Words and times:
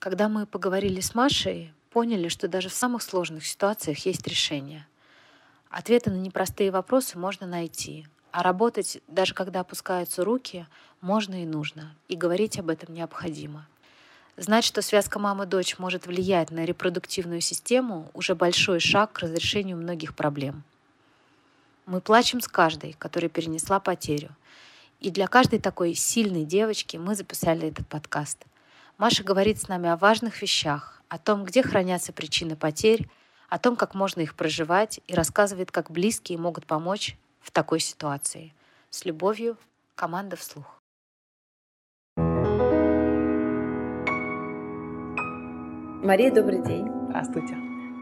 Когда 0.00 0.30
мы 0.30 0.46
поговорили 0.46 1.00
с 1.00 1.14
Машей, 1.14 1.74
поняли, 1.90 2.28
что 2.28 2.48
даже 2.48 2.70
в 2.70 2.72
самых 2.72 3.02
сложных 3.02 3.46
ситуациях 3.46 4.06
есть 4.06 4.26
решение. 4.26 4.86
Ответы 5.68 6.10
на 6.10 6.16
непростые 6.16 6.70
вопросы 6.70 7.18
можно 7.18 7.46
найти, 7.46 8.06
а 8.32 8.42
работать, 8.42 9.02
даже 9.08 9.34
когда 9.34 9.60
опускаются 9.60 10.24
руки, 10.24 10.66
можно 11.02 11.42
и 11.42 11.44
нужно, 11.44 11.94
и 12.08 12.16
говорить 12.16 12.58
об 12.58 12.70
этом 12.70 12.94
необходимо. 12.94 13.68
Знать, 14.38 14.64
что 14.64 14.80
связка 14.80 15.18
мама-дочь 15.18 15.78
может 15.78 16.06
влиять 16.06 16.50
на 16.50 16.64
репродуктивную 16.64 17.42
систему, 17.42 18.10
уже 18.14 18.34
большой 18.34 18.80
шаг 18.80 19.12
к 19.12 19.18
разрешению 19.18 19.76
многих 19.76 20.16
проблем. 20.16 20.62
Мы 21.84 22.00
плачем 22.00 22.40
с 22.40 22.48
каждой, 22.48 22.94
которая 22.94 23.28
перенесла 23.28 23.80
потерю. 23.80 24.30
И 24.98 25.10
для 25.10 25.26
каждой 25.26 25.58
такой 25.58 25.92
сильной 25.92 26.46
девочки 26.46 26.96
мы 26.96 27.14
записали 27.14 27.68
этот 27.68 27.86
подкаст. 27.86 28.46
Маша 29.00 29.24
говорит 29.24 29.58
с 29.58 29.66
нами 29.66 29.88
о 29.88 29.96
важных 29.96 30.42
вещах, 30.42 31.00
о 31.08 31.16
том, 31.16 31.44
где 31.44 31.62
хранятся 31.62 32.12
причины 32.12 32.54
потерь, 32.54 33.08
о 33.48 33.58
том, 33.58 33.74
как 33.74 33.94
можно 33.94 34.20
их 34.20 34.34
проживать, 34.34 35.00
и 35.06 35.14
рассказывает, 35.14 35.72
как 35.72 35.90
близкие 35.90 36.36
могут 36.36 36.66
помочь 36.66 37.16
в 37.40 37.50
такой 37.50 37.80
ситуации. 37.80 38.52
С 38.90 39.06
любовью, 39.06 39.56
команда 39.94 40.36
«Вслух». 40.36 40.82
Мария, 46.04 46.30
добрый 46.30 46.62
день. 46.62 46.86
Здравствуйте. 47.08 47.56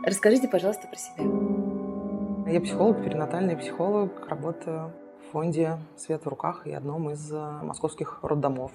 Расскажите, 0.04 0.48
пожалуйста, 0.48 0.88
про 0.88 0.96
себя. 0.96 2.52
Я 2.52 2.60
психолог, 2.60 3.04
перинатальный 3.04 3.56
психолог, 3.56 4.26
работаю 4.26 4.92
в 5.22 5.30
фонде 5.30 5.78
«Свет 5.96 6.24
в 6.24 6.28
руках» 6.28 6.66
и 6.66 6.72
одном 6.72 7.08
из 7.10 7.32
э, 7.32 7.60
московских 7.62 8.18
роддомов. 8.22 8.72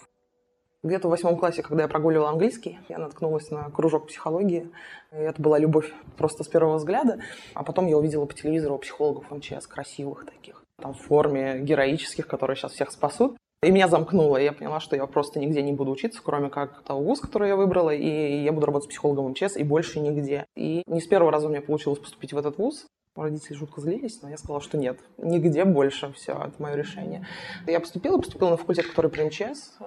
Где-то 0.84 1.08
в 1.08 1.12
восьмом 1.12 1.38
классе, 1.38 1.64
когда 1.64 1.84
я 1.84 1.88
прогуливала 1.88 2.30
английский, 2.30 2.78
я 2.90 2.98
наткнулась 2.98 3.50
на 3.52 3.70
кружок 3.70 4.08
психологии. 4.08 4.70
И 5.14 5.16
это 5.16 5.42
была 5.42 5.58
любовь 5.58 5.94
просто 6.18 6.44
с 6.44 6.48
первого 6.50 6.76
взгляда. 6.76 7.20
А 7.54 7.64
потом 7.64 7.88
я 7.88 7.98
увидела 7.98 8.26
по 8.26 8.34
телевизору 8.34 8.78
психологов 8.80 9.32
МЧС, 9.32 9.66
красивых 9.66 10.26
таких, 10.26 10.62
там 10.82 10.94
в 10.94 11.00
форме 11.00 11.60
героических, 11.60 12.28
которые 12.28 12.58
сейчас 12.58 12.74
всех 12.74 12.92
спасут. 12.92 13.38
И 13.64 13.72
меня 13.72 13.88
замкнуло, 13.88 14.36
и 14.36 14.44
я 14.44 14.52
поняла, 14.52 14.82
что 14.82 14.98
я 14.98 15.06
просто 15.06 15.40
нигде 15.40 15.62
не 15.62 15.72
буду 15.72 15.90
учиться, 15.92 16.22
кроме 16.22 16.50
как 16.50 16.84
того 16.84 17.02
вуз, 17.02 17.22
который 17.22 17.48
я 17.48 17.56
выбрала, 17.56 17.92
и 17.92 18.44
я 18.44 18.52
буду 18.52 18.66
работать 18.66 18.90
психологом 18.90 19.30
МЧС, 19.30 19.56
и 19.56 19.64
больше 19.64 20.02
нигде. 20.02 20.46
И 20.58 20.84
не 20.86 21.00
с 21.00 21.08
первого 21.08 21.32
раза 21.32 21.48
у 21.48 21.50
меня 21.50 21.62
получилось 21.62 22.00
поступить 22.00 22.34
в 22.34 22.38
этот 22.38 22.58
вуз. 22.58 22.86
Родители 23.16 23.54
жутко 23.54 23.80
злились, 23.80 24.22
но 24.22 24.30
я 24.30 24.38
сказала, 24.38 24.60
что 24.60 24.78
нет, 24.78 25.00
нигде 25.18 25.64
больше, 25.66 26.12
все, 26.14 26.34
это 26.34 26.54
мое 26.58 26.76
решение. 26.76 27.26
Я 27.68 27.80
поступила, 27.80 28.18
поступила 28.18 28.50
на 28.50 28.58
факультет, 28.58 28.88
который 28.88 29.12
при 29.12 29.24
МЧС, 29.24 29.78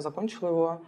закончила 0.00 0.48
его 0.48 0.80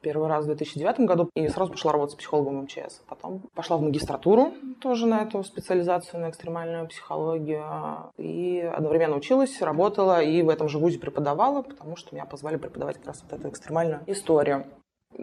первый 0.00 0.28
раз 0.28 0.44
в 0.44 0.46
2009 0.46 1.00
году 1.00 1.30
и 1.34 1.48
сразу 1.48 1.72
пошла 1.72 1.92
работать 1.92 2.16
психологом 2.16 2.62
МЧС. 2.62 3.02
Потом 3.08 3.42
пошла 3.54 3.76
в 3.76 3.82
магистратуру 3.82 4.52
тоже 4.80 5.06
на 5.06 5.22
эту 5.22 5.42
специализацию 5.42 6.20
на 6.20 6.30
экстремальную 6.30 6.86
психологию. 6.86 8.12
И 8.16 8.60
одновременно 8.60 9.16
училась, 9.16 9.60
работала 9.60 10.22
и 10.22 10.42
в 10.42 10.48
этом 10.48 10.68
же 10.68 10.78
вузе 10.78 10.98
преподавала, 10.98 11.62
потому 11.62 11.96
что 11.96 12.14
меня 12.14 12.24
позвали 12.24 12.56
преподавать 12.56 12.98
как 12.98 13.06
раз 13.06 13.24
вот 13.28 13.38
эту 13.38 13.48
экстремальную 13.48 14.02
историю. 14.06 14.66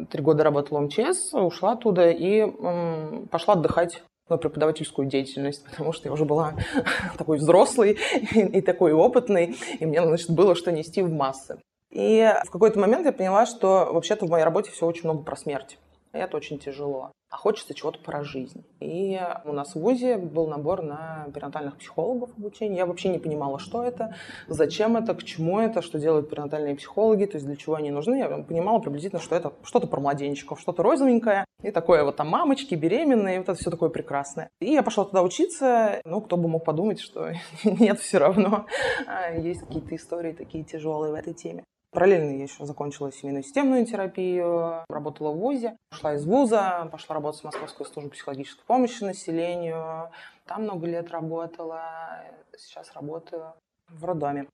Три 0.10 0.22
года 0.22 0.44
работала 0.44 0.80
в 0.80 0.84
МЧС, 0.84 1.34
ушла 1.34 1.74
оттуда 1.74 2.10
и 2.10 2.40
м, 2.40 3.28
пошла 3.32 3.54
отдыхать 3.54 4.04
на 4.28 4.38
преподавательскую 4.38 5.08
деятельность, 5.08 5.64
потому 5.70 5.94
что 5.94 6.10
я 6.10 6.14
уже 6.14 6.26
была 6.26 6.56
такой 7.18 7.38
взрослый 7.38 7.92
и, 8.36 8.40
и 8.40 8.62
такой 8.62 8.92
опытный, 8.92 9.56
и 9.80 9.86
мне, 9.86 10.02
значит, 10.04 10.30
было 10.30 10.56
что 10.56 10.72
нести 10.72 11.02
в 11.02 11.12
массы. 11.12 11.60
И 11.94 12.28
в 12.46 12.50
какой-то 12.50 12.80
момент 12.80 13.06
я 13.06 13.14
поняла, 13.14 13.46
что 13.46 13.90
вообще-то 13.92 14.26
в 14.26 14.30
моей 14.30 14.44
работе 14.44 14.72
все 14.72 14.88
очень 14.88 15.04
много 15.04 15.22
про 15.22 15.36
смерть. 15.36 15.78
И 16.12 16.18
это 16.18 16.38
очень 16.38 16.58
тяжело. 16.58 17.12
А 17.30 17.38
хочется 17.38 17.76
чего-то 17.76 18.00
про 18.00 18.24
жизнь. 18.24 18.64
И 18.80 19.20
у 19.46 19.54
нас 19.54 19.74
в 19.74 19.80
ВУЗе 19.80 20.18
был 20.18 20.48
набор 20.48 20.82
на 20.82 21.28
перинатальных 21.34 21.78
психологов 21.78 22.32
обучения. 22.38 22.78
Я 22.78 22.86
вообще 22.88 23.10
не 23.10 23.20
понимала, 23.20 23.60
что 23.60 23.84
это, 23.84 24.16
зачем 24.48 24.98
это, 24.98 25.14
к 25.14 25.24
чему 25.24 25.60
это, 25.60 25.84
что 25.84 26.00
делают 26.00 26.30
перинатальные 26.30 26.76
психологи, 26.76 27.26
то 27.26 27.38
есть 27.38 27.46
для 27.46 27.56
чего 27.56 27.76
они 27.76 27.92
нужны. 27.92 28.16
Я 28.16 28.28
понимала 28.28 28.80
приблизительно, 28.80 29.22
что 29.22 29.36
это 29.36 29.54
что-то 29.64 29.86
про 29.88 30.00
младенчиков, 30.00 30.60
что-то 30.60 30.82
розовенькое. 30.82 31.46
И 31.62 31.70
такое 31.70 32.04
вот 32.04 32.16
там 32.16 32.28
мамочки, 32.28 32.74
беременные, 32.74 33.40
вот 33.40 33.50
это 33.50 33.60
все 33.60 33.70
такое 33.70 33.90
прекрасное. 33.90 34.50
И 34.60 34.72
я 34.72 34.82
пошла 34.82 35.06
туда 35.06 35.22
учиться. 35.22 36.02
Ну, 36.06 36.22
кто 36.22 36.38
бы 36.38 36.48
мог 36.48 36.64
подумать, 36.66 37.00
что 37.00 37.34
нет, 37.64 38.00
все 38.00 38.18
равно 38.18 38.66
а, 39.08 39.32
есть 39.32 39.62
какие-то 39.62 39.96
истории 39.96 40.34
такие 40.34 40.64
тяжелые 40.64 41.12
в 41.12 41.16
этой 41.16 41.34
теме. 41.34 41.64
Параллельно 41.94 42.38
я 42.38 42.44
еще 42.44 42.66
закончила 42.66 43.12
семейную 43.12 43.44
системную 43.44 43.86
терапию, 43.86 44.84
работала 44.90 45.32
в 45.32 45.38
ВУЗе, 45.38 45.78
ушла 45.92 46.16
из 46.16 46.26
ВУЗа, 46.26 46.90
пошла 46.92 47.14
работать 47.16 47.42
в 47.42 47.44
Московскую 47.44 47.86
службу 47.86 48.10
психологической 48.10 48.66
помощи 48.66 49.04
населению. 49.04 50.10
Там 50.46 50.64
много 50.64 50.88
лет 50.88 51.12
работала, 51.12 52.24
сейчас 52.58 52.92
работаю 52.94 53.54
в 53.90 54.04
роддоме 54.06 54.48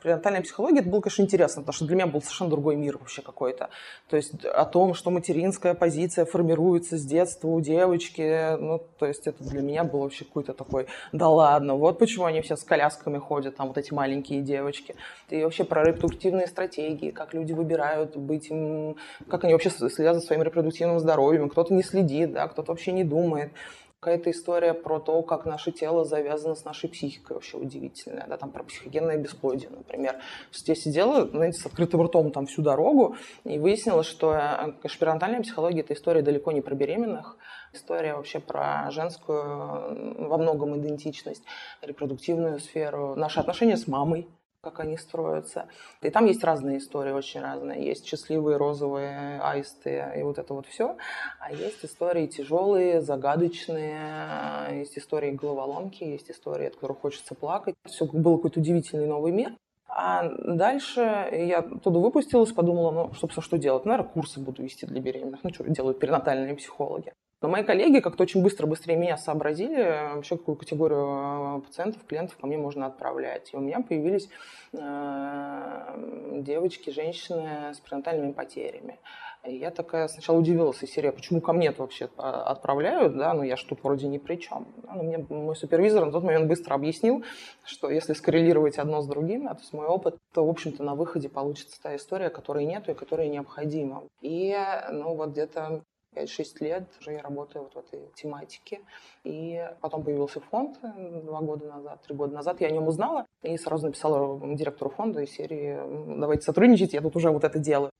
пренатальная 0.00 0.42
психология, 0.42 0.80
это 0.80 0.88
было, 0.88 1.00
конечно, 1.00 1.22
интересно, 1.22 1.62
потому 1.62 1.74
что 1.74 1.84
для 1.86 1.96
меня 1.96 2.06
был 2.06 2.20
совершенно 2.22 2.50
другой 2.50 2.76
мир 2.76 2.98
вообще 2.98 3.22
какой-то. 3.22 3.70
То 4.08 4.16
есть 4.16 4.44
о 4.44 4.64
том, 4.64 4.94
что 4.94 5.10
материнская 5.10 5.74
позиция 5.74 6.24
формируется 6.24 6.96
с 6.96 7.04
детства 7.04 7.48
у 7.48 7.60
девочки, 7.60 8.56
ну, 8.56 8.82
то 8.98 9.06
есть 9.06 9.26
это 9.26 9.42
для 9.44 9.62
меня 9.62 9.84
было 9.84 10.02
вообще 10.02 10.24
какой-то 10.24 10.52
такой, 10.52 10.86
да 11.12 11.28
ладно, 11.28 11.74
вот 11.74 11.98
почему 11.98 12.24
они 12.24 12.40
все 12.40 12.56
с 12.56 12.64
колясками 12.64 13.18
ходят, 13.18 13.56
там 13.56 13.68
вот 13.68 13.78
эти 13.78 13.92
маленькие 13.92 14.40
девочки. 14.40 14.94
И 15.28 15.42
вообще 15.42 15.64
про 15.64 15.84
репродуктивные 15.84 16.46
стратегии, 16.46 17.10
как 17.10 17.34
люди 17.34 17.52
выбирают 17.52 18.16
быть 18.16 18.50
им, 18.50 18.96
как 19.28 19.44
они 19.44 19.52
вообще 19.52 19.70
следят 19.70 20.16
за 20.16 20.20
своим 20.20 20.42
репродуктивным 20.42 20.98
здоровьем, 20.98 21.48
кто-то 21.48 21.74
не 21.74 21.82
следит, 21.82 22.32
да, 22.32 22.48
кто-то 22.48 22.72
вообще 22.72 22.92
не 22.92 23.04
думает 23.04 23.52
какая-то 24.00 24.30
история 24.30 24.72
про 24.72 24.98
то, 24.98 25.22
как 25.22 25.44
наше 25.44 25.72
тело 25.72 26.04
завязано 26.06 26.54
с 26.54 26.64
нашей 26.64 26.88
психикой 26.88 27.34
вообще 27.34 27.58
удивительная, 27.58 28.26
да, 28.26 28.38
там 28.38 28.50
про 28.50 28.64
психогенное 28.64 29.18
бесплодие, 29.18 29.68
например. 29.68 30.16
Я 30.64 30.74
сидела, 30.74 31.28
знаете, 31.28 31.60
с 31.60 31.66
открытым 31.66 32.02
ртом 32.02 32.32
там 32.32 32.46
всю 32.46 32.62
дорогу 32.62 33.16
и 33.44 33.58
выяснила, 33.58 34.02
что 34.02 34.32
э, 34.34 34.88
шпирантальная 34.88 35.42
психология– 35.42 35.80
это 35.82 35.92
история 35.92 36.22
далеко 36.22 36.50
не 36.50 36.62
про 36.62 36.74
беременных, 36.74 37.36
история 37.74 38.14
вообще 38.14 38.40
про 38.40 38.90
женскую 38.90 40.28
во 40.28 40.38
многом 40.38 40.78
идентичность, 40.78 41.42
репродуктивную 41.82 42.58
сферу, 42.58 43.14
наши 43.16 43.38
отношения 43.38 43.76
с 43.76 43.86
мамой, 43.86 44.26
как 44.62 44.80
они 44.80 44.98
строятся. 44.98 45.68
И 46.02 46.10
там 46.10 46.26
есть 46.26 46.44
разные 46.44 46.78
истории, 46.78 47.12
очень 47.12 47.40
разные. 47.40 47.84
Есть 47.84 48.06
счастливые 48.06 48.58
розовые 48.58 49.40
аисты 49.40 50.12
и 50.16 50.22
вот 50.22 50.38
это 50.38 50.52
вот 50.52 50.66
все. 50.66 50.96
А 51.38 51.50
есть 51.52 51.82
истории 51.84 52.26
тяжелые, 52.26 53.00
загадочные, 53.00 54.80
есть 54.80 54.98
истории 54.98 55.30
головоломки, 55.30 56.04
есть 56.04 56.30
истории, 56.30 56.66
от 56.66 56.74
которых 56.74 56.98
хочется 57.00 57.34
плакать. 57.34 57.74
Все 57.86 58.04
был 58.04 58.36
какой-то 58.36 58.60
удивительный 58.60 59.06
новый 59.06 59.32
мир. 59.32 59.56
А 59.88 60.28
дальше 60.28 61.00
я 61.32 61.62
туда 61.62 61.98
выпустилась, 61.98 62.52
подумала, 62.52 62.90
ну, 62.90 63.12
что, 63.14 63.40
что 63.40 63.56
делать? 63.56 63.86
Наверное, 63.86 64.10
курсы 64.10 64.40
буду 64.40 64.62
вести 64.62 64.86
для 64.86 65.00
беременных. 65.00 65.42
Ну, 65.42 65.52
что 65.52 65.64
делают 65.64 65.98
перинатальные 65.98 66.54
психологи. 66.54 67.12
Но 67.42 67.48
мои 67.48 67.64
коллеги 67.64 68.00
как-то 68.00 68.22
очень 68.24 68.42
быстро, 68.42 68.66
быстрее 68.66 68.96
меня 68.96 69.16
сообразили, 69.16 70.14
вообще 70.14 70.36
какую 70.36 70.56
категорию 70.56 71.58
э, 71.58 71.60
пациентов, 71.62 72.04
клиентов 72.06 72.36
ко 72.36 72.46
мне 72.46 72.58
можно 72.58 72.84
отправлять. 72.86 73.50
И 73.52 73.56
у 73.56 73.60
меня 73.60 73.80
появились 73.80 74.28
э, 74.74 76.40
девочки, 76.42 76.90
женщины 76.90 77.72
с 77.72 77.80
пренатальными 77.80 78.32
потерями. 78.32 78.98
И 79.46 79.56
я 79.56 79.70
такая 79.70 80.08
сначала 80.08 80.38
удивилась 80.38 80.82
из 80.82 80.90
серии, 80.90 81.08
а 81.08 81.12
почему 81.12 81.40
ко 81.40 81.54
мне 81.54 81.70
вообще 81.70 82.10
отправляют, 82.18 83.16
да, 83.16 83.32
ну 83.32 83.42
я 83.42 83.56
ж 83.56 83.62
тут 83.62 83.82
вроде 83.82 84.06
ни 84.06 84.18
при 84.18 84.36
чем. 84.36 84.66
Но 84.94 85.02
мне 85.02 85.24
мой 85.30 85.56
супервизор 85.56 86.04
на 86.04 86.12
тот 86.12 86.22
момент 86.22 86.46
быстро 86.46 86.74
объяснил, 86.74 87.24
что 87.64 87.88
если 87.88 88.12
скоррелировать 88.12 88.76
одно 88.76 89.00
с 89.00 89.06
другим, 89.06 89.44
да, 89.44 89.54
то 89.54 89.60
есть 89.60 89.72
мой 89.72 89.86
опыт, 89.86 90.16
то, 90.34 90.44
в 90.44 90.50
общем-то, 90.50 90.82
на 90.82 90.94
выходе 90.94 91.30
получится 91.30 91.80
та 91.82 91.96
история, 91.96 92.28
которой 92.28 92.66
нету 92.66 92.90
и 92.90 92.94
которая 92.94 93.28
необходима. 93.28 94.02
И, 94.20 94.54
ну, 94.90 95.14
вот 95.14 95.30
где-то 95.30 95.84
5-6 96.14 96.44
лет 96.60 96.84
уже 97.00 97.12
я 97.12 97.22
работаю 97.22 97.64
вот 97.64 97.74
в 97.74 97.78
этой 97.78 98.08
тематике. 98.14 98.80
И 99.24 99.62
потом 99.80 100.02
появился 100.02 100.40
фонд 100.40 100.78
э, 100.82 101.20
два 101.24 101.40
года 101.40 101.66
назад, 101.66 102.02
три 102.02 102.14
года 102.14 102.34
назад. 102.34 102.60
Я 102.60 102.68
о 102.68 102.70
нем 102.70 102.88
узнала 102.88 103.26
и 103.42 103.56
сразу 103.56 103.86
написала 103.86 104.40
директору 104.56 104.90
фонда 104.90 105.22
из 105.22 105.30
серии 105.30 105.78
«Давайте 106.18 106.44
сотрудничать, 106.44 106.92
я 106.92 107.00
тут 107.00 107.16
уже 107.16 107.30
вот 107.30 107.44
это 107.44 107.58
делаю». 107.58 107.90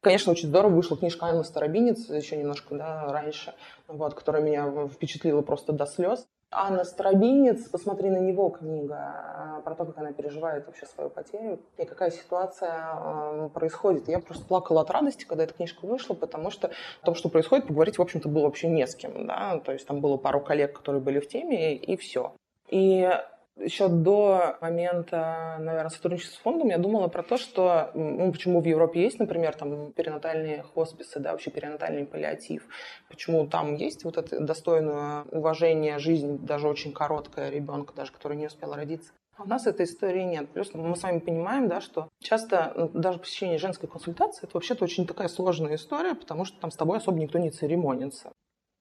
Конечно, 0.00 0.32
очень 0.32 0.48
здорово 0.48 0.72
вышла 0.72 0.96
книжка 0.96 1.26
Анны 1.26 1.42
Старобинец 1.42 2.08
еще 2.10 2.36
немножко 2.36 2.76
да, 2.76 3.12
раньше, 3.12 3.54
вот, 3.88 4.14
которая 4.14 4.42
меня 4.42 4.88
впечатлила 4.88 5.42
просто 5.42 5.72
до 5.72 5.86
слез. 5.86 6.26
Анна 6.50 6.84
Старобинец, 6.84 7.68
посмотри 7.68 8.08
на 8.08 8.18
него 8.18 8.50
книга, 8.50 8.96
а, 8.96 9.60
про 9.62 9.74
то, 9.74 9.84
как 9.84 9.98
она 9.98 10.12
переживает 10.12 10.66
вообще 10.66 10.86
свою 10.86 11.10
потерю 11.10 11.60
и 11.76 11.84
какая 11.84 12.10
ситуация 12.10 12.72
э, 12.72 13.48
происходит. 13.52 14.08
Я 14.08 14.20
просто 14.20 14.44
плакала 14.44 14.82
от 14.82 14.90
радости, 14.90 15.24
когда 15.24 15.44
эта 15.44 15.54
книжка 15.54 15.84
вышла, 15.84 16.14
потому 16.14 16.50
что 16.50 16.70
о 17.02 17.06
том, 17.06 17.14
что 17.14 17.28
происходит, 17.28 17.66
поговорить, 17.66 17.98
в 17.98 18.02
общем-то, 18.02 18.28
было 18.28 18.44
вообще 18.44 18.68
не 18.68 18.86
с 18.86 18.94
кем. 18.94 19.26
Да? 19.26 19.58
То 19.58 19.72
есть 19.72 19.86
там 19.86 20.00
было 20.00 20.16
пару 20.16 20.40
коллег, 20.40 20.72
которые 20.72 21.02
были 21.02 21.18
в 21.18 21.28
теме, 21.28 21.74
и 21.74 21.96
все. 21.96 22.32
И 22.68 23.10
еще 23.58 23.88
до 23.88 24.56
момента, 24.60 25.56
наверное, 25.58 25.90
сотрудничества 25.90 26.36
с 26.36 26.42
фондом 26.42 26.68
я 26.68 26.78
думала 26.78 27.08
про 27.08 27.22
то, 27.22 27.36
что, 27.36 27.90
ну, 27.94 28.30
почему 28.32 28.60
в 28.60 28.64
Европе 28.64 29.02
есть, 29.02 29.18
например, 29.18 29.54
там 29.54 29.92
перинатальные 29.92 30.62
хосписы, 30.62 31.20
да, 31.20 31.32
вообще 31.32 31.50
перинатальный 31.50 32.04
паллиатив, 32.04 32.66
почему 33.08 33.46
там 33.46 33.74
есть 33.74 34.04
вот 34.04 34.18
это 34.18 34.40
достойное 34.40 35.24
уважение, 35.30 35.98
жизнь 35.98 36.38
даже 36.38 36.68
очень 36.68 36.92
короткая 36.92 37.50
ребенка, 37.50 37.94
даже 37.94 38.12
который 38.12 38.36
не 38.36 38.46
успел 38.46 38.74
родиться. 38.74 39.12
А 39.36 39.42
у 39.42 39.46
нас 39.46 39.66
этой 39.66 39.84
истории 39.84 40.22
нет. 40.22 40.48
Плюс 40.48 40.72
мы 40.72 40.96
с 40.96 41.02
вами 41.02 41.18
понимаем, 41.18 41.68
да, 41.68 41.82
что 41.82 42.08
часто 42.22 42.72
ну, 42.74 42.88
даже 42.88 43.18
посещение 43.18 43.58
женской 43.58 43.88
консультации 43.88 44.46
это 44.46 44.56
вообще-то 44.56 44.84
очень 44.84 45.06
такая 45.06 45.28
сложная 45.28 45.74
история, 45.74 46.14
потому 46.14 46.46
что 46.46 46.58
там 46.58 46.70
с 46.70 46.76
тобой 46.76 46.98
особо 46.98 47.18
никто 47.18 47.38
не 47.38 47.50
церемонится. 47.50 48.32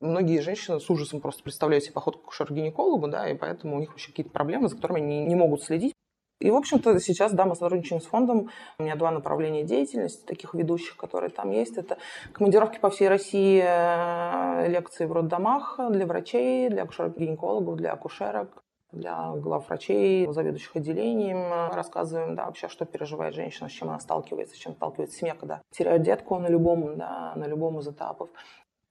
Многие 0.01 0.39
женщины 0.39 0.79
с 0.79 0.89
ужасом 0.89 1.21
просто 1.21 1.41
представляют 1.43 1.85
себе 1.85 1.93
поход 1.93 2.17
к 2.17 2.25
акушер-гинекологу, 2.25 3.07
да, 3.07 3.29
и 3.29 3.35
поэтому 3.35 3.77
у 3.77 3.79
них 3.79 3.89
вообще 3.89 4.11
какие-то 4.11 4.31
проблемы, 4.31 4.67
за 4.67 4.75
которыми 4.75 5.01
они 5.01 5.25
не 5.25 5.35
могут 5.35 5.63
следить. 5.63 5.93
И, 6.41 6.51
в 6.51 6.55
общем-то, 6.55 6.99
сейчас, 6.99 7.31
да, 7.31 7.45
мы 7.45 7.55
сотрудничаем 7.55 8.01
с 8.01 8.05
фондом. 8.05 8.49
У 8.77 8.83
меня 8.83 8.95
два 8.95 9.11
направления 9.11 9.63
деятельности, 9.63 10.25
таких 10.25 10.53
ведущих, 10.53 10.97
которые 10.97 11.29
там 11.29 11.51
есть. 11.51 11.77
Это 11.77 11.97
командировки 12.33 12.77
по 12.77 12.89
всей 12.89 13.07
России, 13.07 13.63
э, 13.65 14.67
лекции 14.67 15.05
в 15.05 15.13
роддомах 15.13 15.79
для 15.91 16.05
врачей, 16.05 16.67
для 16.69 16.83
акушеров-гинекологов, 16.83 17.77
для 17.77 17.93
акушерок, 17.93 18.63
для 18.91 19.31
глав 19.35 19.67
врачей, 19.69 20.27
заведующих 20.27 20.75
отделением. 20.75 21.71
Рассказываем, 21.73 22.35
да, 22.35 22.47
вообще, 22.47 22.67
что 22.67 22.85
переживает 22.85 23.33
женщина, 23.33 23.69
с 23.69 23.71
чем 23.71 23.87
она 23.87 23.99
сталкивается, 23.99 24.55
с 24.55 24.59
чем 24.59 24.73
сталкивается 24.73 25.17
семья, 25.17 25.35
когда 25.35 25.61
теряет 25.71 26.01
детку 26.01 26.37
на 26.37 26.47
любом, 26.47 26.97
да, 26.97 27.33
на 27.37 27.45
любом 27.45 27.79
из 27.79 27.87
этапов 27.87 28.29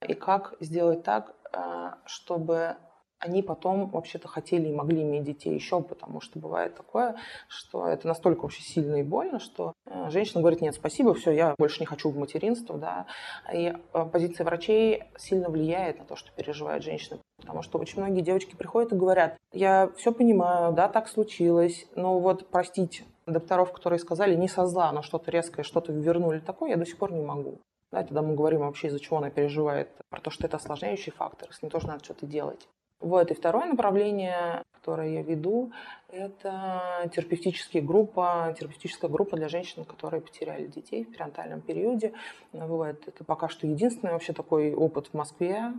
и 0.05 0.13
как 0.13 0.55
сделать 0.59 1.03
так, 1.03 1.35
э, 1.53 1.91
чтобы 2.05 2.77
они 3.19 3.41
потом 3.41 3.89
вообще-то 3.89 4.27
хотели 4.27 4.67
и 4.67 4.73
могли 4.73 5.01
иметь 5.01 5.23
детей 5.23 5.53
еще, 5.53 5.81
потому 5.81 6.21
что 6.21 6.39
бывает 6.39 6.75
такое, 6.75 7.15
что 7.47 7.87
это 7.87 8.07
настолько 8.07 8.43
вообще 8.43 8.61
сильно 8.61 8.97
и 8.97 9.03
больно, 9.03 9.39
что 9.39 9.73
э, 9.85 10.09
женщина 10.09 10.41
говорит, 10.41 10.61
нет, 10.61 10.75
спасибо, 10.75 11.13
все, 11.13 11.31
я 11.31 11.55
больше 11.57 11.79
не 11.79 11.85
хочу 11.85 12.09
в 12.09 12.17
материнство, 12.17 12.77
да, 12.77 13.07
и 13.53 13.73
э, 13.93 14.05
позиция 14.11 14.45
врачей 14.45 15.03
сильно 15.17 15.49
влияет 15.49 15.99
на 15.99 16.05
то, 16.05 16.15
что 16.15 16.31
переживает 16.33 16.83
женщина, 16.83 17.19
потому 17.39 17.61
что 17.61 17.79
очень 17.79 18.01
многие 18.01 18.21
девочки 18.21 18.55
приходят 18.55 18.91
и 18.91 18.97
говорят, 18.97 19.37
я 19.51 19.89
все 19.97 20.11
понимаю, 20.11 20.73
да, 20.73 20.87
так 20.87 21.07
случилось, 21.07 21.87
но 21.95 22.19
вот 22.19 22.49
простить 22.49 23.03
докторов, 23.25 23.71
которые 23.71 23.99
сказали 23.99 24.35
не 24.35 24.47
со 24.47 24.67
зла, 24.67 24.91
но 24.91 25.01
что-то 25.01 25.31
резкое, 25.31 25.63
что-то 25.63 25.91
вернули 25.91 26.39
такое, 26.39 26.71
я 26.71 26.77
до 26.77 26.85
сих 26.85 26.97
пор 26.97 27.11
не 27.11 27.21
могу. 27.21 27.59
Да, 27.95 28.03
тогда 28.03 28.21
мы 28.21 28.35
говорим 28.35 28.59
вообще, 28.59 28.87
из-за 28.87 28.99
чего 28.99 29.19
она 29.19 29.29
переживает, 29.29 29.87
про 30.09 30.19
то, 30.19 30.29
что 30.29 30.45
это 30.45 30.57
осложняющий 30.57 31.13
фактор, 31.13 31.53
с 31.53 31.61
ним 31.61 31.71
тоже 31.71 31.87
надо 31.87 32.03
что-то 32.03 32.25
делать. 32.25 32.67
Вот, 32.99 33.31
и 33.31 33.33
второе 33.33 33.67
направление, 33.67 34.63
которое 34.73 35.13
я 35.13 35.21
веду, 35.21 35.71
это 36.09 37.09
терапевтические 37.15 37.81
группа, 37.81 38.53
терапевтическая 38.59 39.09
группа 39.09 39.37
для 39.37 39.47
женщин, 39.47 39.85
которые 39.85 40.19
потеряли 40.19 40.67
детей 40.67 41.05
в 41.05 41.11
перинатальном 41.13 41.61
периоде. 41.61 42.11
Бывает, 42.51 43.01
это 43.07 43.23
пока 43.23 43.47
что 43.47 43.65
единственный 43.65 44.11
вообще 44.11 44.33
такой 44.33 44.73
опыт 44.73 45.07
в 45.07 45.13
Москве, 45.13 45.71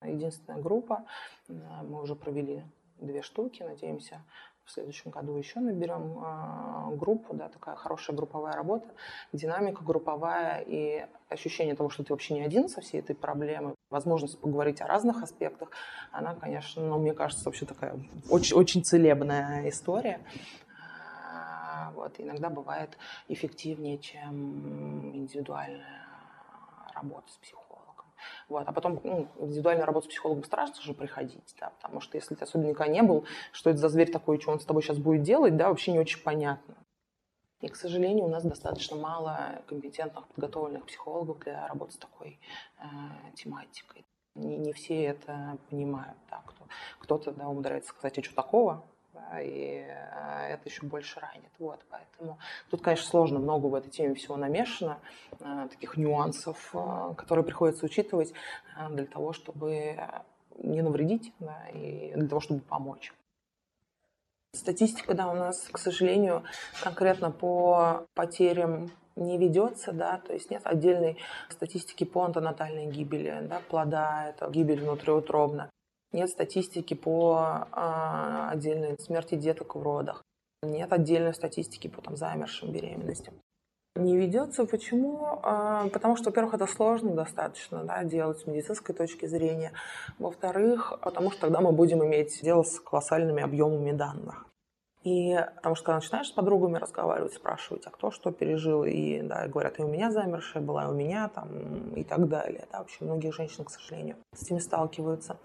единственная 0.00 0.62
группа. 0.62 1.04
Мы 1.48 2.00
уже 2.00 2.14
провели 2.14 2.62
две 3.00 3.22
штуки, 3.22 3.64
надеемся 3.64 4.22
в 4.64 4.70
следующем 4.70 5.10
году 5.10 5.36
еще 5.36 5.60
наберем 5.60 6.18
а, 6.22 6.90
группу, 6.92 7.34
да, 7.34 7.48
такая 7.48 7.76
хорошая 7.76 8.16
групповая 8.16 8.54
работа, 8.54 8.86
динамика 9.32 9.84
групповая 9.84 10.64
и 10.66 11.06
ощущение 11.28 11.74
того, 11.74 11.90
что 11.90 12.02
ты 12.02 12.12
вообще 12.12 12.34
не 12.34 12.42
один 12.42 12.68
со 12.68 12.80
всей 12.80 13.00
этой 13.00 13.14
проблемой, 13.14 13.74
возможность 13.90 14.38
поговорить 14.38 14.80
о 14.80 14.86
разных 14.86 15.22
аспектах, 15.22 15.70
она, 16.12 16.34
конечно, 16.34 16.82
ну, 16.82 16.98
мне 16.98 17.12
кажется, 17.12 17.44
вообще 17.44 17.66
такая 17.66 17.98
очень, 18.30 18.56
очень 18.56 18.82
целебная 18.82 19.68
история. 19.68 20.20
А, 20.80 21.92
вот, 21.94 22.14
иногда 22.18 22.48
бывает 22.48 22.96
эффективнее, 23.28 23.98
чем 23.98 25.14
индивидуальная 25.14 26.06
работа 26.94 27.30
с 27.30 27.36
психологом. 27.36 27.63
Вот. 28.48 28.66
А 28.66 28.72
потом 28.72 29.00
ну, 29.02 29.28
индивидуальную 29.38 29.86
работу 29.86 30.06
с 30.06 30.10
психологом 30.10 30.44
страшно 30.44 30.82
же 30.82 30.94
приходить, 30.94 31.54
да, 31.60 31.70
потому 31.80 32.00
что 32.00 32.16
если 32.16 32.34
ты 32.34 32.44
особенно 32.44 32.70
никогда 32.70 32.92
не 32.92 33.02
был, 33.02 33.24
что 33.52 33.70
это 33.70 33.78
за 33.78 33.88
зверь 33.88 34.10
такой, 34.10 34.40
что 34.40 34.52
он 34.52 34.60
с 34.60 34.64
тобой 34.64 34.82
сейчас 34.82 34.98
будет 34.98 35.22
делать, 35.22 35.56
да, 35.56 35.68
вообще 35.68 35.92
не 35.92 35.98
очень 35.98 36.22
понятно. 36.22 36.76
И, 37.60 37.68
к 37.68 37.76
сожалению, 37.76 38.26
у 38.26 38.28
нас 38.28 38.44
достаточно 38.44 38.96
мало 38.96 39.62
компетентных, 39.66 40.26
подготовленных 40.28 40.84
психологов 40.84 41.38
для 41.38 41.66
работы 41.66 41.92
с 41.92 41.96
такой 41.96 42.38
э, 42.78 42.84
тематикой. 43.34 44.04
Не, 44.34 44.58
не 44.58 44.72
все 44.72 45.04
это 45.04 45.56
понимают. 45.70 46.18
Да, 46.28 46.42
кто, 46.44 46.66
кто-то 46.98 47.32
да, 47.32 47.48
умудряется 47.48 47.90
сказать, 47.90 48.18
а 48.18 48.22
что 48.22 48.34
такого? 48.34 48.84
И 49.42 49.84
э, 49.86 50.54
это 50.54 50.68
еще 50.68 50.86
больше 50.86 51.20
ранит. 51.20 51.50
Вот, 51.58 51.80
поэтому 51.90 52.38
тут, 52.70 52.82
конечно, 52.82 53.06
сложно, 53.06 53.38
много 53.38 53.66
в 53.66 53.74
этой 53.74 53.90
теме 53.90 54.14
всего 54.14 54.36
намешано, 54.36 54.98
э, 55.40 55.68
таких 55.70 55.96
нюансов, 55.96 56.74
которые 57.16 57.44
приходится 57.44 57.86
учитывать 57.86 58.32
для 58.90 59.06
того, 59.06 59.32
чтобы 59.32 59.96
не 60.58 60.82
навредить 60.82 61.32
да, 61.40 61.68
и 61.72 62.12
для 62.14 62.28
того, 62.28 62.40
чтобы 62.40 62.60
помочь. 62.60 63.12
Статистика, 64.52 65.14
да, 65.14 65.28
у 65.28 65.34
нас, 65.34 65.66
к 65.70 65.78
сожалению, 65.78 66.44
конкретно 66.80 67.32
по 67.32 68.06
потерям 68.14 68.90
не 69.16 69.36
ведется, 69.36 69.92
да, 69.92 70.18
то 70.18 70.32
есть 70.32 70.50
нет 70.50 70.62
отдельной 70.64 71.18
статистики 71.48 72.04
по 72.04 72.24
антонатальной 72.24 72.86
гибели, 72.86 73.46
да, 73.48 73.60
плода, 73.68 74.28
это 74.28 74.48
гибель 74.50 74.80
внутриутробно. 74.80 75.70
Нет 76.14 76.30
статистики 76.30 76.94
по 76.94 77.66
а, 77.72 78.50
отдельной 78.50 78.96
смерти 79.00 79.34
деток 79.34 79.74
в 79.74 79.82
родах. 79.82 80.22
Нет 80.62 80.92
отдельной 80.92 81.34
статистики 81.34 81.88
по 81.88 82.00
там, 82.00 82.16
замершим 82.16 82.70
беременностям. 82.70 83.34
Не 83.96 84.16
ведется. 84.16 84.64
Почему? 84.64 85.40
А, 85.42 85.88
потому 85.88 86.16
что, 86.16 86.26
во-первых, 86.26 86.54
это 86.54 86.68
сложно 86.68 87.10
достаточно 87.16 87.82
да, 87.82 88.04
делать 88.04 88.38
с 88.38 88.46
медицинской 88.46 88.94
точки 88.94 89.26
зрения. 89.26 89.72
Во-вторых, 90.20 91.00
потому 91.02 91.32
что 91.32 91.40
тогда 91.40 91.60
мы 91.60 91.72
будем 91.72 92.04
иметь 92.04 92.40
дело 92.44 92.62
с 92.62 92.78
колоссальными 92.78 93.42
объемами 93.42 93.90
данных. 93.90 94.46
И 95.04 95.38
потому 95.56 95.74
что 95.74 95.84
когда 95.84 95.96
начинаешь 95.96 96.28
с 96.28 96.32
подругами 96.32 96.78
разговаривать, 96.78 97.34
спрашивать, 97.34 97.86
а 97.86 97.90
кто 97.90 98.10
что 98.10 98.32
пережил, 98.32 98.84
и 98.84 99.20
да, 99.20 99.46
говорят, 99.48 99.78
и 99.78 99.82
у 99.82 99.86
меня 99.86 100.10
замершая 100.10 100.62
была, 100.62 100.84
и 100.84 100.86
у 100.88 100.92
меня 100.92 101.28
там, 101.28 101.90
и 101.94 102.04
так 102.04 102.26
далее. 102.26 102.66
Да, 102.72 102.78
вообще 102.78 103.04
многие 103.04 103.30
женщины, 103.30 103.66
к 103.66 103.70
сожалению, 103.70 104.16
с 104.32 104.42
этим 104.44 104.60
сталкиваются. 104.60 105.36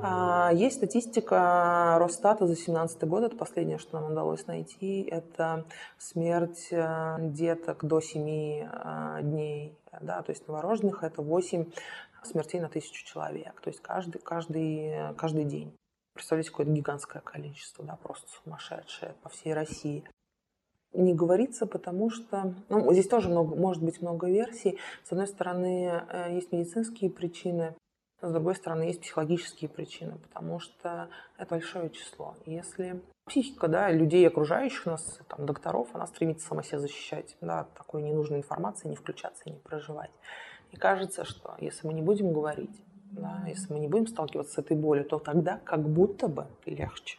А, 0.00 0.52
есть 0.52 0.76
статистика 0.76 1.96
Росстата 1.98 2.46
за 2.46 2.54
2017 2.54 3.04
год, 3.08 3.24
это 3.24 3.36
последнее, 3.36 3.78
что 3.78 3.98
нам 3.98 4.12
удалось 4.12 4.46
найти, 4.46 5.02
это 5.02 5.64
смерть 5.98 6.68
э, 6.70 7.16
деток 7.18 7.84
до 7.84 8.00
7 8.00 8.22
э, 8.22 9.18
дней, 9.22 9.76
да, 10.00 10.22
то 10.22 10.30
есть 10.30 10.46
новорожденных 10.46 11.02
это 11.02 11.22
8 11.22 11.66
смертей 12.22 12.60
на 12.60 12.68
тысячу 12.68 13.04
человек, 13.04 13.60
то 13.60 13.68
есть 13.68 13.80
каждый, 13.80 14.20
каждый, 14.20 15.14
каждый 15.16 15.44
день. 15.44 15.74
Представляете, 16.18 16.50
какое-то 16.50 16.72
гигантское 16.72 17.22
количество, 17.22 17.84
да, 17.84 17.94
просто 17.94 18.28
сумасшедшее 18.28 19.14
по 19.22 19.28
всей 19.28 19.54
России. 19.54 20.02
Не 20.92 21.14
говорится, 21.14 21.64
потому 21.64 22.10
что... 22.10 22.56
Ну, 22.68 22.92
здесь 22.92 23.06
тоже 23.06 23.28
много, 23.28 23.54
может 23.54 23.84
быть 23.84 24.02
много 24.02 24.26
версий. 24.26 24.80
С 25.04 25.12
одной 25.12 25.28
стороны, 25.28 26.02
э, 26.10 26.34
есть 26.34 26.50
медицинские 26.50 27.08
причины, 27.08 27.76
с 28.20 28.32
другой 28.32 28.56
стороны, 28.56 28.82
есть 28.82 29.00
психологические 29.00 29.70
причины, 29.70 30.18
потому 30.18 30.58
что 30.58 31.08
это 31.36 31.50
большое 31.50 31.88
число. 31.90 32.34
Если 32.46 33.00
психика 33.24 33.68
да, 33.68 33.92
людей, 33.92 34.26
окружающих 34.26 34.86
нас, 34.86 35.20
там, 35.28 35.46
докторов, 35.46 35.90
она 35.92 36.08
стремится 36.08 36.48
сама 36.48 36.64
себя 36.64 36.80
защищать 36.80 37.36
да, 37.40 37.60
от 37.60 37.74
такой 37.74 38.02
ненужной 38.02 38.38
информации, 38.38 38.88
не 38.88 38.96
включаться 38.96 39.44
и 39.44 39.50
не 39.52 39.60
проживать. 39.60 40.10
И 40.72 40.76
кажется, 40.76 41.24
что 41.24 41.54
если 41.60 41.86
мы 41.86 41.94
не 41.94 42.02
будем 42.02 42.32
говорить, 42.32 42.82
да, 43.12 43.44
если 43.46 43.72
мы 43.72 43.78
не 43.78 43.88
будем 43.88 44.06
сталкиваться 44.06 44.54
с 44.54 44.58
этой 44.58 44.76
болью, 44.76 45.04
то 45.04 45.18
тогда 45.18 45.58
как 45.64 45.88
будто 45.88 46.28
бы 46.28 46.46
легче. 46.66 47.18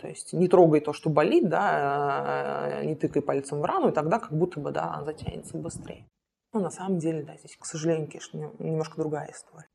То 0.00 0.08
есть 0.08 0.32
не 0.32 0.48
трогай 0.48 0.80
то, 0.80 0.92
что 0.92 1.08
болит, 1.08 1.48
да, 1.48 2.80
не 2.84 2.94
тыкай 2.94 3.22
пальцем 3.22 3.60
в 3.60 3.64
рану, 3.64 3.88
и 3.88 3.92
тогда 3.92 4.18
как 4.18 4.32
будто 4.32 4.60
бы 4.60 4.70
да, 4.70 4.92
она 4.94 5.04
затянется 5.04 5.56
быстрее. 5.56 6.06
Но 6.52 6.60
на 6.60 6.70
самом 6.70 6.98
деле, 6.98 7.22
да, 7.22 7.36
здесь, 7.36 7.56
к 7.56 7.64
сожалению, 7.64 8.08
конечно, 8.08 8.52
немножко 8.58 8.96
другая 8.98 9.30
история. 9.30 9.68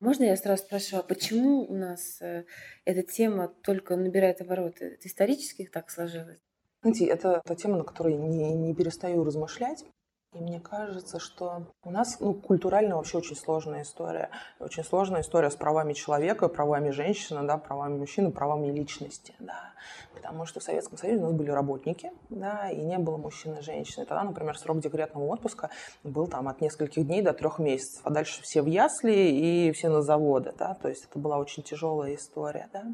Можно 0.00 0.24
я 0.24 0.36
сразу 0.36 0.64
спрошу, 0.64 0.98
а 0.98 1.02
почему 1.02 1.64
у 1.64 1.74
нас 1.74 2.20
э, 2.20 2.44
эта 2.84 3.02
тема 3.02 3.48
только 3.62 3.96
набирает 3.96 4.40
обороты? 4.40 4.96
Это 4.96 5.06
исторически 5.06 5.68
так 5.72 5.90
сложилось? 5.90 6.40
Знаете, 6.82 7.06
это 7.06 7.40
та 7.44 7.54
тема, 7.54 7.78
на 7.78 7.84
которой 7.84 8.14
не, 8.14 8.52
не 8.52 8.74
перестаю 8.74 9.22
размышлять. 9.22 9.84
И 10.32 10.38
мне 10.38 10.60
кажется, 10.60 11.18
что 11.18 11.64
у 11.84 11.90
нас 11.90 12.18
ну, 12.20 12.32
культурально 12.32 12.96
вообще 12.96 13.18
очень 13.18 13.36
сложная 13.36 13.82
история. 13.82 14.30
Очень 14.60 14.82
сложная 14.82 15.20
история 15.20 15.50
с 15.50 15.56
правами 15.56 15.92
человека, 15.92 16.48
правами 16.48 16.90
женщины, 16.90 17.42
да, 17.42 17.58
правами 17.58 17.98
мужчины, 17.98 18.30
правами 18.30 18.68
личности. 18.68 19.34
Да. 19.40 19.72
Потому 20.22 20.46
что 20.46 20.60
в 20.60 20.62
Советском 20.62 20.96
Союзе 20.98 21.20
у 21.20 21.26
нас 21.26 21.32
были 21.32 21.50
работники, 21.50 22.12
да, 22.30 22.70
и 22.70 22.80
не 22.80 22.98
было 22.98 23.16
мужчин 23.16 23.54
и 23.58 23.60
женщин. 23.60 24.02
И 24.02 24.06
тогда, 24.06 24.22
например, 24.22 24.56
срок 24.56 24.78
декретного 24.78 25.26
отпуска 25.26 25.70
был 26.04 26.28
там 26.28 26.48
от 26.48 26.60
нескольких 26.60 27.06
дней 27.06 27.22
до 27.22 27.32
трех 27.32 27.58
месяцев, 27.58 28.00
а 28.04 28.10
дальше 28.10 28.40
все 28.42 28.62
в 28.62 28.66
ясли 28.66 29.12
и 29.12 29.72
все 29.72 29.88
на 29.88 30.00
заводы, 30.00 30.54
да, 30.56 30.74
то 30.80 30.88
есть 30.88 31.06
это 31.10 31.18
была 31.18 31.38
очень 31.38 31.64
тяжелая 31.64 32.14
история, 32.14 32.68
да. 32.72 32.84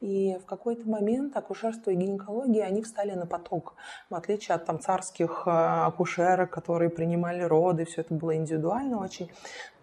И 0.00 0.38
в 0.40 0.44
какой-то 0.44 0.88
момент 0.88 1.36
акушерство 1.36 1.90
и 1.90 1.96
гинекология, 1.96 2.64
они 2.64 2.82
встали 2.82 3.12
на 3.12 3.26
поток, 3.26 3.74
в 4.10 4.14
отличие 4.14 4.54
от 4.54 4.64
там 4.64 4.78
царских 4.78 5.44
э, 5.46 5.50
акушерок, 5.50 6.50
которые 6.50 6.88
принимали 6.90 7.42
роды, 7.42 7.84
все 7.84 8.02
это 8.02 8.14
было 8.14 8.36
индивидуально 8.36 9.02
очень 9.02 9.28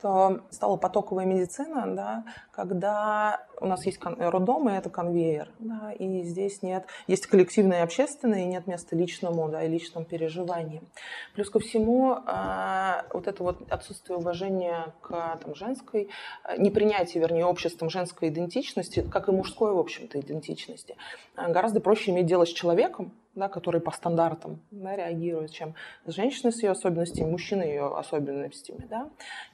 что 0.05 0.41
стала 0.51 0.77
потоковая 0.77 1.25
медицина, 1.25 1.95
да, 1.95 2.23
когда 2.51 3.43
у 3.59 3.65
нас 3.65 3.83
есть 3.87 3.99
роддом, 4.03 4.69
и 4.69 4.73
это 4.73 4.91
конвейер, 4.91 5.49
да, 5.57 5.91
и 5.93 6.21
здесь 6.23 6.61
нет, 6.75 6.87
есть 7.07 7.27
коллективное 7.27 7.79
и 7.79 7.81
общественное, 7.81 8.41
и 8.41 8.45
нет 8.45 8.67
места 8.67 8.95
личному, 8.95 9.49
да, 9.49 9.63
и 9.63 9.69
личным 9.69 10.05
переживаниям. 10.05 10.87
Плюс 11.33 11.49
ко 11.49 11.59
всему, 11.59 12.17
а, 12.25 13.05
вот 13.13 13.27
это 13.27 13.43
вот 13.43 13.71
отсутствие 13.71 14.17
уважения 14.17 14.93
к 15.01 15.39
там, 15.43 15.55
женской, 15.55 16.09
а, 16.43 16.57
непринятие, 16.57 17.21
вернее, 17.21 17.45
обществом 17.45 17.89
женской 17.89 18.29
идентичности, 18.29 19.07
как 19.09 19.29
и 19.29 19.31
мужской, 19.31 19.73
в 19.73 19.79
общем-то, 19.79 20.19
идентичности, 20.19 20.95
а, 21.35 21.49
гораздо 21.49 21.79
проще 21.79 22.11
иметь 22.11 22.25
дело 22.25 22.45
с 22.45 22.49
человеком, 22.49 23.13
да, 23.35 23.49
который 23.49 23.81
по 23.81 23.91
стандартам 23.91 24.61
да, 24.71 24.95
реагирует, 24.95 25.51
чем 25.51 25.75
женщина 26.07 26.51
с 26.51 26.63
ее 26.63 26.71
особенностями, 26.71 27.29
мужчина 27.29 27.63
ее 27.63 27.93
особенностями. 27.93 28.87
Да. 28.89 29.09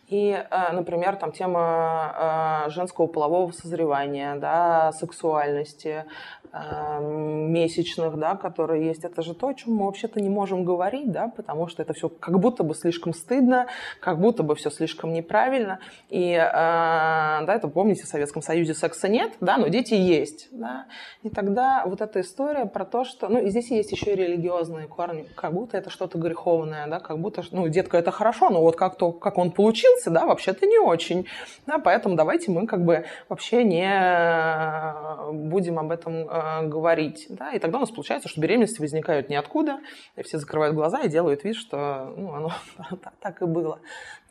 И, 0.08 0.46
например, 0.74 1.16
там 1.16 1.32
тема 1.32 2.66
женского 2.68 3.08
полового 3.08 3.52
созревания, 3.52 4.36
да, 4.36 4.92
сексуальности, 4.92 6.06
месячных, 6.54 8.18
да, 8.18 8.36
которые 8.36 8.86
есть, 8.86 9.06
это 9.06 9.22
же 9.22 9.34
то, 9.34 9.48
о 9.48 9.54
чем 9.54 9.74
мы 9.76 9.86
вообще-то 9.86 10.20
не 10.20 10.30
можем 10.30 10.66
говорить, 10.66 11.10
да, 11.12 11.30
потому 11.30 11.68
что 11.68 11.82
это 11.82 11.94
все 11.94 12.10
как 12.10 12.40
будто 12.40 12.64
бы 12.64 12.76
слишком 12.76 13.14
стыдно, 13.14 13.68
как 14.02 14.20
будто 14.20 14.44
бы 14.44 14.56
все 14.56 14.70
слишком 14.70 15.14
неправильно. 15.14 15.80
И, 16.10 16.34
э, 16.34 16.40
да, 16.42 17.46
это 17.48 17.70
помните, 17.70 18.04
в 18.04 18.08
Советском 18.08 18.42
Союзе 18.42 18.74
секса 18.74 19.08
нет, 19.08 19.32
да, 19.40 19.58
но 19.58 19.70
дети 19.70 19.94
есть, 19.94 20.50
да. 20.52 20.88
И 21.24 21.30
тогда 21.30 21.84
вот 21.86 22.02
эта 22.02 22.20
история 22.20 22.66
про 22.66 22.84
то, 22.84 23.06
что, 23.06 23.30
ну, 23.30 23.40
и 23.40 23.50
здесь 23.50 23.72
есть 23.72 23.92
еще 23.94 24.12
и 24.12 24.16
религиозные 24.16 24.88
корни, 24.88 25.28
как 25.36 25.54
будто 25.54 25.78
это 25.78 25.90
что-то 25.90 26.18
греховное, 26.18 26.88
да, 26.88 27.00
как 27.00 27.20
будто, 27.20 27.44
ну, 27.52 27.70
детка 27.70 27.98
это 27.98 28.12
хорошо, 28.12 28.50
но 28.50 28.62
вот 28.62 28.76
как 28.76 28.98
то, 28.98 29.14
как 29.14 29.38
он 29.38 29.52
получился, 29.52 30.10
да, 30.10 30.26
вообще-то 30.26 30.66
не 30.66 30.80
очень, 30.80 31.28
да, 31.66 31.80
поэтому 31.80 32.16
давайте 32.16 32.52
мы 32.52 32.68
как 32.68 32.84
бы 32.84 33.06
вообще 33.30 33.64
не 33.64 33.90
э, 33.90 35.32
будем 35.32 35.80
об 35.80 35.92
этом 35.92 36.28
э, 36.42 36.52
Э, 36.52 36.68
говорить. 36.68 37.28
Да? 37.30 37.52
И 37.52 37.60
тогда 37.60 37.78
у 37.78 37.82
нас 37.82 37.92
получается, 37.92 38.30
что 38.30 38.42
беременности 38.42 38.80
возникают 38.80 39.30
ниоткуда, 39.30 39.80
и 40.16 40.24
все 40.24 40.38
закрывают 40.38 40.76
глаза 40.76 41.02
и 41.02 41.10
делают 41.10 41.44
вид, 41.44 41.56
что 41.56 42.14
ну, 42.18 42.34
оно 42.34 42.52
так 43.20 43.42
и 43.42 43.46
было. 43.46 43.80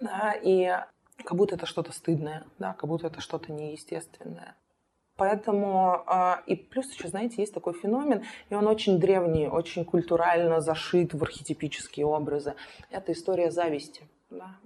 Да? 0.00 0.34
И 0.42 0.68
как 1.24 1.36
будто 1.36 1.54
это 1.54 1.66
что-то 1.66 1.92
стыдное, 1.92 2.44
да? 2.58 2.74
как 2.74 2.88
будто 2.88 3.06
это 3.06 3.20
что-то 3.20 3.52
неестественное. 3.52 4.56
Поэтому, 5.16 6.02
а, 6.06 6.42
и 6.46 6.56
плюс 6.56 6.90
еще, 6.94 7.08
знаете, 7.08 7.42
есть 7.42 7.52
такой 7.52 7.74
феномен, 7.74 8.24
и 8.48 8.54
он 8.54 8.66
очень 8.66 8.98
древний, 8.98 9.48
очень 9.48 9.84
культурально 9.84 10.62
зашит 10.62 11.12
в 11.12 11.22
архетипические 11.22 12.06
образы. 12.06 12.54
Это 12.90 13.12
история 13.12 13.50
зависти. 13.50 14.08
Да? 14.30 14.56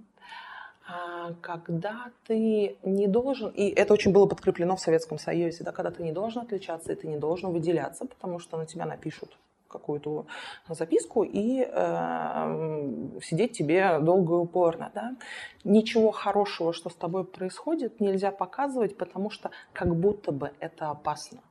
А, 0.87 1.33
когда 1.41 2.11
ты 2.27 2.77
не 2.83 3.07
должен, 3.07 3.49
и 3.49 3.69
это 3.69 3.93
очень 3.93 4.11
было 4.11 4.27
подкреплено 4.27 4.75
в 4.75 4.79
Советском 4.79 5.17
Союзе, 5.17 5.63
да, 5.63 5.71
когда 5.71 5.89
ты 5.89 6.03
не 6.03 6.11
должен 6.11 6.43
отличаться, 6.43 6.93
и 6.93 6.95
ты 6.95 7.07
не 7.07 7.17
должен 7.17 7.51
выделяться, 7.51 8.05
потому 8.05 8.37
что 8.37 8.57
на 8.57 8.65
тебя 8.65 8.85
напишут 8.85 9.35
какую-то 9.67 10.25
записку 10.69 11.23
и 11.23 11.67
э, 11.67 13.19
сидеть 13.21 13.57
тебе 13.57 13.99
долго 13.99 14.35
и 14.35 14.37
упорно. 14.37 14.91
Да? 14.93 15.15
Ничего 15.63 16.11
хорошего, 16.11 16.71
что 16.71 16.89
с 16.89 16.95
тобой 16.95 17.25
происходит, 17.25 17.99
нельзя 17.99 18.31
показывать, 18.31 18.95
потому 18.95 19.29
что 19.29 19.49
как 19.73 19.93
будто 19.95 20.31
бы 20.31 20.51
это 20.59 20.91
опасно 20.91 21.41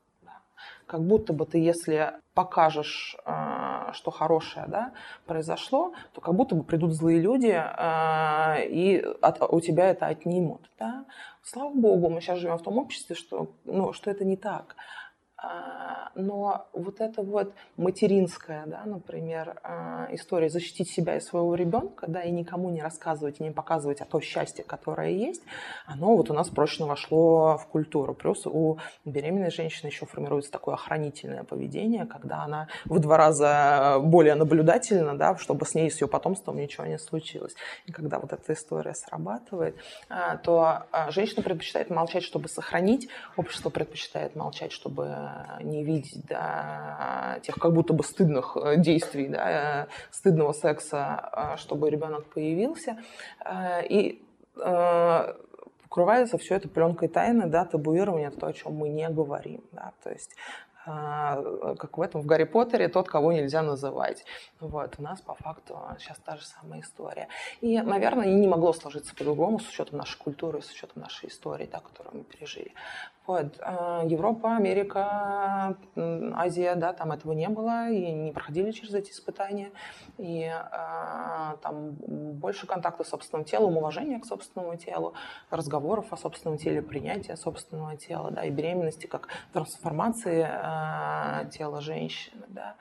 как 0.87 1.03
будто 1.03 1.33
бы 1.33 1.47
ты, 1.47 1.59
если 1.59 2.12
покажешь, 2.35 3.17
э, 3.25 3.93
что 3.93 4.11
хорошее 4.11 4.67
да, 4.69 4.93
произошло, 5.26 5.93
то 6.12 6.21
как 6.21 6.35
будто 6.35 6.55
бы 6.55 6.64
придут 6.64 6.93
злые 6.93 7.21
люди 7.21 7.55
э, 7.55 8.67
и 8.69 9.05
от, 9.23 9.43
у 9.43 9.61
тебя 9.61 9.91
это 9.91 10.07
отнимут. 10.07 10.71
Да? 10.79 11.05
Слава 11.43 11.73
богу, 11.75 12.09
мы 12.09 12.21
сейчас 12.21 12.38
живем 12.38 12.59
в 12.59 12.62
том 12.62 12.79
обществе, 12.79 13.14
что, 13.14 13.53
ну, 13.64 13.93
что 13.93 14.11
это 14.11 14.25
не 14.25 14.37
так. 14.37 14.76
А, 15.45 16.11
но 16.15 16.67
вот 16.73 17.01
это 17.01 17.23
вот 17.23 17.53
материнская, 17.77 18.65
да, 18.67 18.83
например, 18.87 19.61
а, 19.63 20.09
история 20.13 20.49
защитить 20.49 20.91
себя 20.91 21.17
и 21.17 21.21
своего 21.21 21.55
ребенка, 21.55 22.07
да, 22.09 22.23
и 22.23 22.31
никому 22.31 22.71
не 22.71 22.83
рассказывать, 22.83 23.41
и 23.41 23.43
не 23.43 23.51
показывать 23.51 24.01
о 24.01 24.05
том 24.05 24.21
счастье, 24.21 24.65
которое 24.65 25.11
есть, 25.11 25.43
оно 25.87 26.17
вот 26.17 26.31
у 26.31 26.35
нас 26.35 26.49
прочно 26.49 26.87
вошло 26.87 27.59
в 27.59 27.67
культуру. 27.67 28.15
Плюс 28.15 28.47
у 28.47 28.79
беременной 29.05 29.51
женщины 29.51 29.89
еще 29.89 30.07
формируется 30.07 30.51
такое 30.51 30.75
охранительное 30.75 31.45
поведение, 31.45 32.07
когда 32.07 32.45
она 32.45 32.69
в 32.85 32.99
два 33.01 33.17
раза 33.17 33.99
более 34.01 34.35
наблюдательна, 34.35 35.17
да, 35.17 35.37
чтобы 35.37 35.67
с 35.67 35.75
ней, 35.75 35.91
с 35.91 36.01
ее 36.01 36.09
потомством 36.09 36.57
ничего 36.57 36.87
не 36.87 36.99
случилось. 36.99 37.55
И 37.87 37.93
когда 37.93 38.19
вот 38.19 38.33
эта 38.33 38.53
история 38.53 38.95
срабатывает, 38.95 39.77
а, 40.09 40.37
то 40.37 40.87
женщина 41.11 41.43
предпочитает 41.43 41.91
молчать, 41.91 42.23
чтобы 42.23 42.49
сохранить, 42.49 43.09
общество 43.37 43.69
предпочитает 43.71 44.37
молчать, 44.37 44.73
чтобы 44.73 45.34
не 45.61 45.85
видеть 45.85 46.25
да, 46.26 47.38
тех 47.43 47.57
как 47.57 47.73
будто 47.73 47.93
бы 47.93 48.05
стыдных 48.05 48.57
э, 48.57 48.76
действий, 48.76 49.29
да, 49.29 49.88
стыдного 50.11 50.53
секса, 50.53 51.31
э, 51.33 51.57
чтобы 51.57 51.91
ребенок 51.91 52.26
появился. 52.26 52.99
Э, 53.45 53.85
и 53.87 54.21
укрывается 55.87 56.38
все 56.38 56.55
это 56.55 56.69
пленкой 56.69 57.09
тайны, 57.09 57.49
да, 57.49 57.64
табуирование, 57.64 58.31
то, 58.31 58.47
о 58.47 58.53
чем 58.53 58.75
мы 58.75 58.88
не 58.88 59.09
говорим. 59.09 59.64
Да, 59.73 59.93
то 60.05 60.11
есть 60.11 60.37
как 60.85 61.99
в 61.99 62.00
этом, 62.00 62.21
в 62.23 62.26
Гарри 62.26 62.45
Поттере, 62.45 62.88
тот, 62.88 63.09
кого 63.09 63.33
нельзя 63.33 63.62
называть. 63.62 64.25
Вот, 64.61 64.95
у 64.99 65.03
нас 65.03 65.21
по 65.21 65.35
факту 65.35 65.79
сейчас 65.99 66.19
та 66.19 66.37
же 66.37 66.45
самая 66.45 66.81
история. 66.81 67.29
И, 67.61 67.81
наверное, 67.81 68.26
не 68.26 68.47
могло 68.47 68.73
сложиться 68.73 69.14
по-другому 69.14 69.59
с 69.59 69.69
учетом 69.69 69.99
нашей 69.99 70.19
культуры, 70.19 70.62
с 70.62 70.71
учетом 70.71 71.03
нашей 71.03 71.29
истории, 71.29 71.69
да, 71.71 71.81
которую 71.81 72.19
мы 72.19 72.25
пережили. 72.25 72.73
Вот. 73.26 73.57
А, 73.61 74.05
Европа, 74.05 74.57
Америка, 74.57 75.76
Азия, 75.97 76.75
да, 76.75 76.93
там 76.93 77.12
этого 77.12 77.33
не 77.33 77.49
было 77.49 77.88
и 77.88 78.12
не 78.12 78.33
проходили 78.33 78.71
через 78.71 78.95
эти 78.95 79.12
испытания. 79.12 79.71
И 80.19 80.45
а, 80.45 81.57
там 81.62 81.93
больше 81.93 82.67
контакта 82.67 83.05
с 83.05 83.09
собственным 83.09 83.45
телом, 83.45 83.79
уважения 83.79 84.21
к 84.21 84.26
собственному 84.26 84.76
телу, 84.76 85.14
разговоров 85.50 86.12
о 86.12 86.17
собственном 86.17 86.59
теле, 86.59 86.83
принятия 86.83 87.37
собственного 87.37 87.97
тела, 87.97 88.31
да, 88.31 88.45
и 88.45 88.50
беременности 88.50 89.07
как 89.07 89.29
трансформации 89.53 90.43
тела 91.52 91.81
женщины, 91.81 92.45
да 92.49 92.76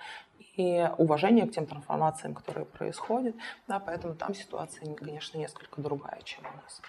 и 0.55 0.87
уважение 0.97 1.47
к 1.47 1.51
тем 1.51 1.65
трансформациям, 1.65 2.35
которые 2.35 2.65
происходят. 2.65 3.35
Да, 3.67 3.79
поэтому 3.79 4.15
там 4.15 4.33
ситуация, 4.33 4.93
конечно, 4.93 5.37
несколько 5.37 5.81
другая, 5.81 6.21
чем 6.23 6.41
у 6.45 6.55
нас. 6.61 6.81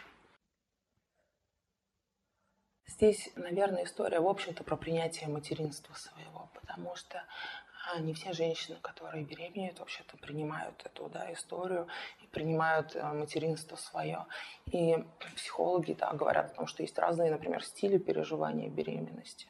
Здесь, 2.86 3.30
наверное, 3.34 3.84
история, 3.84 4.20
в 4.20 4.28
общем-то, 4.28 4.62
про 4.62 4.76
принятие 4.76 5.28
материнства 5.28 5.94
своего, 5.94 6.50
потому 6.54 6.94
что 6.94 7.24
а, 7.92 7.98
не 7.98 8.12
все 8.12 8.32
женщины, 8.32 8.76
которые 8.82 9.24
беременеют, 9.24 9.80
вообще-то 9.80 10.16
принимают 10.18 10.80
эту 10.84 11.08
да, 11.08 11.32
историю 11.32 11.88
и 12.22 12.26
принимают 12.26 12.94
а, 12.94 13.14
материнство 13.14 13.76
свое. 13.76 14.26
И 14.66 15.02
психологи 15.34 15.94
да, 15.98 16.12
говорят 16.12 16.52
о 16.52 16.54
том, 16.54 16.66
что 16.66 16.82
есть 16.82 16.98
разные, 16.98 17.30
например, 17.30 17.64
стили 17.64 17.98
переживания 17.98 18.68
беременности. 18.68 19.48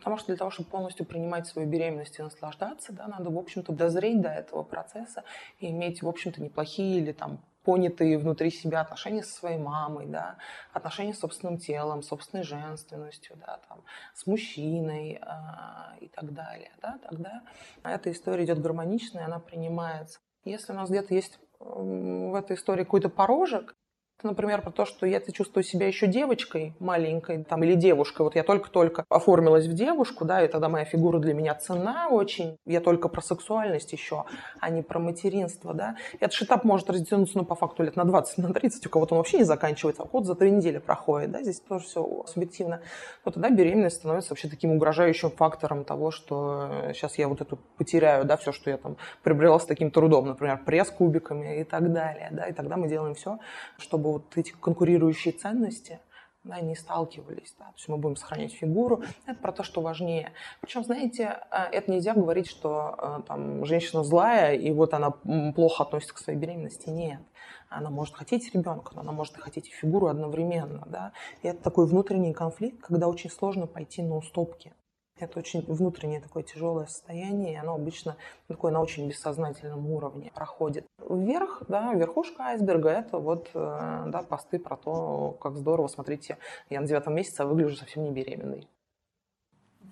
Потому 0.00 0.16
что 0.16 0.28
для 0.28 0.36
того, 0.36 0.50
чтобы 0.50 0.70
полностью 0.70 1.06
принимать 1.06 1.46
свою 1.46 1.68
беременность 1.68 2.18
и 2.18 2.22
наслаждаться, 2.22 2.92
да, 2.92 3.06
надо, 3.06 3.30
в 3.30 3.38
общем-то, 3.38 3.72
дозреть 3.72 4.20
до 4.20 4.30
этого 4.30 4.62
процесса 4.62 5.24
и 5.58 5.68
иметь, 5.70 6.02
в 6.02 6.08
общем-то, 6.08 6.42
неплохие 6.42 6.98
или 6.98 7.12
там 7.12 7.38
понятые 7.64 8.18
внутри 8.18 8.50
себя 8.50 8.80
отношения 8.80 9.22
со 9.22 9.34
своей 9.34 9.58
мамой, 9.58 10.06
да, 10.06 10.38
отношения 10.72 11.12
с 11.12 11.18
собственным 11.18 11.58
телом, 11.58 12.02
собственной 12.02 12.42
женственностью, 12.42 13.36
да, 13.36 13.60
там, 13.68 13.82
с 14.14 14.26
мужчиной 14.26 15.20
э, 15.20 15.98
и 16.00 16.08
так 16.08 16.32
далее, 16.32 16.72
да, 16.80 16.98
тогда 17.02 17.42
эта 17.84 18.10
история 18.10 18.44
идет 18.44 18.60
гармонично, 18.60 19.18
и 19.20 19.22
она 19.22 19.38
принимается. 19.38 20.20
Если 20.44 20.72
у 20.72 20.76
нас 20.76 20.88
где-то 20.88 21.14
есть 21.14 21.38
в 21.58 22.34
этой 22.34 22.56
истории 22.56 22.84
какой-то 22.84 23.10
порожек, 23.10 23.76
Например, 24.22 24.60
про 24.60 24.70
то, 24.70 24.84
что 24.84 25.06
я 25.06 25.20
чувствую 25.20 25.64
себя 25.64 25.86
еще 25.86 26.06
девочкой 26.06 26.74
маленькой, 26.78 27.44
там, 27.44 27.62
или 27.64 27.74
девушкой. 27.74 28.22
Вот 28.22 28.34
я 28.34 28.42
только-только 28.42 29.04
оформилась 29.08 29.66
в 29.66 29.72
девушку, 29.72 30.24
да, 30.24 30.44
и 30.44 30.48
тогда 30.48 30.68
моя 30.68 30.84
фигура 30.84 31.18
для 31.18 31.34
меня 31.34 31.54
цена 31.54 32.08
очень. 32.08 32.56
Я 32.66 32.80
только 32.80 33.08
про 33.08 33.22
сексуальность 33.22 33.92
еще, 33.92 34.24
а 34.60 34.70
не 34.70 34.82
про 34.82 34.98
материнство, 34.98 35.72
да. 35.74 35.96
Этот 36.18 36.42
этап 36.42 36.64
может 36.64 36.90
растянуться, 36.90 37.38
ну, 37.38 37.44
по 37.44 37.54
факту, 37.54 37.82
лет 37.82 37.96
на 37.96 38.04
20, 38.04 38.38
на 38.38 38.52
30. 38.52 38.86
У 38.86 38.90
кого-то 38.90 39.14
он 39.14 39.18
вообще 39.18 39.38
не 39.38 39.44
заканчивается, 39.44 40.02
а 40.02 40.06
вот 40.10 40.26
за 40.26 40.34
три 40.34 40.50
недели 40.50 40.78
проходит, 40.78 41.30
да. 41.30 41.42
Здесь 41.42 41.60
тоже 41.60 41.84
все 41.84 42.24
субъективно. 42.26 42.80
Но 43.24 43.32
тогда 43.32 43.50
беременность 43.50 43.96
становится 43.96 44.32
вообще 44.32 44.48
таким 44.48 44.72
угрожающим 44.72 45.30
фактором 45.30 45.84
того, 45.84 46.10
что 46.10 46.70
сейчас 46.92 47.18
я 47.18 47.28
вот 47.28 47.40
эту 47.40 47.58
потеряю, 47.78 48.24
да, 48.24 48.36
все, 48.36 48.52
что 48.52 48.70
я 48.70 48.76
там 48.76 48.96
приобрела 49.22 49.58
с 49.58 49.64
таким 49.64 49.90
трудом, 49.90 50.26
например, 50.26 50.60
пресс 50.64 50.90
кубиками 50.90 51.60
и 51.60 51.64
так 51.64 51.92
далее, 51.92 52.28
да. 52.32 52.46
И 52.46 52.52
тогда 52.52 52.76
мы 52.76 52.88
делаем 52.88 53.14
все, 53.14 53.38
чтобы 53.78 54.09
вот 54.12 54.36
эти 54.36 54.52
конкурирующие 54.52 55.32
ценности 55.32 56.00
да, 56.44 56.60
не 56.60 56.74
сталкивались. 56.74 57.54
Да. 57.58 57.66
То 57.66 57.74
есть 57.76 57.88
мы 57.88 57.96
будем 57.98 58.16
сохранять 58.16 58.52
фигуру. 58.52 59.02
Это 59.26 59.38
про 59.40 59.52
то, 59.52 59.62
что 59.62 59.80
важнее. 59.80 60.32
Причем, 60.60 60.84
знаете, 60.84 61.38
э, 61.50 61.56
это 61.72 61.90
нельзя 61.90 62.14
говорить, 62.14 62.48
что 62.48 62.94
э, 62.98 63.22
там, 63.26 63.64
женщина 63.64 64.02
злая, 64.04 64.54
и 64.54 64.70
вот 64.70 64.94
она 64.94 65.10
плохо 65.54 65.84
относится 65.84 66.14
к 66.14 66.18
своей 66.18 66.38
беременности. 66.38 66.88
Нет. 66.88 67.20
Она 67.68 67.90
может 67.90 68.14
хотеть 68.14 68.52
ребенка, 68.54 68.92
но 68.94 69.02
она 69.02 69.12
может 69.12 69.36
и 69.36 69.40
хотеть 69.40 69.68
и 69.68 69.70
фигуру 69.70 70.08
одновременно. 70.08 70.82
Да. 70.86 71.12
И 71.42 71.48
это 71.48 71.62
такой 71.62 71.86
внутренний 71.86 72.32
конфликт, 72.32 72.80
когда 72.80 73.06
очень 73.06 73.30
сложно 73.30 73.66
пойти 73.66 74.02
на 74.02 74.16
уступки. 74.16 74.72
Это 75.20 75.38
очень 75.38 75.60
внутреннее 75.62 76.20
такое 76.20 76.42
тяжелое 76.42 76.86
состояние, 76.86 77.52
и 77.52 77.56
оно 77.56 77.74
обычно 77.74 78.16
такое 78.48 78.72
на 78.72 78.80
очень 78.80 79.08
бессознательном 79.08 79.90
уровне 79.90 80.32
проходит. 80.34 80.86
Вверх, 80.98 81.62
да, 81.68 81.92
верхушка 81.94 82.44
айсберга– 82.44 82.88
это 82.90 83.18
вот 83.18 83.50
э, 83.54 84.04
да, 84.08 84.22
посты 84.22 84.58
про 84.58 84.76
то, 84.76 85.36
как 85.40 85.56
здорово, 85.56 85.88
смотрите, 85.88 86.38
я 86.70 86.80
на 86.80 86.86
девятом 86.86 87.14
месяце, 87.14 87.42
а 87.42 87.46
выгляжу 87.46 87.76
совсем 87.76 88.04
не 88.04 88.10
беременной. 88.10 88.66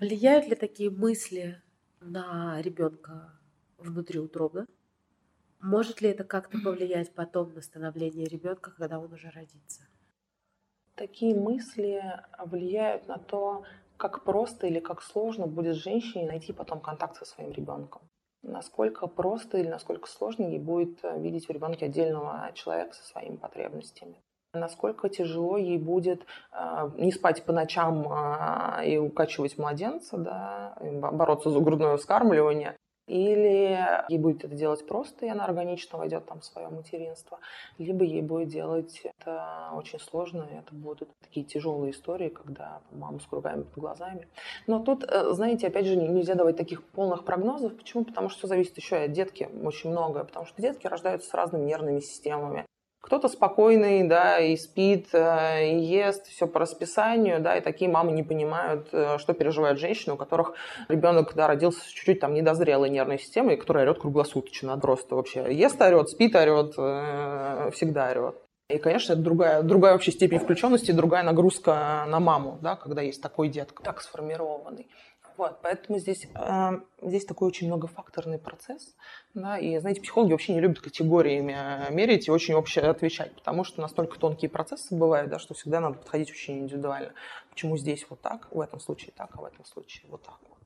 Влияют 0.01 0.47
ли 0.47 0.55
такие 0.55 0.91
мысли 0.91 1.61
на 2.01 2.61
ребенка 2.63 3.33
внутри 3.79 4.21
утробы? 4.21 4.67
Может 5.61 6.01
ли 6.01 6.09
это 6.11 6.25
как-то 6.25 6.59
повлиять 6.59 7.13
потом 7.13 7.53
на 7.53 7.63
становление 7.63 8.27
ребенка, 8.27 8.71
когда 8.71 9.01
он 9.01 9.13
уже 9.13 9.31
родится? 9.31 9.83
Такие 10.95 11.35
мысли 11.35 12.03
влияют 12.45 13.09
на 13.09 13.19
то, 13.19 13.65
как 13.99 14.25
просто 14.25 14.67
или 14.67 14.81
как 14.81 15.03
сложно 15.03 15.47
будет 15.47 15.77
женщине 15.77 16.27
найти 16.27 16.53
потом 16.53 16.81
контакт 16.81 17.17
со 17.17 17.25
своим 17.25 17.53
ребенком. 17.53 18.03
Насколько 18.43 19.09
просто 19.09 19.59
или 19.59 19.69
насколько 19.69 20.09
сложно 20.09 20.45
ей 20.45 20.61
будет 20.61 21.01
э, 21.03 21.21
видеть 21.21 21.49
в 21.49 21.51
ребенке 21.51 21.87
отдельного 21.87 22.51
человека 22.55 22.95
со 22.95 23.05
своими 23.05 23.37
потребностями. 23.37 24.15
Насколько 24.55 25.09
тяжело 25.09 25.57
ей 25.57 25.77
будет 25.77 26.25
э, 26.53 26.91
не 26.97 27.11
спать 27.11 27.45
по 27.45 27.53
ночам 27.53 28.07
э, 28.11 28.87
и 28.87 28.97
укачивать 28.97 29.59
младенца, 29.59 30.17
да, 30.17 30.77
бороться 30.81 31.51
за 31.51 31.59
грудное 31.59 31.97
вскармливание, 31.97 32.77
или 33.09 34.05
ей 34.09 34.19
будет 34.19 34.45
это 34.45 34.55
делать 34.55 34.87
просто, 34.87 35.27
и 35.27 35.29
она 35.29 35.45
органично 35.45 35.99
войдет 35.99 36.27
там 36.27 36.41
в 36.41 36.45
свое 36.45 36.69
материнство. 36.69 37.41
Либо 37.79 38.05
ей 38.05 38.23
будет 38.23 38.49
делать 38.49 39.01
это 39.03 39.71
очень 39.75 39.99
сложно, 39.99 40.47
и 40.51 40.57
это 40.57 40.75
будут 40.75 41.09
такие 41.21 41.45
тяжелые 41.45 41.93
истории, 41.93 42.29
когда 42.29 42.81
мама 42.93 43.19
с 43.19 43.27
кругами 43.27 43.63
под 43.63 43.79
глазами. 43.79 44.29
Но 44.67 44.81
тут, 44.81 45.05
э, 45.05 45.33
знаете, 45.33 45.67
опять 45.67 45.87
же, 45.87 45.97
нельзя 45.97 46.35
давать 46.35 46.57
таких 46.57 46.85
полных 46.85 47.25
прогнозов. 47.25 47.77
Почему? 47.77 48.05
Потому 48.05 48.29
что 48.29 48.41
все 48.41 48.49
зависит 48.49 48.77
еще 48.77 48.97
и 48.97 49.05
от 49.07 49.13
детки 49.13 49.49
очень 49.65 49.91
многое. 49.91 50.25
Потому 50.25 50.47
что 50.47 50.61
детки 50.61 50.87
рождаются 50.87 51.29
с 51.29 51.35
разными 51.35 51.65
нервными 51.65 52.01
системами. 52.01 52.68
Кто-то 53.09 53.29
спокойный, 53.29 54.07
да, 54.07 54.39
и 54.39 54.55
спит, 54.59 55.09
э, 55.15 55.71
и 55.71 55.79
ест, 55.79 56.27
все 56.27 56.47
по 56.47 56.61
расписанию, 56.61 57.41
да, 57.41 57.57
и 57.57 57.63
такие 57.63 57.91
мамы 57.91 58.13
не 58.13 58.23
понимают, 58.23 58.89
э, 58.93 59.17
что 59.17 59.33
переживают 59.33 59.79
женщины, 59.79 60.13
у 60.13 60.19
которых 60.19 60.53
ребенок, 60.91 61.33
да, 61.35 61.47
родился 61.47 61.81
с 61.81 61.87
чуть-чуть 61.87 62.21
там 62.21 62.35
недозрелой 62.35 62.91
нервной 62.91 63.19
системой, 63.19 63.57
которая 63.57 63.87
орет 63.87 63.99
круглосуточно, 63.99 64.77
просто 64.77 65.15
вообще 65.15 65.47
ест, 65.55 65.81
орет, 65.81 66.11
спит, 66.11 66.37
орет, 66.37 66.75
э, 66.77 67.71
всегда 67.73 68.11
орет. 68.11 68.35
И, 68.69 68.77
конечно, 68.77 69.15
это 69.15 69.23
другая, 69.23 69.63
другая 69.63 69.95
вообще 69.95 70.13
степень 70.13 70.41
включенности, 70.41 70.93
другая 70.93 71.23
нагрузка 71.23 72.05
на 72.09 72.21
маму, 72.21 72.59
да, 72.61 72.77
когда 72.77 73.01
есть 73.01 73.23
такой 73.23 73.49
детка, 73.49 73.83
так 73.83 74.03
сформированный. 74.03 74.87
Вот, 75.39 75.63
поэтому 75.63 76.01
здесь, 76.01 76.27
э, 76.35 76.81
здесь 77.01 77.25
такой 77.25 77.47
очень 77.47 77.69
многофакторный 77.69 78.41
процесс. 78.41 78.97
Да, 79.35 79.57
и, 79.57 79.79
знаете, 79.79 80.01
психологи 80.01 80.33
вообще 80.33 80.53
не 80.53 80.61
любят 80.61 80.81
категориями 80.81 81.55
э, 81.57 81.93
мерить 81.95 82.27
и 82.27 82.33
очень 82.33 82.55
общее 82.55 82.85
отвечать, 82.87 83.33
потому 83.37 83.63
что 83.63 83.81
настолько 83.81 84.19
тонкие 84.19 84.51
процессы 84.51 84.97
бывают, 84.97 85.31
да, 85.31 85.39
что 85.39 85.55
всегда 85.55 85.79
надо 85.79 85.99
подходить 85.99 86.33
очень 86.33 86.59
индивидуально. 86.59 87.15
Почему 87.51 87.77
здесь 87.77 88.05
вот 88.11 88.21
так, 88.21 88.51
в 88.51 88.61
этом 88.61 88.81
случае 88.81 89.13
так, 89.17 89.31
а 89.37 89.41
в 89.41 89.45
этом 89.45 89.65
случае 89.65 90.11
вот 90.11 90.25
так 90.25 90.41
вот. 90.49 90.59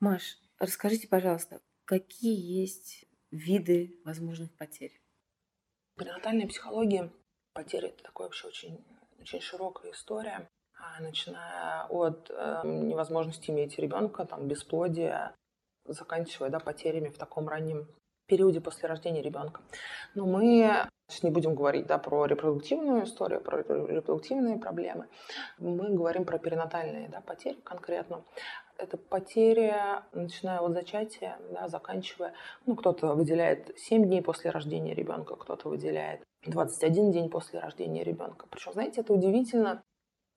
Маш, 0.00 0.36
расскажите, 0.58 1.06
пожалуйста, 1.06 1.60
какие 1.84 2.36
есть 2.36 3.04
виды 3.30 4.00
возможных 4.04 4.52
потерь? 4.56 5.00
Перинатальная 5.96 6.48
психология 6.48 7.12
потери– 7.52 7.86
это 7.90 8.02
такая 8.02 8.26
вообще 8.26 8.48
очень, 8.48 8.84
очень 9.20 9.40
широкая 9.40 9.92
история. 9.92 10.50
А, 10.84 11.00
начиная 11.00 11.84
от 11.88 12.30
э, 12.30 12.60
невозможности 12.64 13.50
иметь 13.50 13.78
ребенка, 13.78 14.24
там, 14.24 14.46
бесплодия, 14.48 15.34
заканчивая 15.86 16.50
да, 16.50 16.58
потерями 16.60 17.08
в 17.08 17.16
таком 17.16 17.48
раннем 17.48 17.86
периоде 18.26 18.60
после 18.60 18.88
рождения 18.88 19.22
ребенка. 19.22 19.60
Но 20.14 20.26
мы 20.26 20.88
сейчас 21.08 21.22
не 21.22 21.30
будем 21.30 21.54
говорить 21.54 21.86
да, 21.86 21.98
про 21.98 22.26
репродуктивную 22.26 23.04
историю, 23.04 23.40
про 23.40 23.58
репродуктивные 23.58 24.58
проблемы. 24.58 25.06
Мы 25.58 25.90
говорим 25.90 26.24
про 26.24 26.38
перинатальные 26.38 27.08
да, 27.08 27.20
потери 27.20 27.60
конкретно. 27.64 28.24
Это 28.76 28.96
потери, 28.96 29.72
начиная 30.12 30.58
от 30.58 30.72
зачатия, 30.72 31.38
да, 31.52 31.68
заканчивая, 31.68 32.34
ну, 32.66 32.74
кто-то 32.74 33.14
выделяет 33.14 33.78
7 33.78 34.04
дней 34.04 34.22
после 34.22 34.50
рождения 34.50 34.94
ребенка, 34.94 35.36
кто-то 35.36 35.68
выделяет 35.68 36.22
21 36.46 37.12
день 37.12 37.30
после 37.30 37.60
рождения 37.60 38.02
ребенка. 38.02 38.46
Причем, 38.50 38.72
знаете, 38.72 39.02
это 39.02 39.12
удивительно, 39.12 39.82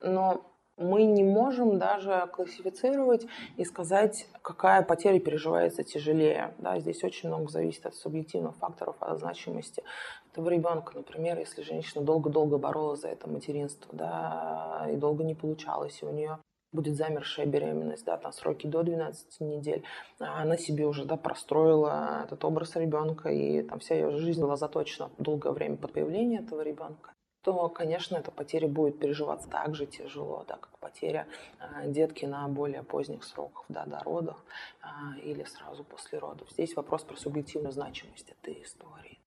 но 0.02 0.42
мы 0.78 1.06
не 1.06 1.24
можем 1.24 1.80
даже 1.80 2.30
классифицировать 2.32 3.26
и 3.58 3.66
сказать, 3.66 4.28
какая 4.44 4.84
потеря 4.84 5.20
переживается 5.20 5.84
тяжелее. 5.84 6.54
Да, 6.60 6.80
здесь 6.80 7.04
очень 7.04 7.30
много 7.30 7.50
зависит 7.50 7.86
от 7.88 7.96
субъективных 7.96 8.56
факторов, 8.58 8.96
от 9.00 9.18
значимости 9.18 9.84
этого 10.32 10.50
ребенка. 10.50 10.94
Например, 10.96 11.40
если 11.40 11.64
женщина 11.64 12.04
долго-долго 12.04 12.60
боролась 12.60 13.02
за 13.02 13.08
это 13.08 13.28
материнство, 13.28 13.90
да, 13.92 14.88
и 14.92 14.98
долго 14.98 15.24
не 15.24 15.34
получалось, 15.34 16.00
и 16.04 16.06
у 16.06 16.12
нее 16.12 16.38
будет 16.72 16.96
замершая 16.96 17.48
беременность, 17.48 18.06
да, 18.06 18.18
там 18.18 18.32
сроки 18.32 18.68
до 18.68 18.84
12 18.84 19.40
недель, 19.40 19.84
а 20.20 20.44
она 20.44 20.58
себе 20.58 20.86
уже, 20.86 21.06
да, 21.06 21.18
простроила 21.18 22.22
этот 22.26 22.46
образ 22.46 22.76
ребенка, 22.76 23.30
и 23.30 23.64
там 23.64 23.80
вся 23.80 23.96
ее 23.96 24.12
жизнь 24.12 24.42
была 24.42 24.58
заточена 24.58 25.10
долгое 25.18 25.54
время 25.54 25.78
под 25.78 25.94
появление 25.94 26.42
этого 26.42 26.62
ребенка 26.62 27.14
то, 27.48 27.70
конечно, 27.70 28.18
эта 28.18 28.30
потеря 28.30 28.68
будет 28.68 29.00
переживаться 29.00 29.48
так 29.48 29.74
же 29.74 29.86
тяжело, 29.86 30.44
да, 30.50 30.58
как 30.58 30.78
потеря 30.80 31.28
э, 31.62 31.88
детки 31.90 32.26
на 32.26 32.46
более 32.50 32.84
поздних 32.84 33.24
сроках, 33.24 33.64
да, 33.70 33.86
до 33.86 34.04
родов 34.04 34.36
э, 34.82 35.22
или 35.22 35.46
сразу 35.46 35.86
после 35.86 36.20
родов. 36.20 36.52
Здесь 36.52 36.76
вопрос 36.76 37.04
про 37.04 37.16
субъективную 37.16 37.72
значимость 37.72 38.32
этой 38.32 38.62
истории. 38.62 39.18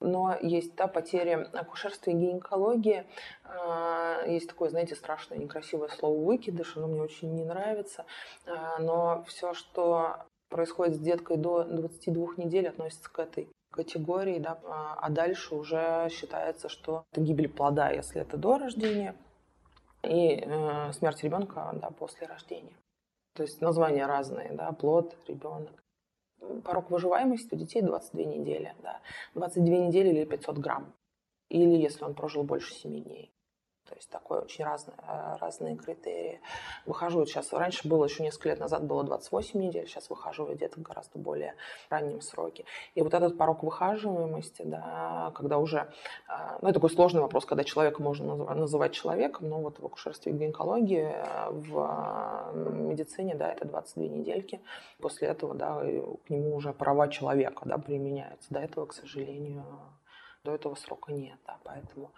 Но 0.00 0.36
есть 0.42 0.74
да, 0.74 0.88
потеря 0.88 1.48
акушерства 1.52 2.10
и 2.10 2.14
гинекологии. 2.14 3.06
Э, 3.44 4.24
есть 4.26 4.48
такое, 4.48 4.70
знаете, 4.70 4.96
страшное, 4.96 5.38
некрасивое 5.38 5.90
слово 5.90 6.24
«выкидыш», 6.24 6.76
оно 6.76 6.88
мне 6.88 7.00
очень 7.00 7.32
не 7.36 7.44
нравится. 7.44 8.04
Но 8.80 9.22
все, 9.28 9.54
что 9.54 10.16
происходит 10.48 10.96
с 10.96 10.98
деткой 10.98 11.36
до 11.36 11.62
22 11.62 12.34
недель, 12.36 12.66
относится 12.66 13.08
к 13.08 13.20
этой 13.20 13.48
категории, 13.70 14.38
да, 14.38 14.58
а, 14.64 14.94
а 15.00 15.10
дальше 15.10 15.54
уже 15.54 16.08
считается, 16.10 16.68
что 16.68 17.04
это 17.12 17.20
гибель 17.20 17.48
плода, 17.48 17.90
если 17.90 18.20
это 18.20 18.36
до 18.36 18.58
рождения, 18.58 19.16
и 20.02 20.42
э, 20.42 20.92
смерть 20.92 21.22
ребенка 21.22 21.70
да, 21.74 21.90
после 21.90 22.26
рождения. 22.26 22.76
То 23.34 23.42
есть 23.42 23.60
названия 23.60 24.06
разные, 24.06 24.52
да, 24.52 24.72
плод, 24.72 25.16
ребенок. 25.26 25.72
Порог 26.64 26.90
выживаемости 26.90 27.54
у 27.54 27.58
детей 27.58 27.82
22 27.82 28.24
недели, 28.24 28.74
да, 28.82 29.00
22 29.34 29.76
недели 29.86 30.08
или 30.08 30.24
500 30.24 30.58
грамм. 30.58 30.94
Или 31.48 31.76
если 31.76 32.04
он 32.04 32.14
прожил 32.14 32.44
больше 32.44 32.72
7 32.74 33.02
дней. 33.02 33.32
То 33.90 33.96
есть 33.96 34.08
такое 34.08 34.42
очень 34.42 34.64
разные, 34.64 34.96
э, 35.02 35.36
разные 35.40 35.76
критерии. 35.76 36.40
Выхожу 36.86 37.26
сейчас, 37.26 37.52
раньше 37.52 37.88
было 37.88 38.04
еще 38.04 38.22
несколько 38.22 38.50
лет 38.50 38.60
назад, 38.60 38.84
было 38.84 39.02
28 39.02 39.60
недель, 39.60 39.88
сейчас 39.88 40.08
выхаживаю 40.08 40.54
где-то 40.54 40.78
в 40.78 40.82
гораздо 40.82 41.18
более 41.18 41.56
раннем 41.88 42.20
сроке. 42.20 42.64
И 42.94 43.02
вот 43.02 43.14
этот 43.14 43.36
порог 43.36 43.64
выхаживаемости, 43.64 44.62
да, 44.62 45.32
когда 45.34 45.58
уже, 45.58 45.92
э, 46.28 46.58
ну 46.62 46.68
это 46.68 46.74
такой 46.74 46.90
сложный 46.90 47.20
вопрос, 47.20 47.44
когда 47.46 47.64
человека 47.64 48.00
можно 48.00 48.36
называть 48.54 48.92
человеком, 48.92 49.48
но 49.48 49.60
вот 49.60 49.80
в 49.80 49.84
акушерстве 49.84 50.32
и 50.32 50.36
гинекологии, 50.36 51.12
э, 51.12 51.50
в 51.50 52.52
медицине, 52.54 53.34
да, 53.34 53.50
это 53.50 53.66
22 53.66 54.04
недельки. 54.04 54.60
После 55.00 55.26
этого, 55.26 55.54
да, 55.54 55.80
к 55.80 56.30
нему 56.30 56.54
уже 56.54 56.72
права 56.72 57.08
человека, 57.08 57.62
да, 57.64 57.76
применяются. 57.76 58.54
До 58.54 58.60
этого, 58.60 58.86
к 58.86 58.92
сожалению, 58.92 59.64
До 60.42 60.54
этого 60.54 60.74
срока 60.74 61.12
нет, 61.12 61.38
да, 61.46 61.58
поэтому 61.64 62.12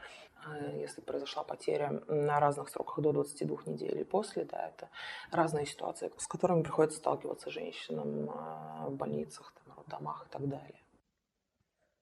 если 0.75 1.01
произошла 1.01 1.45
потеря 1.45 2.03
на 2.09 2.41
разных 2.41 2.69
сроках 2.69 3.01
до 3.01 3.13
22 3.13 3.59
недель 3.67 4.01
и 4.01 4.05
после, 4.05 4.45
да, 4.45 4.69
это 4.69 4.89
разные 5.31 5.67
ситуации, 5.67 6.11
с 6.17 6.27
которыми 6.27 6.63
приходится 6.63 6.99
сталкиваться 6.99 7.51
женщинам 7.51 8.31
э, 8.31 8.89
в 8.89 8.97
больницах, 8.97 9.53
там, 9.65 9.85
в 9.85 9.89
домах 9.89 10.27
и 10.27 10.33
так 10.33 10.49
далее. 10.49 10.81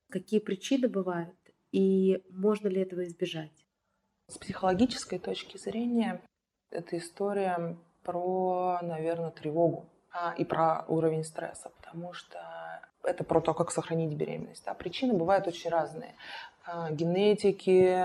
Какие 0.09 0.41
причины 0.41 0.89
бывают 0.89 1.37
и 1.73 2.23
можно 2.31 2.69
ли 2.69 2.81
этого 2.81 3.05
избежать? 3.05 3.67
С 4.27 4.39
психологической 4.39 5.19
точки 5.19 5.57
зрения 5.57 6.23
это 6.71 6.99
история 6.99 7.77
про, 8.03 8.79
наверное, 8.83 9.31
тревогу 9.31 9.89
а, 10.13 10.35
и 10.37 10.45
про 10.45 10.85
уровень 10.89 11.25
стресса, 11.25 11.71
потому 11.77 12.13
что 12.13 12.39
это 13.03 13.25
про 13.25 13.41
то, 13.41 13.55
как 13.55 13.71
сохранить 13.71 14.15
беременность. 14.15 14.65
Да. 14.65 14.75
Причины 14.75 15.15
бывают 15.15 15.47
очень 15.47 15.71
разные. 15.71 16.15
А, 16.73 16.91
генетики, 16.93 17.99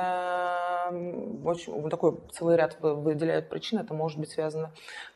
очень, 1.45 1.87
такой 1.89 2.19
целый 2.31 2.57
ряд 2.57 2.77
выделяют 2.81 3.47
причин. 3.47 3.77
Это 3.77 3.93
может 3.93 4.19
быть 4.19 4.31
связано 4.31 4.71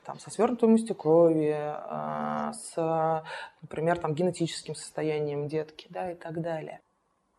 там, 0.06 0.20
со 0.20 0.30
свернутостью 0.30 0.96
крови, 0.96 1.56
а, 1.56 2.54
с, 2.54 3.24
например, 3.62 3.98
там, 3.98 4.14
генетическим 4.14 4.76
состоянием 4.76 5.48
детки 5.48 5.88
да, 5.90 6.12
и 6.12 6.16
так 6.16 6.42
далее. 6.42 6.82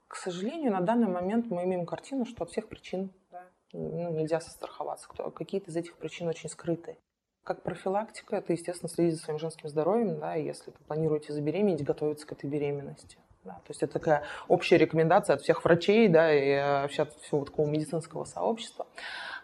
К 0.09 0.16
сожалению, 0.16 0.73
на 0.73 0.81
данный 0.81 1.07
момент 1.07 1.46
мы 1.49 1.62
имеем 1.62 1.87
картину, 1.87 2.25
что 2.25 2.42
от 2.42 2.51
всех 2.51 2.68
причин 2.68 3.12
да, 3.31 3.44
ну, 3.73 4.11
нельзя 4.11 4.40
состраховаться. 4.40 5.07
Какие-то 5.09 5.70
из 5.70 5.77
этих 5.77 5.96
причин 5.96 6.27
очень 6.27 6.49
скрыты. 6.49 6.99
Как 7.44 7.62
профилактика, 7.62 8.37
это, 8.37 8.53
естественно, 8.53 8.88
следить 8.88 9.14
за 9.14 9.23
своим 9.23 9.38
женским 9.38 9.68
здоровьем, 9.68 10.18
да, 10.18 10.35
если 10.35 10.73
вы 10.73 10.77
планируете 10.87 11.33
забеременеть, 11.33 11.85
готовиться 11.85 12.27
к 12.27 12.33
этой 12.33 12.51
беременности. 12.51 13.18
Да, 13.44 13.53
то 13.53 13.70
есть 13.70 13.83
это 13.83 13.94
такая 13.94 14.22
общая 14.48 14.76
рекомендация 14.76 15.35
от 15.35 15.40
всех 15.40 15.64
врачей 15.64 16.09
да, 16.09 16.33
и 16.33 16.57
вообще 16.83 17.03
от 17.03 17.14
всего 17.14 17.44
такого 17.44 17.66
медицинского 17.66 18.24
сообщества. 18.24 18.87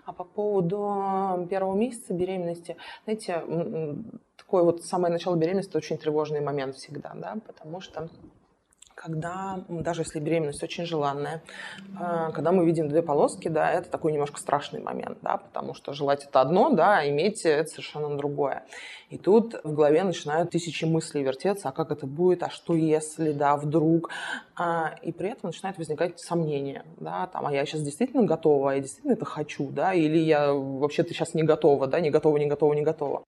А 0.04 0.12
по 0.12 0.22
поводу 0.22 1.46
первого 1.50 1.74
месяца 1.74 2.12
беременности, 2.12 2.76
знаете, 3.04 3.42
такое 4.37 4.62
вот 4.62 4.85
самое 4.85 5.12
начало 5.12 5.35
беременности– 5.35 5.70
это 5.70 5.78
очень 5.78 5.98
тревожный 5.98 6.40
момент 6.40 6.76
всегда, 6.76 7.12
да, 7.14 7.37
потому 7.46 7.80
что 7.80 8.09
когда, 8.96 9.62
даже 9.68 10.02
если 10.02 10.18
беременность 10.18 10.62
очень 10.62 10.87
желанная, 10.87 11.42
а, 12.00 12.32
когда 12.32 12.50
мы 12.50 12.64
видим 12.64 12.88
две 12.88 13.02
полоски, 13.02 13.48
да, 13.48 13.70
это 13.70 13.90
такой 13.90 14.11
немножко 14.12 14.40
страшный 14.40 14.80
момент, 14.80 15.18
да, 15.20 15.37
потому 15.37 15.74
что 15.74 15.92
желать 15.92 16.24
это 16.24 16.40
одно, 16.40 16.70
да, 16.70 16.98
а 16.98 17.09
иметь 17.09 17.44
это 17.44 17.68
совершенно 17.68 18.16
другое. 18.16 18.64
И 19.11 19.18
тут 19.18 19.54
в 19.62 19.74
голове 19.74 20.02
начинают 20.02 20.50
тысячи 20.50 20.87
мыслей 20.87 21.22
вертеться, 21.22 21.68
а 21.68 21.72
как 21.72 21.90
это 21.90 22.06
будет, 22.06 22.42
а 22.42 22.48
что 22.48 22.74
если, 22.74 23.32
да, 23.32 23.56
вдруг. 23.56 24.11
А, 24.56 24.94
и 25.02 25.12
при 25.12 25.28
этом 25.28 25.50
начинает 25.50 25.76
возникать 25.76 26.18
сомнения, 26.18 26.85
да, 26.98 27.26
там, 27.26 27.46
а 27.46 27.52
я 27.52 27.66
сейчас 27.66 27.82
действительно 27.82 28.24
готова, 28.24 28.70
я 28.70 28.80
действительно 28.80 29.12
это 29.12 29.26
хочу, 29.26 29.68
да, 29.70 29.92
или 29.92 30.18
я 30.18 30.52
вообще-то 30.54 31.11
сейчас 31.11 31.35
не 31.35 31.42
готова, 31.42 31.87
да, 31.87 32.00
не 32.00 32.11
готова, 32.11 32.38
не 32.38 32.46
готова, 32.46 32.72
не 32.72 32.82
готова. 32.82 33.24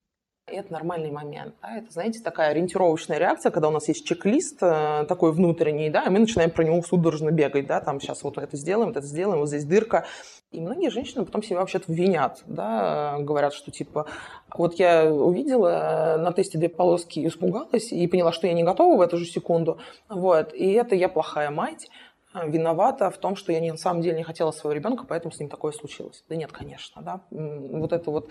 И 0.51 0.55
это 0.55 0.73
нормальный 0.73 1.11
момент. 1.11 1.55
Да? 1.61 1.77
Это, 1.77 1.91
знаете, 1.91 2.19
такая 2.21 2.51
ориентировочная 2.51 3.17
реакция, 3.17 3.51
когда 3.51 3.67
у 3.69 3.71
нас 3.71 3.87
есть 3.87 4.05
чек-лист 4.05 4.57
э, 4.61 5.05
такой 5.07 5.31
внутренний, 5.31 5.89
да, 5.89 6.03
и 6.03 6.09
мы 6.09 6.19
начинаем 6.19 6.51
про 6.51 6.63
него 6.63 6.81
судорожно 6.81 7.31
бегать, 7.31 7.67
да, 7.67 7.81
там 7.81 7.99
сейчас 7.99 8.23
вот 8.23 8.37
это 8.37 8.57
сделаем, 8.57 8.89
вот 8.89 8.97
это 8.97 9.05
сделаем, 9.05 9.39
вот 9.39 9.47
здесь 9.49 9.65
дырка. 9.65 10.05
И 10.51 10.59
многие 10.59 10.89
женщины 10.89 11.25
потом 11.25 11.43
себя 11.43 11.59
вообще-то 11.59 11.93
винят, 11.93 12.41
да, 12.47 13.17
говорят, 13.19 13.53
что 13.53 13.71
типа, 13.71 14.07
вот 14.53 14.75
я 14.79 15.13
увидела 15.13 16.17
на 16.19 16.33
тесте 16.33 16.57
две 16.57 16.69
полоски, 16.69 17.25
испугалась 17.27 17.91
и 17.91 18.07
поняла, 18.07 18.31
что 18.31 18.47
я 18.47 18.53
не 18.53 18.63
готова 18.63 18.97
в 18.97 19.01
эту 19.01 19.17
же 19.17 19.25
секунду, 19.25 19.77
вот, 20.09 20.53
и 20.53 20.71
это 20.71 20.95
я 20.95 21.07
плохая 21.07 21.51
мать, 21.51 21.87
виновата 22.33 23.09
в 23.09 23.17
том, 23.17 23.35
что 23.35 23.51
я 23.51 23.59
не, 23.59 23.71
на 23.71 23.77
самом 23.77 24.01
деле 24.01 24.17
не 24.17 24.23
хотела 24.23 24.51
своего 24.51 24.73
ребенка, 24.73 25.05
поэтому 25.07 25.31
с 25.31 25.39
ним 25.39 25.49
такое 25.49 25.71
случилось. 25.71 26.23
Да 26.29 26.35
нет, 26.35 26.51
конечно, 26.51 27.01
да. 27.01 27.21
Вот 27.31 27.91
эта 27.91 28.11
вот 28.11 28.29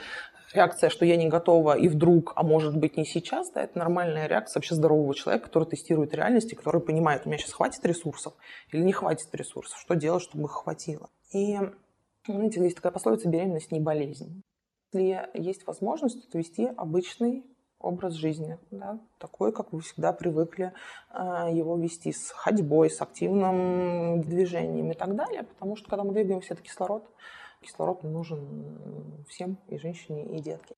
реакция, 0.55 0.89
что 0.89 1.05
я 1.05 1.17
не 1.17 1.29
готова 1.29 1.77
и 1.77 1.89
вдруг, 1.89 2.33
а 2.37 2.43
может 2.43 2.77
быть 2.77 2.97
не 2.97 3.05
сейчас, 3.05 3.51
да, 3.53 3.63
это 3.63 3.79
нормальная 3.79 4.27
реакция 4.27 4.61
вообще 4.61 4.75
здорового 4.75 5.15
человека, 5.15 5.47
который 5.47 5.65
тестирует 5.65 6.15
реальности, 6.15 6.55
который 6.55 6.81
понимает, 6.81 7.23
у 7.25 7.29
меня 7.29 7.39
сейчас 7.39 7.53
хватит 7.53 7.85
ресурсов 7.85 8.35
или 8.71 8.83
не 8.83 8.93
хватит 8.93 9.35
ресурсов, 9.35 9.79
что 9.79 9.95
делать, 9.95 10.23
чтобы 10.23 10.45
их 10.45 10.53
хватило. 10.53 11.11
И, 11.33 11.59
знаете, 12.27 12.63
есть 12.63 12.77
такая 12.77 12.93
пословица 12.93 13.29
«беременность 13.29 13.73
не 13.73 13.81
болезнь». 13.81 14.43
Если 14.93 15.29
есть 15.35 15.67
возможность, 15.67 16.31
то 16.31 16.39
вести 16.39 16.67
обычный 16.77 17.45
образ 17.81 18.15
жизни, 18.15 18.59
да, 18.71 18.99
такой, 19.19 19.53
как 19.53 19.73
вы 19.73 19.81
всегда 19.81 20.13
привыкли 20.13 20.73
э, 21.13 21.49
его 21.53 21.77
вести, 21.77 22.13
с 22.13 22.31
ходьбой, 22.31 22.91
с 22.91 23.01
активным 23.01 24.21
движением 24.23 24.91
и 24.91 24.95
так 24.95 25.15
далее, 25.15 25.45
потому 25.45 25.77
что 25.77 25.89
когда 25.89 26.05
мы 26.05 26.13
двигаемся, 26.13 26.55
это 26.55 26.63
кислород, 26.63 27.09
кислород 27.61 28.03
нужен 28.03 29.25
всем, 29.29 29.59
и 29.69 29.79
женщине, 29.79 30.37
и 30.37 30.41
детке. 30.41 30.75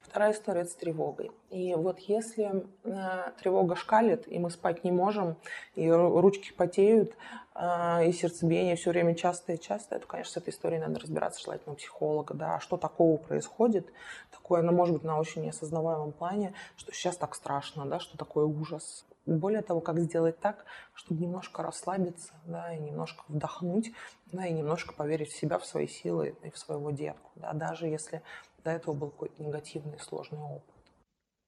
Вторая 0.00 0.32
история– 0.32 0.64
с 0.66 0.74
тревогой. 0.74 1.32
И 1.50 1.74
вот 1.74 1.98
если 2.00 2.66
э, 2.84 3.32
тревога 3.40 3.74
шкалит, 3.74 4.28
и 4.28 4.38
мы 4.38 4.50
спать 4.50 4.84
не 4.84 4.92
можем, 4.92 5.36
и 5.74 5.90
ручки 5.90 6.52
потеют, 6.52 7.16
и 7.56 8.12
сердцебиение 8.12 8.74
все 8.74 8.90
время 8.90 9.14
часто 9.14 9.52
и 9.52 9.60
часто, 9.60 10.00
то, 10.00 10.06
конечно, 10.06 10.32
с 10.32 10.36
этой 10.36 10.50
историей 10.50 10.80
надо 10.80 10.98
разбираться 10.98 11.40
желательно 11.40 11.74
у 11.74 11.76
психолога. 11.76 12.34
Да, 12.34 12.58
что 12.58 12.76
такого 12.76 13.16
происходит, 13.16 13.92
такое, 14.32 14.60
оно 14.60 14.72
может 14.72 14.94
быть 14.94 15.04
на 15.04 15.18
очень 15.18 15.42
неосознаваемом 15.42 16.12
плане, 16.12 16.52
что 16.76 16.92
сейчас 16.92 17.16
так 17.16 17.34
страшно, 17.36 17.86
да, 17.86 18.00
что 18.00 18.18
такое 18.18 18.44
ужас. 18.44 19.06
Более 19.24 19.62
того, 19.62 19.80
как 19.80 20.00
сделать 20.00 20.38
так, 20.40 20.66
чтобы 20.92 21.22
немножко 21.22 21.62
расслабиться, 21.62 22.34
да, 22.44 22.74
и 22.74 22.78
немножко 22.80 23.22
вдохнуть, 23.28 23.92
да, 24.26 24.46
и 24.46 24.52
немножко 24.52 24.92
поверить 24.92 25.30
в 25.30 25.38
себя, 25.38 25.58
в 25.58 25.64
свои 25.64 25.86
силы 25.86 26.34
и 26.42 26.50
в 26.50 26.58
своего 26.58 26.90
детку, 26.90 27.30
да, 27.36 27.52
даже 27.52 27.86
если 27.86 28.20
до 28.64 28.72
этого 28.72 28.94
был 28.94 29.10
какой-то 29.10 29.42
негативный, 29.42 29.98
сложный 30.00 30.40
опыт. 30.40 30.74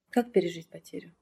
Как 0.09 0.31
пережить 0.31 0.69
потерю? 0.69 1.13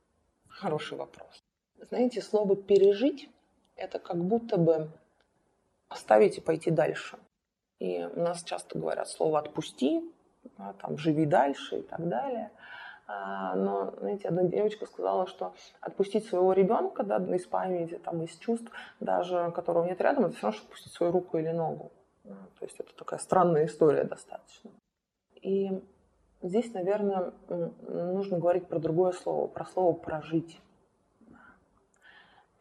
Хороший 0.47 0.97
вопрос. 0.97 1.43
Знаете, 1.81 2.21
слово 2.21 2.55
«пережить»– 2.55 3.29
это 3.75 3.99
как 3.99 4.17
будто 4.17 4.57
бы 4.57 4.89
оставить 5.89 6.37
и 6.37 6.41
пойти 6.41 6.71
дальше. 6.71 7.17
И 7.79 8.03
у 8.03 8.19
нас 8.21 8.43
часто 8.43 8.79
говорят 8.79 9.07
слово 9.09 9.39
«отпусти», 9.39 10.01
да, 10.57 10.73
там, 10.73 10.97
«живи 10.97 11.25
дальше» 11.25 11.79
и 11.79 11.81
так 11.81 12.07
далее. 12.07 12.51
А, 13.07 13.55
но, 13.55 13.93
знаете, 13.99 14.29
одна 14.29 14.43
девочка 14.43 14.85
сказала, 14.85 15.27
что 15.27 15.53
отпустить 15.79 16.25
своего 16.25 16.53
ребенка 16.53 17.03
да, 17.03 17.17
из 17.17 17.45
памяти, 17.45 17.99
там, 18.03 18.23
из 18.23 18.35
чувств, 18.37 18.71
даже 18.99 19.51
которого 19.53 19.85
нет 19.85 20.01
рядом, 20.01 20.25
это 20.25 20.35
все 20.35 20.47
равно, 20.47 20.57
что 20.57 20.65
отпустить 20.65 20.93
свою 20.93 21.11
руку 21.11 21.37
или 21.37 21.49
ногу. 21.49 21.91
То 22.23 22.65
есть 22.65 22.79
это 22.79 22.95
такая 22.95 23.19
странная 23.19 23.65
история 23.65 24.03
достаточно. 24.05 24.71
И 25.41 25.83
здесь, 26.41 26.73
наверное, 26.73 27.33
нужно 27.87 28.39
говорить 28.39 28.67
про 28.67 28.79
другое 28.79 29.11
слово, 29.11 29.47
про 29.47 29.65
слово 29.65 29.93
«прожить». 29.93 30.59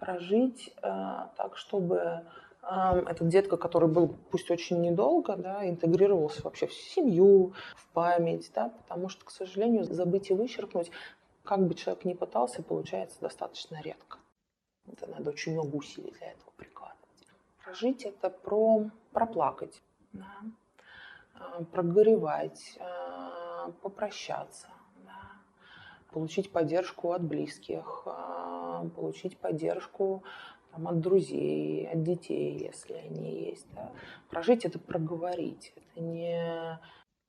Прожить 0.04 0.72
э, 0.82 1.26
так, 1.36 1.56
чтобы 1.56 2.24
этот 2.66 3.28
детка, 3.28 3.58
который 3.58 3.90
был 3.90 4.16
пусть 4.30 4.50
очень 4.50 4.80
недолго, 4.80 5.36
да, 5.36 5.68
интегрировался 5.68 6.40
вообще 6.42 6.66
в 6.66 6.72
семью, 6.72 7.52
в 7.76 7.86
память, 7.88 8.50
да, 8.54 8.70
потому 8.70 9.10
что, 9.10 9.26
к 9.26 9.30
сожалению, 9.30 9.84
забыть 9.84 10.30
и 10.30 10.34
вычеркнуть, 10.34 10.90
как 11.42 11.66
бы 11.66 11.74
человек 11.74 12.06
ни 12.06 12.14
пытался, 12.14 12.62
получается 12.62 13.20
достаточно 13.20 13.82
редко. 13.82 14.16
Это 14.90 15.06
надо 15.10 15.28
очень 15.28 15.52
много 15.52 15.76
усилий 15.76 16.10
для 16.12 16.28
этого 16.28 16.52
прикладывать. 16.56 17.28
Прожить 17.62 18.04
это 18.04 18.30
про 18.30 18.86
проплакать. 19.12 19.82
Да 20.14 20.24
Э, 21.40 21.64
прогоревать, 21.72 22.78
э, 22.78 23.72
попрощаться, 23.82 24.68
получить 26.14 26.52
поддержку 26.52 27.10
от 27.10 27.24
близких, 27.24 28.04
э, 28.06 28.88
получить 28.94 29.36
поддержку 29.36 30.22
там, 30.70 30.86
от 30.86 31.00
друзей, 31.00 31.88
от 31.88 32.04
детей, 32.04 32.56
если 32.56 32.94
они 32.94 33.48
есть. 33.48 33.66
Да. 33.74 33.92
Прожить 34.30 34.64
это 34.64 34.78
проговорить, 34.78 35.72
это 35.74 36.00
не 36.00 36.80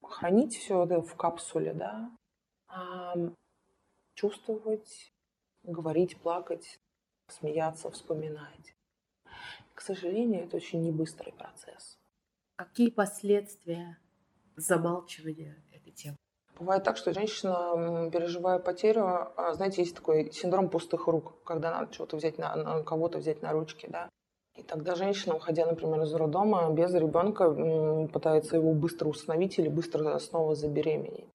хранить 0.04 0.56
все 0.56 0.86
это 0.86 1.02
в 1.02 1.15
капсуле, 1.15 1.74
да, 1.74 2.12
а 2.67 3.15
чувствовать, 4.13 5.12
говорить, 5.63 6.21
плакать, 6.21 6.80
смеяться, 7.28 7.89
вспоминать. 7.89 8.76
К 9.74 9.82
сожалению, 9.82 10.43
это 10.43 10.58
очень 10.58 10.84
небыстрый 10.84 11.34
процесс. 11.34 11.98
Какие 12.56 12.91
последствия 12.91 13.98
замалчивания? 14.56 15.64
Бывает 16.60 16.84
так, 16.84 16.96
что 16.96 17.13
женщина, 17.13 18.10
переживая 18.12 18.60
потерю, 18.60 19.32
а, 19.36 19.54
знаете, 19.54 19.82
есть 19.82 19.96
такой 19.96 20.32
синдром 20.32 20.70
пустых 20.70 21.08
рук, 21.08 21.34
когда 21.44 21.72
надо 21.72 21.94
чего-то 21.94 22.15
взять 22.15 22.38
на, 22.38 22.56
на 22.56 22.84
кого-то 22.84 23.18
взять 23.18 23.41
на 23.41 23.52
ручки, 23.52 23.88
да. 23.89 24.10
И 24.56 24.63
тогда 24.63 24.96
женщина, 24.96 25.36
уходя, 25.36 25.65
например, 25.65 26.02
из 26.04 26.13
роддома, 26.13 26.70
без 26.72 26.94
ребенка 26.94 27.52
пытается 28.08 28.56
его 28.56 28.72
быстро 28.72 29.10
установить 29.10 29.60
или 29.60 29.68
быстро 29.68 30.18
снова 30.20 30.56
забеременеть. 30.56 31.28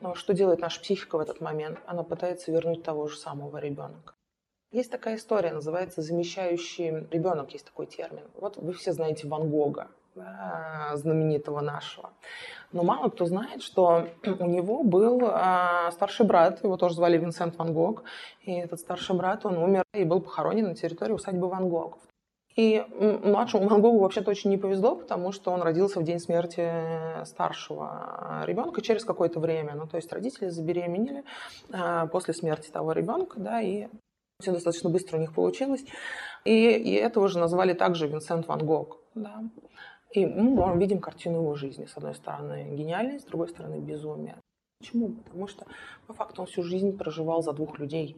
Но 0.00 0.14
что 0.14 0.32
делает 0.32 0.60
наша 0.60 0.80
психика 0.80 1.16
в 1.16 1.20
этот 1.20 1.40
момент? 1.40 1.80
Она 1.86 2.04
пытается 2.04 2.52
вернуть 2.52 2.84
того 2.84 3.08
же 3.08 3.16
самого 3.16 3.56
ребенка. 3.58 4.14
Есть 4.70 4.90
такая 4.90 5.16
история, 5.16 5.52
называется 5.52 6.02
замещающий 6.02 7.06
ребенок, 7.10 7.52
есть 7.52 7.66
такой 7.66 7.86
термин. 7.86 8.24
Вот 8.34 8.56
вы 8.56 8.72
все 8.72 8.92
знаете 8.92 9.26
Ван 9.26 9.50
Гога, 9.50 9.88
знаменитого 10.94 11.60
нашего. 11.60 12.10
Но 12.72 12.82
мало 12.82 13.10
кто 13.10 13.26
знает, 13.26 13.62
что 13.62 14.08
у 14.24 14.46
него 14.46 14.82
был 14.82 15.20
а, 15.24 15.90
старший 15.92 16.26
брат, 16.26 16.64
его 16.64 16.76
тоже 16.76 16.94
звали 16.94 17.18
Винсент 17.18 17.56
Ван 17.58 17.72
Гог, 17.74 18.04
и 18.42 18.52
этот 18.52 18.80
старший 18.80 19.14
брат, 19.16 19.44
он 19.44 19.58
умер 19.58 19.84
и 19.92 20.04
был 20.04 20.20
похоронен 20.20 20.68
на 20.68 20.74
территории 20.74 21.12
усадьбы 21.12 21.48
Ван 21.48 21.68
Гогов. 21.68 22.00
И 22.56 22.84
младшему 23.22 23.68
Ван 23.68 23.80
Гогу 23.80 24.00
вообще-то 24.00 24.30
очень 24.30 24.50
не 24.50 24.58
повезло, 24.58 24.96
потому 24.96 25.32
что 25.32 25.52
он 25.52 25.62
родился 25.62 26.00
в 26.00 26.04
день 26.04 26.18
смерти 26.18 27.24
старшего 27.24 28.42
ребенка 28.44 28.82
через 28.82 29.04
какое-то 29.04 29.40
время. 29.40 29.74
Ну, 29.74 29.86
то 29.86 29.96
есть 29.96 30.12
родители 30.12 30.48
забеременели 30.48 31.24
после 32.10 32.34
смерти 32.34 32.70
того 32.70 32.92
ребенка, 32.92 33.40
да, 33.40 33.62
и 33.62 33.88
все 34.40 34.52
достаточно 34.52 34.90
быстро 34.90 35.16
у 35.16 35.20
них 35.20 35.32
получилось. 35.32 35.84
И, 36.44 36.70
и 36.70 36.92
этого 36.94 37.28
же 37.28 37.38
назвали 37.38 37.72
также 37.72 38.06
Винсент 38.06 38.46
Ван 38.48 38.66
Гог. 38.66 38.98
Да. 39.14 39.40
И 40.12 40.26
мы 40.26 40.78
видим 40.78 41.00
картину 41.00 41.38
его 41.38 41.54
жизни. 41.54 41.86
С 41.86 41.96
одной 41.96 42.14
стороны 42.14 42.74
гениальность, 42.74 43.24
с 43.24 43.28
другой 43.28 43.48
стороны 43.48 43.80
безумие. 43.80 44.36
Почему? 44.78 45.10
Потому 45.10 45.46
что 45.46 45.66
по 46.06 46.12
факту 46.12 46.42
он 46.42 46.46
всю 46.46 46.62
жизнь 46.62 46.96
проживал 46.96 47.42
за 47.42 47.52
двух 47.52 47.78
людей. 47.78 48.16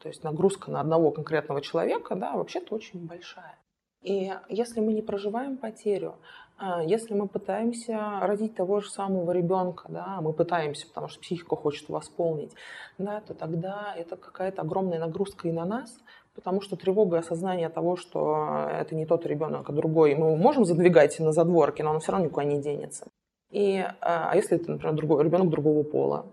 То 0.00 0.08
есть 0.08 0.24
нагрузка 0.24 0.70
на 0.70 0.80
одного 0.80 1.10
конкретного 1.10 1.60
человека, 1.60 2.14
да, 2.14 2.36
вообще-то 2.36 2.74
очень 2.74 3.06
большая. 3.06 3.58
И 4.02 4.30
если 4.48 4.80
мы 4.80 4.92
не 4.92 5.02
проживаем 5.02 5.56
потерю, 5.56 6.16
а, 6.56 6.82
если 6.82 7.14
мы 7.14 7.26
пытаемся 7.26 8.20
родить 8.20 8.54
того 8.54 8.80
же 8.80 8.90
самого 8.90 9.32
ребенка, 9.32 9.86
да, 9.88 10.20
мы 10.20 10.32
пытаемся, 10.32 10.86
потому 10.86 11.08
что 11.08 11.20
психика 11.20 11.56
хочет 11.56 11.88
восполнить, 11.88 12.52
да, 12.98 13.22
то 13.22 13.34
тогда 13.34 13.94
это 13.96 14.16
какая-то 14.16 14.62
огромная 14.62 14.98
нагрузка 14.98 15.48
и 15.48 15.52
на 15.52 15.64
нас, 15.64 15.98
потому 16.34 16.60
что 16.60 16.76
тревога 16.76 17.16
и 17.16 17.20
осознание 17.20 17.68
того, 17.68 17.96
что 17.96 18.68
это 18.70 18.94
не 18.94 19.06
тот 19.06 19.26
ребенок, 19.26 19.68
а 19.68 19.72
другой, 19.72 20.14
мы 20.14 20.36
можем 20.36 20.64
задвигать 20.64 21.18
на 21.20 21.32
задворки, 21.32 21.82
но 21.82 21.90
он 21.92 22.00
все 22.00 22.12
равно 22.12 22.26
никуда 22.26 22.44
не 22.44 22.60
денется. 22.60 23.06
И, 23.50 23.78
а, 23.78 24.30
а 24.30 24.36
если 24.36 24.56
это, 24.56 24.72
например, 24.72 24.96
другой, 24.96 25.24
ребенок 25.24 25.48
другого 25.48 25.84
пола? 25.84 26.26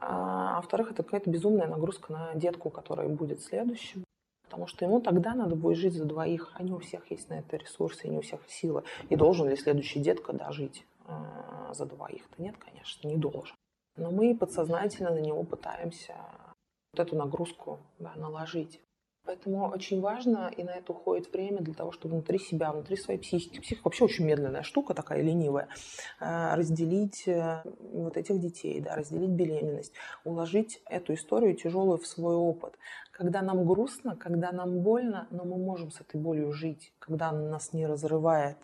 А, 0.00 0.58
а 0.58 0.60
во-вторых, 0.60 0.92
это 0.92 1.02
какая-то 1.02 1.30
безумная 1.30 1.66
нагрузка 1.66 2.12
на 2.12 2.34
детку, 2.34 2.70
которая 2.70 3.08
будет 3.08 3.42
следующим. 3.42 4.04
Потому 4.44 4.66
что 4.66 4.84
ему 4.84 5.00
тогда 5.00 5.34
надо 5.34 5.56
будет 5.56 5.76
жить 5.76 5.94
за 5.94 6.04
двоих, 6.04 6.52
а 6.54 6.62
не 6.62 6.72
у 6.72 6.78
всех 6.78 7.10
есть 7.10 7.28
на 7.28 7.34
это 7.34 7.56
ресурсы, 7.56 8.06
и 8.06 8.10
не 8.10 8.18
у 8.18 8.22
всех 8.22 8.40
силы. 8.48 8.82
И 9.10 9.16
должен 9.16 9.48
ли 9.48 9.56
следующий 9.56 10.00
детка 10.00 10.32
дожить 10.32 10.86
э, 11.06 11.12
за 11.74 11.84
двоих-то? 11.84 12.42
Нет, 12.42 12.56
конечно, 12.56 13.06
не 13.06 13.16
должен. 13.16 13.54
Но 13.96 14.10
мы 14.10 14.34
подсознательно 14.36 15.10
на 15.10 15.18
него 15.18 15.42
пытаемся 15.42 16.14
вот 16.92 17.00
эту 17.06 17.16
нагрузку 17.16 17.78
да, 17.98 18.14
наложить. 18.16 18.80
Поэтому 19.28 19.68
очень 19.68 20.00
важно, 20.00 20.50
и 20.56 20.62
на 20.64 20.70
это 20.70 20.92
уходит 20.92 21.30
время 21.30 21.60
для 21.60 21.74
того, 21.74 21.92
чтобы 21.92 22.14
внутри 22.14 22.38
себя, 22.38 22.72
внутри 22.72 22.96
своей 22.96 23.20
психики, 23.20 23.60
психика 23.60 23.82
вообще 23.84 24.04
очень 24.04 24.24
медленная 24.24 24.62
штука 24.62 24.94
такая, 24.94 25.20
ленивая, 25.20 25.68
э, 26.18 26.54
разделить 26.54 27.28
э, 27.28 27.62
вот 27.92 28.16
этих 28.16 28.40
детей, 28.40 28.80
да, 28.80 28.96
разделить 28.96 29.28
беременность, 29.28 29.92
уложить 30.24 30.80
эту 30.86 31.12
историю 31.12 31.54
тяжелую 31.54 31.98
в 31.98 32.06
свой 32.06 32.36
опыт. 32.36 32.78
Когда 33.12 33.42
нам 33.42 33.66
грустно, 33.66 34.16
когда 34.16 34.50
нам 34.50 34.80
больно, 34.80 35.28
но 35.30 35.44
мы 35.44 35.58
можем 35.58 35.90
с 35.90 36.00
этой 36.00 36.18
болью 36.18 36.50
жить, 36.50 36.94
когда 36.98 37.28
она 37.28 37.50
нас 37.50 37.74
не 37.74 37.86
разрывает, 37.86 38.56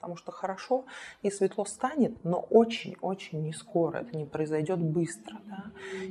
потому 0.00 0.16
что 0.16 0.32
хорошо 0.32 0.86
и 1.20 1.30
светло 1.30 1.66
станет, 1.66 2.24
но 2.24 2.40
очень-очень 2.40 3.42
не 3.42 3.52
скоро, 3.52 3.98
это 3.98 4.16
не 4.16 4.24
произойдет 4.24 4.78
быстро. 4.78 5.36
Да? 5.44 5.64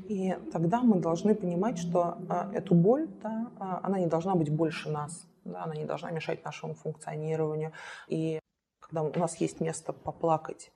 И 0.08 0.38
тогда 0.52 0.82
мы 0.82 1.00
должны 1.00 1.34
понимать, 1.34 1.80
что 1.80 2.20
э, 2.30 2.58
эту 2.58 2.76
боль, 2.76 3.08
да, 3.24 3.50
э, 3.60 3.80
она 3.82 4.00
не 4.00 4.06
должна 4.06 4.36
быть 4.36 4.52
больше 4.52 4.90
нас, 4.90 5.26
да, 5.44 5.64
она 5.64 5.74
не 5.74 5.86
должна 5.86 6.12
мешать 6.12 6.46
нашему 6.46 6.76
функционированию. 6.76 7.72
И 8.08 8.40
когда 8.80 9.02
у 9.02 9.20
нас 9.20 9.38
есть 9.38 9.60
место 9.60 9.92
поплакать, 9.92 10.72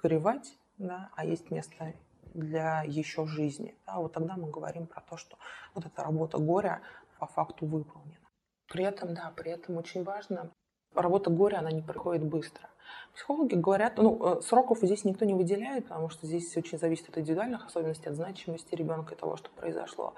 горевать, 0.00 0.56
да, 0.78 1.10
а 1.16 1.24
есть 1.24 1.50
место 1.50 1.94
для 2.32 2.84
еще 2.86 3.26
жизни, 3.26 3.74
да, 3.86 3.96
вот 3.96 4.12
тогда 4.12 4.36
мы 4.36 4.48
говорим 4.48 4.86
про 4.86 5.00
то, 5.00 5.16
что 5.16 5.36
вот 5.74 5.84
эта 5.84 6.04
работа 6.04 6.38
горя 6.38 6.80
по 7.18 7.26
факту 7.26 7.66
выполнена. 7.66 8.28
При 8.68 8.84
этом, 8.84 9.14
да, 9.14 9.32
при 9.36 9.50
этом 9.50 9.76
очень 9.76 10.04
важно 10.04 10.52
работа 10.94 11.30
горя, 11.30 11.58
она 11.58 11.70
не 11.70 11.82
приходит 11.82 12.24
быстро. 12.24 12.68
Психологи 13.14 13.54
говорят, 13.54 13.98
ну, 13.98 14.38
э, 14.38 14.40
сроков 14.42 14.78
здесь 14.80 15.04
никто 15.04 15.24
не 15.24 15.34
выделяет, 15.34 15.88
потому 15.88 16.08
что 16.08 16.26
здесь 16.26 16.56
очень 16.56 16.78
зависит 16.78 17.08
от 17.10 17.18
индивидуальных 17.18 17.66
особенностей, 17.66 18.08
от 18.08 18.16
значимости 18.16 18.74
ребенка 18.74 19.14
и 19.14 19.18
того, 19.18 19.36
что 19.36 19.50
произошло. 19.50 20.14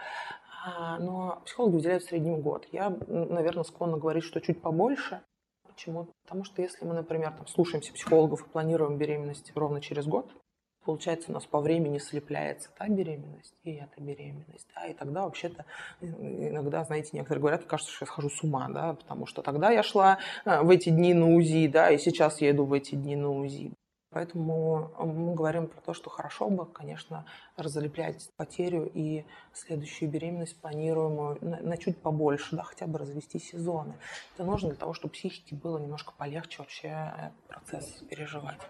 А, 0.65 0.99
но 0.99 1.43
психологи 1.45 1.75
выделяют 1.75 2.05
в 2.05 2.07
среднем 2.07 2.41
год. 2.41 2.67
Я, 2.73 2.97
наверное, 3.09 3.65
склонна 3.65 3.99
говорить, 3.99 4.25
что 4.25 4.41
чуть 4.41 4.63
побольше. 4.63 5.23
Почему? 5.67 6.09
Потому 6.23 6.45
что 6.45 6.63
если 6.63 6.85
мы, 6.85 6.95
например, 6.95 7.33
там, 7.33 7.47
слушаемся 7.49 7.93
психологов 7.93 8.47
и 8.47 8.49
планируем 8.49 8.97
беременность 8.97 9.53
ровно 9.57 9.81
через 9.81 10.07
год, 10.07 10.31
получается, 10.85 11.31
у 11.31 11.35
нас 11.35 11.44
по 11.44 11.61
времени 11.61 11.99
слепляется 11.99 12.70
та 12.77 12.88
беременность 12.88 13.55
и 13.64 13.73
эта 13.73 14.01
беременность. 14.01 14.66
Да, 14.75 14.87
и 14.87 14.94
тогда 14.94 15.25
вообще-то 15.25 15.64
иногда, 16.01 16.85
знаете, 16.85 17.11
некоторые 17.12 17.40
говорят, 17.40 17.64
кажется, 17.64 17.92
что 17.92 18.05
я 18.05 18.07
схожу 18.07 18.31
с 18.31 18.42
ума, 18.42 18.68
да, 18.68 18.94
потому 18.94 19.27
что 19.27 19.42
тогда 19.42 19.70
я 19.70 19.83
шла 19.83 20.18
э, 20.44 20.62
в 20.62 20.70
эти 20.70 20.90
дни 20.90 21.14
на 21.14 21.35
УЗИ, 21.35 21.68
да, 21.68 21.90
и 21.90 21.99
сейчас 21.99 22.40
я 22.40 22.51
иду 22.51 22.64
в 22.64 22.73
эти 22.73 22.94
дни 22.94 23.16
на 23.16 23.31
УЗИ. 23.31 23.73
Поэтому 24.14 24.92
мы 24.97 25.35
говорим 25.35 25.66
про 25.66 25.81
то, 25.81 25.92
что 25.92 26.09
хорошо 26.09 26.49
бы, 26.49 26.66
конечно, 26.66 27.27
разлеплять 27.57 28.31
потерю 28.37 28.88
и 28.94 29.25
следующую 29.53 30.09
беременность 30.09 30.57
планируемую 30.61 31.38
на, 31.40 31.57
на 31.57 31.77
чуть 31.77 32.01
побольше, 32.01 32.55
да, 32.55 32.62
хотя 32.62 32.87
бы 32.87 33.01
развести 33.01 33.40
сезоны. 33.40 33.94
Это 34.35 34.44
нужно 34.44 34.68
для 34.68 34.79
того, 34.79 34.94
чтобы 34.94 35.14
психике 35.14 35.57
было 35.57 35.79
немножко 35.79 36.12
полегче 36.16 36.59
вообще 36.59 37.33
процесс 37.49 38.05
переживать. 38.09 38.61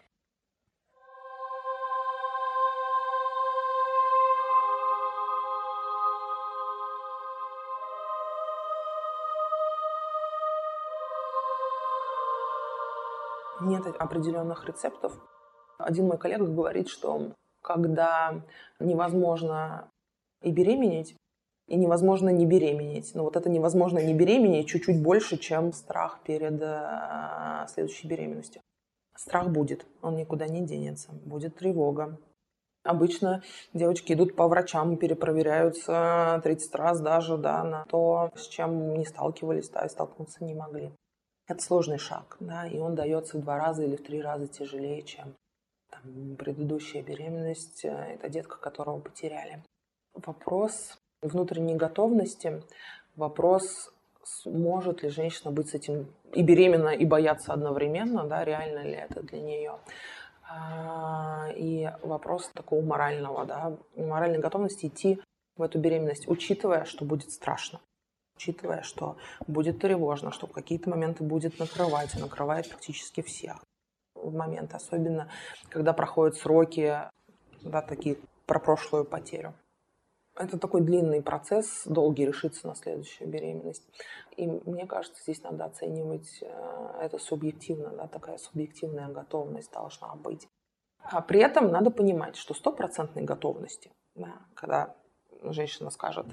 Нет 13.64 13.86
определенных 13.86 14.66
рецептов. 14.66 15.18
Один 15.78 16.06
мой 16.06 16.18
коллега 16.18 16.46
говорит, 16.46 16.88
что 16.88 17.32
когда 17.62 18.42
невозможно 18.78 19.88
и 20.42 20.50
беременеть, 20.50 21.16
и 21.66 21.76
невозможно 21.76 22.28
не 22.28 22.46
беременеть. 22.46 23.14
Но 23.14 23.24
вот 23.24 23.36
это 23.36 23.48
невозможно 23.48 23.98
не 23.98 24.14
беременеть 24.14 24.68
чуть-чуть 24.68 25.02
больше, 25.02 25.38
чем 25.38 25.72
страх 25.72 26.20
перед 26.24 26.60
э, 26.60 27.66
следующей 27.68 28.06
беременностью. 28.06 28.60
Страх 29.16 29.48
будет, 29.48 29.86
он 30.02 30.16
никуда 30.16 30.46
не 30.46 30.60
денется, 30.60 31.12
будет 31.12 31.56
тревога. 31.56 32.18
Обычно 32.82 33.42
девочки 33.72 34.12
идут 34.12 34.36
по 34.36 34.46
врачам, 34.46 34.98
перепроверяются 34.98 36.40
30 36.42 36.74
раз 36.74 37.00
даже 37.00 37.38
да, 37.38 37.64
на 37.64 37.84
то, 37.86 38.30
с 38.34 38.46
чем 38.48 38.94
не 38.98 39.06
сталкивались, 39.06 39.70
да, 39.70 39.86
и 39.86 39.88
столкнуться 39.88 40.44
не 40.44 40.54
могли. 40.54 40.92
Это 41.46 41.62
сложный 41.62 41.98
шаг, 41.98 42.36
да, 42.40 42.66
и 42.66 42.78
он 42.78 42.94
дается 42.94 43.36
в 43.36 43.42
два 43.42 43.58
раза 43.58 43.84
или 43.84 43.96
в 43.96 44.02
три 44.02 44.22
раза 44.22 44.46
тяжелее, 44.48 45.02
чем 45.02 45.34
там, 45.90 46.36
предыдущая 46.36 47.02
беременность. 47.02 47.84
Э, 47.84 48.14
это 48.14 48.30
детка, 48.30 48.56
которого 48.56 49.00
потеряли. 49.00 49.62
Вопрос 50.14 50.96
внутренней 51.20 51.74
готовности, 51.74 52.62
вопрос, 53.16 53.92
может 54.46 55.02
ли 55.02 55.10
женщина 55.10 55.50
быть 55.50 55.68
с 55.68 55.74
этим 55.74 56.06
и 56.32 56.42
беременна, 56.42 56.90
и 56.90 57.04
бояться 57.04 57.52
одновременно, 57.52 58.24
да, 58.24 58.42
реально 58.44 58.82
ли 58.82 58.94
это 58.94 59.22
для 59.22 59.40
нее. 59.40 59.78
А, 60.48 61.48
и 61.54 61.90
вопрос 62.02 62.50
такого 62.54 62.82
морального, 62.82 63.44
да, 63.44 63.76
моральной 63.96 64.38
готовности 64.38 64.86
идти 64.86 65.20
в 65.56 65.62
эту 65.62 65.78
беременность, 65.78 66.26
учитывая, 66.26 66.84
что 66.84 67.04
будет 67.04 67.30
страшно 67.30 67.80
учитывая, 68.36 68.82
что 68.82 69.16
будет 69.46 69.80
тревожно, 69.80 70.30
что 70.32 70.46
в 70.46 70.52
какие-то 70.52 70.90
моменты 70.90 71.24
будет 71.24 71.58
накрывать, 71.58 72.14
и 72.14 72.20
накрывает 72.20 72.68
практически 72.68 73.22
всех. 73.22 73.64
В 74.14 74.34
момент, 74.34 74.74
особенно 74.74 75.28
когда 75.68 75.92
проходят 75.92 76.36
сроки, 76.36 76.98
да, 77.62 77.82
такие 77.82 78.18
про 78.46 78.58
прошлую 78.58 79.04
потерю. 79.04 79.54
Это 80.36 80.58
такой 80.58 80.80
длинный 80.80 81.22
процесс, 81.22 81.82
долгий 81.86 82.26
решиться 82.26 82.66
на 82.66 82.74
следующую 82.74 83.28
беременность. 83.28 83.86
И 84.36 84.46
мне 84.48 84.84
кажется, 84.84 85.22
здесь 85.22 85.42
надо 85.44 85.66
оценивать 85.66 86.42
э, 86.42 86.98
это 87.00 87.18
субъективно, 87.18 87.90
да, 87.90 88.08
такая 88.08 88.38
субъективная 88.38 89.08
готовность 89.08 89.72
должна 89.72 90.12
быть. 90.16 90.48
А 90.98 91.20
при 91.20 91.40
этом 91.40 91.68
надо 91.68 91.90
понимать, 91.90 92.34
что 92.34 92.52
стопроцентной 92.52 93.22
готовности, 93.22 93.92
да, 94.16 94.40
когда 94.54 94.96
женщина 95.42 95.90
скажет, 95.90 96.26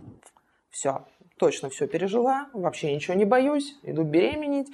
все, 0.71 1.05
точно 1.37 1.69
все 1.69 1.87
пережила, 1.87 2.49
вообще 2.53 2.93
ничего 2.93 3.13
не 3.13 3.25
боюсь, 3.25 3.77
иду 3.83 4.03
беременеть, 4.03 4.69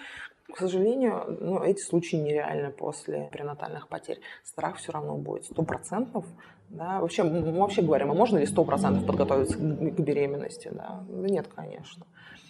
К 0.53 0.57
сожалению, 0.59 1.37
ну, 1.41 1.61
эти 1.61 1.81
случаи 1.81 2.15
нереальны 2.15 2.71
после 2.71 3.27
пренатальных 3.33 3.89
потерь. 3.89 4.21
Страх 4.43 4.77
все 4.77 4.93
равно 4.93 5.17
будет 5.17 5.43
сто 5.43 5.61
процентов. 5.63 6.25
Да? 6.69 7.01
Вообще, 7.01 7.23
мы 7.23 7.51
вообще 7.51 7.81
говорим, 7.81 8.11
а 8.11 8.13
можно 8.13 8.37
ли 8.37 8.45
сто 8.45 8.63
процентов 8.63 9.05
подготовиться 9.05 9.57
к 9.57 9.99
беременности? 9.99 10.69
Да? 10.71 11.03
нет, 11.09 11.47
конечно. 11.53 12.05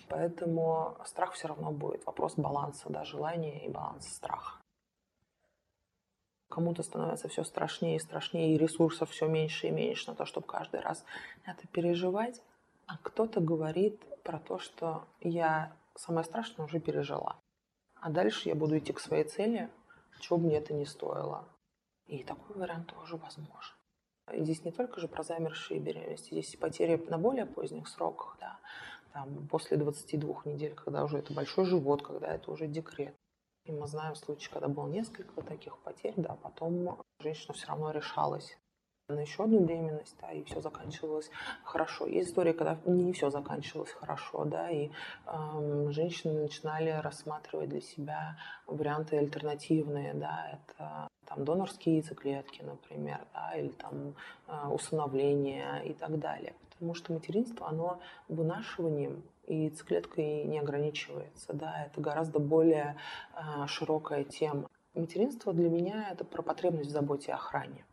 Поэтому 0.09 0.95
страх 1.05 1.33
все 1.33 1.47
равно 1.47 1.71
будет. 1.71 2.05
Вопрос 2.05 2.35
баланса, 2.35 2.89
да, 2.89 3.03
желания 3.03 3.65
и 3.65 3.69
баланса 3.69 4.09
страха. 4.09 4.59
Кому-то 6.49 6.83
становится 6.83 7.27
все 7.27 7.43
страшнее 7.43 7.97
и 7.97 7.99
страшнее, 7.99 8.55
и 8.55 8.57
ресурсов 8.57 9.09
все 9.09 9.27
меньше 9.27 9.67
и 9.67 9.71
меньше 9.71 10.09
на 10.09 10.15
то, 10.15 10.25
чтобы 10.25 10.47
каждый 10.47 10.79
раз 10.79 11.03
это 11.45 11.67
переживать. 11.67 12.41
А 12.87 12.97
кто-то 12.97 13.41
говорит 13.41 14.01
про 14.23 14.39
то, 14.39 14.59
что 14.59 15.05
я 15.19 15.75
самое 15.95 16.25
страшное 16.25 16.65
уже 16.65 16.79
пережила. 16.79 17.37
А 17.95 18.09
дальше 18.09 18.49
я 18.49 18.55
буду 18.55 18.77
идти 18.77 18.93
к 18.93 18.99
своей 18.99 19.25
цели, 19.25 19.69
чего 20.19 20.37
бы 20.37 20.45
мне 20.45 20.57
это 20.57 20.73
ни 20.73 20.85
стоило. 20.85 21.47
И 22.05 22.23
такой 22.23 22.55
вариант 22.55 22.93
тоже 22.93 23.17
возможен. 23.17 23.75
И 24.33 24.43
здесь 24.43 24.63
не 24.63 24.71
только 24.71 25.01
же 25.01 25.07
про 25.07 25.23
замершие 25.23 25.79
беременности, 25.79 26.31
здесь 26.31 26.53
и 26.53 26.57
потери 26.57 26.95
на 27.09 27.17
более 27.17 27.45
поздних 27.45 27.87
сроках, 27.87 28.37
да, 28.39 28.59
там, 29.13 29.47
после 29.47 29.77
22 29.77 30.43
недель, 30.45 30.73
когда 30.73 31.03
уже 31.03 31.17
это 31.17 31.33
большой 31.33 31.65
живот, 31.65 32.03
когда 32.03 32.27
это 32.27 32.51
уже 32.51 32.67
декрет. 32.67 33.15
И 33.65 33.71
мы 33.71 33.87
знаем 33.87 34.15
случаи, 34.15 34.49
когда 34.49 34.69
было 34.69 34.87
несколько 34.87 35.41
таких 35.41 35.77
потерь, 35.79 36.13
да, 36.15 36.37
потом 36.41 37.01
женщина 37.19 37.53
все 37.53 37.67
равно 37.67 37.91
решалась 37.91 38.57
на 39.09 39.21
еще 39.21 39.45
одну 39.45 39.61
беременность, 39.61 40.17
да, 40.19 40.31
и 40.31 40.43
все 40.43 40.59
заканчивалось 40.59 41.31
хорошо. 41.63 42.07
Есть 42.07 42.31
истории, 42.31 42.51
когда 42.51 42.77
не 42.85 43.13
все 43.13 43.29
заканчивалось 43.29 43.91
хорошо, 43.91 44.43
да, 44.43 44.69
и 44.69 44.89
э, 45.25 45.91
женщины 45.91 46.33
начинали 46.33 46.89
рассматривать 46.89 47.69
для 47.69 47.79
себя 47.79 48.37
варианты 48.65 49.17
альтернативные, 49.17 50.13
да, 50.13 50.51
это 50.51 51.07
там 51.25 51.45
донорские 51.45 51.97
яйцеклетки, 51.97 52.63
например, 52.63 53.21
да, 53.33 53.53
или 53.55 53.69
там 53.69 54.13
э, 54.47 54.67
усыновление 54.67 55.85
и 55.85 55.93
так 55.93 56.19
далее. 56.19 56.53
Потому 56.71 56.93
что 56.93 57.13
материнство, 57.13 57.69
оно 57.69 58.01
вынашиванием 58.27 59.23
и 59.45 59.55
яйцеклеткой 59.55 60.43
не 60.43 60.59
ограничивается, 60.59 61.53
да, 61.53 61.85
это 61.85 62.01
гораздо 62.01 62.39
более 62.39 62.97
э, 63.35 63.67
широкая 63.67 64.25
тема. 64.25 64.67
Материнство 64.95 65.53
для 65.53 65.69
меня 65.69 66.09
это 66.11 66.25
про 66.25 66.41
потребность 66.41 66.89
в 66.89 66.91
заботе 66.91 67.31
и 67.31 67.33
охране 67.33 67.85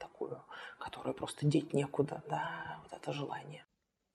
такую, 0.00 0.42
которую 0.78 1.14
просто 1.14 1.46
деть 1.46 1.72
некуда, 1.72 2.22
да, 2.28 2.80
вот 2.82 2.92
это 2.92 3.12
желание. 3.12 3.64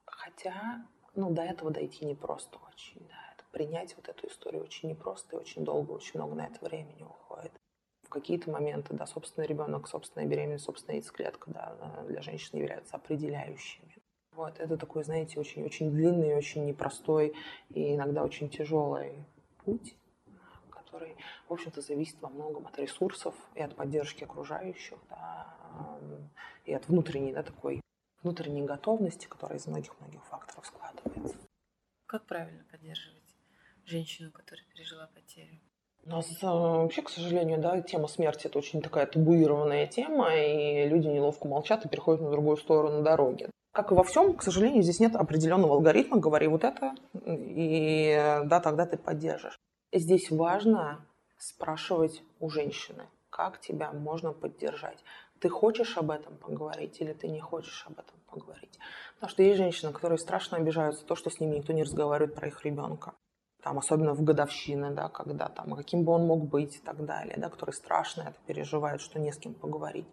Хотя, 0.05 0.85
ну, 1.15 1.29
до 1.31 1.43
этого 1.43 1.71
дойти 1.71 2.05
непросто 2.05 2.59
очень, 2.73 3.07
да, 3.07 3.15
это 3.33 3.45
принять 3.51 3.95
вот 3.95 4.09
эту 4.09 4.27
историю 4.27 4.63
очень 4.63 4.89
непросто 4.89 5.37
и 5.37 5.39
очень 5.39 5.63
долго, 5.63 5.93
очень 5.93 6.19
много 6.19 6.35
на 6.35 6.47
это 6.47 6.63
времени 6.65 7.03
уходит. 7.03 7.53
В 8.03 8.09
какие-то 8.09 8.51
моменты, 8.51 8.93
да, 8.93 9.05
собственный 9.05 9.47
ребенок, 9.47 9.87
собственная 9.87 10.27
беременность, 10.27 10.65
собственная 10.65 10.97
яйцеклетка, 10.97 11.51
да, 11.51 12.03
для 12.07 12.21
женщин 12.21 12.57
являются 12.57 12.95
определяющими. 12.95 13.95
Вот, 14.31 14.59
это 14.59 14.77
такой, 14.77 15.03
знаете, 15.05 15.39
очень-очень 15.39 15.91
длинный, 15.91 16.35
очень 16.35 16.65
непростой 16.65 17.33
и 17.69 17.95
иногда 17.95 18.23
очень 18.23 18.49
тяжелый 18.49 19.25
путь, 19.63 19.95
который, 20.95 21.15
в 21.49 21.53
общем-то, 21.53 21.81
зависит 21.81 22.15
во 22.21 22.29
многом 22.29 22.67
от 22.67 22.79
ресурсов 22.79 23.35
и 23.53 23.61
от 23.61 23.75
поддержки 23.75 24.23
окружающих, 24.23 24.97
да, 25.09 25.47
и 26.63 26.73
от 26.73 26.87
внутренней, 26.87 27.33
да, 27.33 27.43
такой 27.43 27.81
внутренней 28.23 28.63
готовности, 28.63 29.27
которая 29.27 29.59
из 29.59 29.67
многих-многих 29.67 30.23
факторов 30.25 30.65
складывается. 30.65 31.37
Как 32.05 32.25
правильно 32.25 32.63
поддерживать 32.71 33.35
женщину, 33.85 34.31
которая 34.31 34.65
пережила 34.73 35.09
потерю? 35.13 35.59
У 36.05 36.09
нас 36.09 36.27
э, 36.41 36.45
вообще, 36.45 37.01
к 37.01 37.09
сожалению, 37.09 37.59
да, 37.59 37.81
тема 37.81 38.07
смерти– 38.07 38.47
это 38.47 38.59
очень 38.59 38.81
такая 38.81 39.05
табуированная 39.05 39.87
тема, 39.87 40.33
и 40.35 40.87
люди 40.87 41.07
неловко 41.07 41.47
молчат 41.47 41.85
и 41.85 41.89
переходят 41.89 42.21
на 42.21 42.31
другую 42.31 42.57
сторону 42.57 43.03
дороги. 43.03 43.49
Как 43.73 43.91
и 43.91 43.95
во 43.95 44.03
всем, 44.03 44.35
к 44.35 44.43
сожалению, 44.43 44.83
здесь 44.83 44.99
нет 44.99 45.15
определенного 45.15 45.73
алгоритма, 45.73 46.19
говори 46.19 46.47
вот 46.47 46.63
это, 46.63 46.95
и 47.25 48.41
да, 48.45 48.61
тогда 48.61 48.85
ты 48.85 48.97
поддержишь. 48.97 49.57
Здесь 49.97 50.29
важно 50.29 51.07
спрашивать 51.37 52.21
у 52.41 52.49
женщины, 52.49 53.07
как 53.29 53.61
тебя 53.61 53.93
можно 53.93 54.33
поддержать. 54.33 55.01
Ты 55.39 55.47
хочешь 55.47 55.97
об 55.97 56.11
этом 56.11 56.35
поговорить 56.35 56.99
или 56.99 57.13
ты 57.13 57.29
не 57.29 57.39
хочешь 57.39 57.85
об 57.87 57.93
этом 57.93 58.19
поговорить? 58.29 58.77
Потому 59.13 59.29
что 59.29 59.43
есть 59.43 59.55
женщины, 59.55 59.93
которые 59.93 60.17
страшно 60.17 60.57
обижаются 60.57 61.05
то, 61.05 61.15
что 61.15 61.29
с 61.29 61.39
ними 61.39 61.55
никто 61.55 61.71
не 61.71 61.83
разговаривает 61.83 62.35
про 62.35 62.49
их 62.49 62.65
ребенка. 62.65 63.13
Там, 63.63 63.77
особенно 63.77 64.13
в 64.13 64.21
годовщины, 64.21 64.91
да, 64.91 65.07
когда 65.07 65.47
там, 65.47 65.73
каким 65.75 66.03
бы 66.03 66.11
он 66.11 66.27
мог 66.27 66.45
быть 66.45 66.75
и 66.75 66.79
так 66.79 67.05
далее, 67.05 67.35
да, 67.37 67.47
которые 67.47 67.73
страшно 67.73 68.23
это 68.23 68.37
переживают, 68.45 69.01
что 69.01 69.17
не 69.17 69.31
с 69.31 69.37
кем 69.37 69.53
поговорить. 69.53 70.07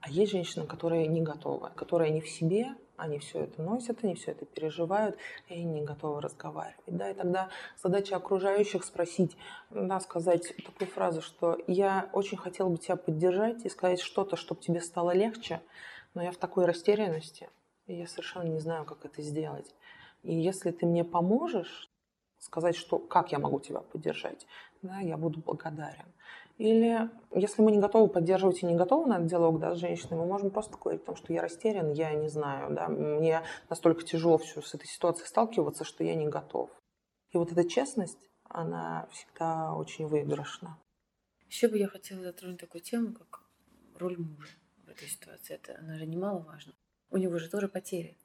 А 0.00 0.10
есть 0.10 0.32
женщины, 0.32 0.66
которые 0.66 1.06
не 1.06 1.22
готовы, 1.22 1.70
которые 1.76 2.10
не 2.10 2.20
в 2.20 2.28
себе, 2.28 2.74
они 2.96 3.18
все 3.18 3.40
это 3.40 3.62
носят, 3.62 4.04
они 4.04 4.14
все 4.14 4.32
это 4.32 4.44
переживают, 4.46 5.16
и 5.48 5.62
не 5.62 5.82
готовы 5.82 6.20
разговаривать. 6.20 6.84
Да? 6.86 7.10
И 7.10 7.14
тогда 7.14 7.48
задача 7.82 8.16
окружающих 8.16 8.84
спросить, 8.84 9.36
да, 9.70 10.00
сказать 10.00 10.54
такую 10.64 10.88
фразу, 10.88 11.22
что 11.22 11.58
я 11.66 12.08
очень 12.12 12.38
хотела 12.38 12.68
бы 12.68 12.78
тебя 12.78 12.96
поддержать 12.96 13.64
и 13.64 13.68
сказать 13.68 14.00
что-то, 14.00 14.36
чтобы 14.36 14.60
тебе 14.60 14.80
стало 14.80 15.12
легче, 15.12 15.60
но 16.14 16.22
я 16.22 16.30
в 16.30 16.36
такой 16.36 16.66
растерянности, 16.66 17.48
и 17.86 17.94
я 17.94 18.06
совершенно 18.06 18.48
не 18.48 18.60
знаю, 18.60 18.84
как 18.84 19.04
это 19.04 19.22
сделать. 19.22 19.74
И 20.22 20.34
если 20.34 20.70
ты 20.70 20.86
мне 20.86 21.04
поможешь, 21.04 21.90
сказать, 22.38 22.76
что 22.76 22.98
как 22.98 23.32
я 23.32 23.38
могу 23.38 23.58
тебя 23.60 23.80
поддержать, 23.80 24.46
да, 24.82 25.00
я 25.00 25.16
буду 25.16 25.40
благодарен. 25.40 26.06
Или 26.56 27.10
если 27.32 27.62
мы 27.62 27.72
не 27.72 27.80
готовы 27.80 28.08
поддерживать 28.08 28.62
и 28.62 28.66
не 28.66 28.76
готовы 28.76 29.08
на 29.08 29.16
этот 29.16 29.26
диалог 29.26 29.58
да, 29.58 29.74
с 29.74 29.78
женщиной, 29.78 30.18
мы 30.18 30.26
можем 30.26 30.50
просто 30.50 30.78
говорить 30.78 31.02
о 31.02 31.06
том, 31.06 31.16
что 31.16 31.32
я 31.32 31.42
растерян, 31.42 31.90
я 31.90 32.12
не 32.14 32.28
знаю, 32.28 32.72
да, 32.72 32.88
мне 32.88 33.42
настолько 33.68 34.04
тяжело 34.04 34.38
все 34.38 34.62
с 34.62 34.72
этой 34.74 34.86
ситуацией 34.86 35.26
сталкиваться, 35.26 35.84
что 35.84 36.04
я 36.04 36.14
не 36.14 36.28
готов. 36.28 36.70
И 37.32 37.36
вот 37.36 37.50
эта 37.50 37.68
честность, 37.68 38.30
она 38.44 39.08
всегда 39.10 39.74
очень 39.74 40.06
выигрышна. 40.06 40.78
Еще 41.48 41.66
бы 41.68 41.76
я 41.76 41.88
хотела 41.88 42.22
затронуть 42.22 42.60
такую 42.60 42.82
тему, 42.82 43.12
как 43.12 43.42
роль 43.96 44.16
мужа 44.16 44.52
в 44.86 44.88
этой 44.88 45.08
ситуации. 45.08 45.54
Это, 45.54 45.76
она 45.78 45.96
же 45.98 46.06
немаловажна. 46.06 46.74
У 47.10 47.16
него 47.16 47.38
же 47.38 47.48
тоже 47.48 47.68
потери. 47.68 48.16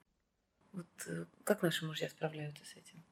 Вот 0.72 0.88
э, 1.08 1.26
как 1.44 1.64
наши 1.64 1.86
мужья 1.86 2.10
справляются 2.10 2.64
с 2.64 2.76
этим? 2.76 3.04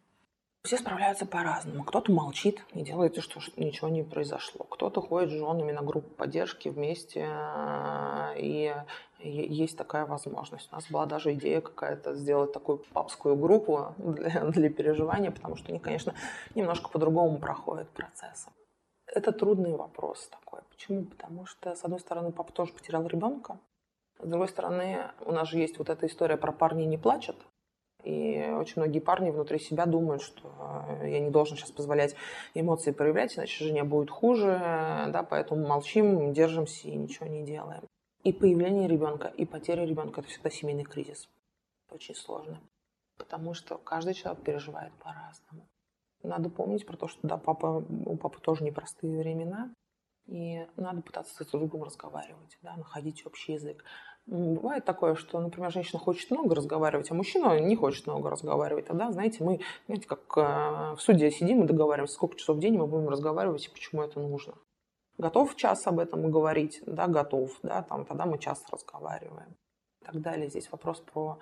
Все 0.67 0.75
справляются 0.75 1.25
по-разному. 1.25 1.85
Кто-то 1.85 2.11
молчит 2.11 2.61
и 2.73 2.81
делает 2.81 3.17
что 3.23 3.39
ничего 3.55 3.87
не 3.87 4.03
произошло. 4.03 4.65
Кто-то 4.65 4.99
ходит 4.99 5.29
с 5.29 5.33
женами 5.33 5.71
на 5.71 5.81
группу 5.81 6.09
поддержки 6.09 6.67
вместе, 6.67 7.25
э, 7.25 8.37
и 8.37 8.75
есть 9.19 9.77
такая 9.77 10.05
возможность. 10.05 10.67
У 10.69 10.75
нас 10.75 10.91
была 10.91 11.05
даже 11.05 11.33
идея 11.35 11.61
какая-то 11.61 12.15
сделать 12.15 12.51
такую 12.51 12.79
папскую 12.91 13.37
группу 13.37 13.95
для, 13.97 14.43
для 14.43 14.69
переживания, 14.69 15.31
потому 15.31 15.55
что 15.55 15.69
они, 15.69 15.79
конечно, 15.79 16.13
немножко 16.53 16.89
по-другому 16.89 17.39
проходят 17.39 17.89
процессы. 17.91 18.49
Это 19.05 19.31
трудный 19.31 19.73
вопрос 19.73 20.27
такой. 20.27 20.59
Почему? 20.69 21.05
Потому 21.05 21.45
что, 21.45 21.75
с 21.75 21.85
одной 21.85 22.01
стороны, 22.01 22.33
папа 22.33 22.51
тоже 22.51 22.73
потерял 22.73 23.07
ребенка, 23.07 23.57
с 24.19 24.27
другой 24.27 24.49
стороны, 24.49 25.11
у 25.21 25.31
нас 25.31 25.47
же 25.47 25.59
есть 25.59 25.77
вот 25.77 25.89
эта 25.89 26.07
история 26.07 26.35
про 26.35 26.51
парни 26.51 26.83
не 26.83 26.97
плачут. 26.97 27.37
И 28.07 28.39
очень 28.53 28.81
многие 28.81 28.99
парни 28.99 29.31
внутри 29.31 29.59
себя 29.59 29.85
думают, 29.85 30.21
что 30.21 30.49
э, 31.01 31.09
я 31.09 31.19
не 31.19 31.29
должен 31.29 31.57
сейчас 31.57 31.71
позволять 31.71 32.15
эмоции 32.53 32.91
проявлять, 32.91 33.37
иначе 33.37 33.65
жене 33.65 33.83
будет 33.83 34.09
хуже, 34.09 34.47
да, 34.47 35.27
поэтому 35.29 35.67
молчим, 35.67 36.31
держимся 36.31 36.87
и 36.87 36.95
ничего 36.95 37.27
не 37.27 37.43
делаем. 37.43 37.83
И 38.23 38.31
появление 38.31 38.87
ребенка, 38.87 39.27
и 39.27 39.45
потеря 39.45 39.85
ребенка– 39.85 40.19
это 40.21 40.29
всегда 40.29 40.49
семейный 40.49 40.85
кризис. 40.85 41.27
Очень 41.91 42.15
сложно. 42.15 42.61
Потому 43.17 43.53
что 43.53 43.77
каждый 43.77 44.13
человек 44.13 44.41
переживает 44.41 44.93
по-разному. 45.03 45.67
Надо 46.23 46.49
помнить 46.49 46.85
про 46.85 46.95
то, 46.95 47.09
что 47.09 47.19
да, 47.27 47.35
папа, 47.35 47.83
у 48.05 48.15
папы 48.15 48.39
тоже 48.39 48.63
непростые 48.63 49.19
времена, 49.19 49.73
и 50.27 50.67
надо 50.75 51.01
пытаться 51.01 51.43
с 51.43 51.47
другом 51.47 51.83
разговаривать, 51.83 52.57
да, 52.61 52.75
находить 52.75 53.25
общий 53.25 53.53
язык. 53.53 53.83
Бывает 54.25 54.83
такое, 54.83 55.15
что, 55.15 55.39
например, 55.39 55.71
женщина 55.71 55.99
хочет 55.99 56.29
много 56.31 56.53
разговаривать, 56.53 57.09
а 57.11 57.13
мужчина 57.13 57.57
не 57.61 57.77
хочет 57.77 58.07
много 58.07 58.29
разговаривать. 58.29 58.87
Тогда, 58.87 59.09
знаете, 59.11 59.41
мы, 59.41 59.61
знаете, 59.85 60.05
как 60.05 60.37
э, 60.37 60.95
в 60.95 60.99
суде 60.99 61.31
сидим 61.31 61.63
и 61.63 61.67
договариваемся, 61.67 62.15
сколько 62.15 62.35
часов 62.35 62.57
в 62.57 62.59
день 62.59 62.77
мы 62.77 62.87
будем 62.87 63.07
разговаривать 63.07 63.65
и 63.65 63.69
почему 63.69 64.03
это 64.03 64.19
нужно. 64.19 64.55
Готов 65.17 65.55
час 65.55 65.87
об 65.87 65.99
этом 65.99 66.29
говорить? 66.29 66.83
Да, 66.85 67.07
готов. 67.07 67.57
Да, 67.63 67.81
там, 67.83 68.05
тогда 68.05 68.25
мы 68.25 68.37
час 68.37 68.61
разговариваем. 68.69 69.55
И 70.01 70.05
так 70.05 70.19
далее. 70.19 70.49
Здесь 70.49 70.69
вопрос 70.73 70.99
про 70.99 71.39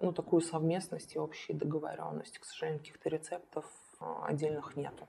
ну, 0.00 0.12
такую 0.12 0.42
совместность 0.42 1.14
и 1.14 1.20
общие 1.20 1.56
договоренности. 1.56 2.38
К 2.38 2.44
сожалению, 2.44 2.80
каких-то 2.80 3.08
рецептов 3.08 3.64
э, 4.00 4.04
отдельных 4.24 4.74
нету. 4.74 5.06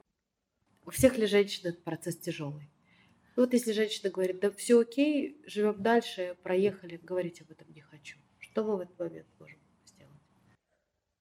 У 0.88 0.92
всех 0.92 1.18
ли 1.18 1.26
женщин 1.28 1.68
этот 1.68 1.84
процесс 1.84 2.16
тяжелый? 2.16 2.70
вот 3.36 3.52
если 3.52 3.74
женщина 3.74 4.10
говорит, 4.10 4.40
да 4.40 4.50
все 4.52 4.80
окей, 4.80 5.40
живем 5.46 5.84
дальше, 5.84 6.38
проехали, 6.44 6.96
говорить 6.96 7.42
об 7.42 7.52
этом 7.52 7.68
не 7.74 7.82
хочу. 7.82 8.18
Что 8.40 8.64
мы 8.64 8.78
в 8.78 8.80
этот 8.80 8.98
момент 8.98 9.28
можем 9.38 9.60
сделать? 9.86 10.14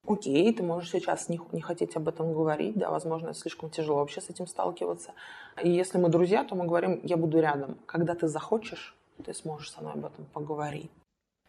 окей, 0.07 0.53
ты 0.53 0.63
можешь 0.63 0.91
сейчас 0.91 1.27
не, 1.27 1.37
не 1.51 1.59
хотеть 1.59 1.97
об 1.97 2.07
этом 2.07 2.31
говорить, 2.31 2.77
да, 2.77 2.89
возможно, 2.89 3.33
слишком 3.33 3.69
тяжело 3.69 3.97
вообще 3.97 4.21
с 4.21 4.29
этим 4.29 4.47
сталкиваться. 4.47 5.13
И 5.61 5.69
если 5.69 5.97
мы 5.97 6.07
друзья, 6.07 6.45
то 6.45 6.55
мы 6.55 6.65
говорим, 6.65 7.01
я 7.03 7.17
буду 7.17 7.41
рядом. 7.41 7.77
Когда 7.85 8.15
ты 8.15 8.29
захочешь, 8.29 8.95
ты 9.25 9.33
сможешь 9.33 9.71
со 9.71 9.81
мной 9.81 9.93
об 9.93 10.05
этом 10.05 10.25
поговорить 10.27 10.91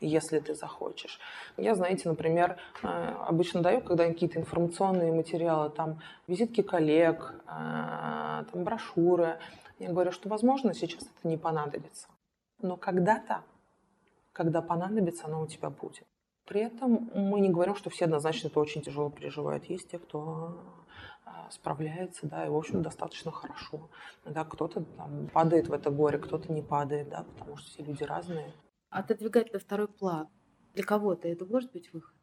если 0.00 0.38
ты 0.38 0.54
захочешь. 0.54 1.18
Я, 1.56 1.74
знаете, 1.74 2.08
например, 2.08 2.56
э, 2.82 2.86
обычно 2.86 3.62
даю, 3.62 3.80
когда 3.80 4.06
какие-то 4.06 4.38
информационные 4.38 5.12
материалы, 5.12 5.70
там 5.70 6.00
визитки 6.26 6.62
коллег, 6.62 7.34
э, 7.46 8.44
там 8.52 8.64
брошюры, 8.64 9.38
я 9.78 9.90
говорю, 9.90 10.12
что, 10.12 10.28
возможно, 10.28 10.74
сейчас 10.74 11.02
это 11.02 11.28
не 11.28 11.36
понадобится. 11.36 12.08
Но 12.60 12.76
когда-то, 12.76 13.42
когда 14.32 14.62
понадобится, 14.62 15.26
оно 15.26 15.42
у 15.42 15.46
тебя 15.46 15.70
будет. 15.70 16.06
При 16.46 16.62
этом 16.62 17.10
мы 17.14 17.40
не 17.40 17.50
говорим, 17.50 17.76
что 17.76 17.90
все 17.90 18.06
однозначно 18.06 18.48
это 18.48 18.58
очень 18.58 18.82
тяжело 18.82 19.10
переживают. 19.10 19.64
Есть 19.66 19.90
те, 19.90 19.98
кто 19.98 20.58
а, 21.24 21.50
справляется, 21.50 22.26
да, 22.26 22.46
и, 22.46 22.48
в 22.48 22.56
общем, 22.56 22.82
достаточно 22.82 23.30
хорошо. 23.30 23.90
Да, 24.24 24.44
кто-то 24.44 24.82
там 24.96 25.28
падает 25.28 25.68
в 25.68 25.72
это 25.72 25.90
горе, 25.90 26.18
кто-то 26.18 26.50
не 26.52 26.62
падает, 26.62 27.10
да, 27.10 27.26
потому 27.38 27.56
что 27.58 27.70
все 27.70 27.82
люди 27.82 28.02
разные. 28.02 28.52
Отодвигать 28.90 29.52
на 29.52 29.58
второй 29.58 29.88
план. 29.88 30.28
Для 30.74 30.84
кого-то 30.84 31.28
это 31.28 31.44
может 31.44 31.72
быть 31.72 31.92
выход? 31.92 32.14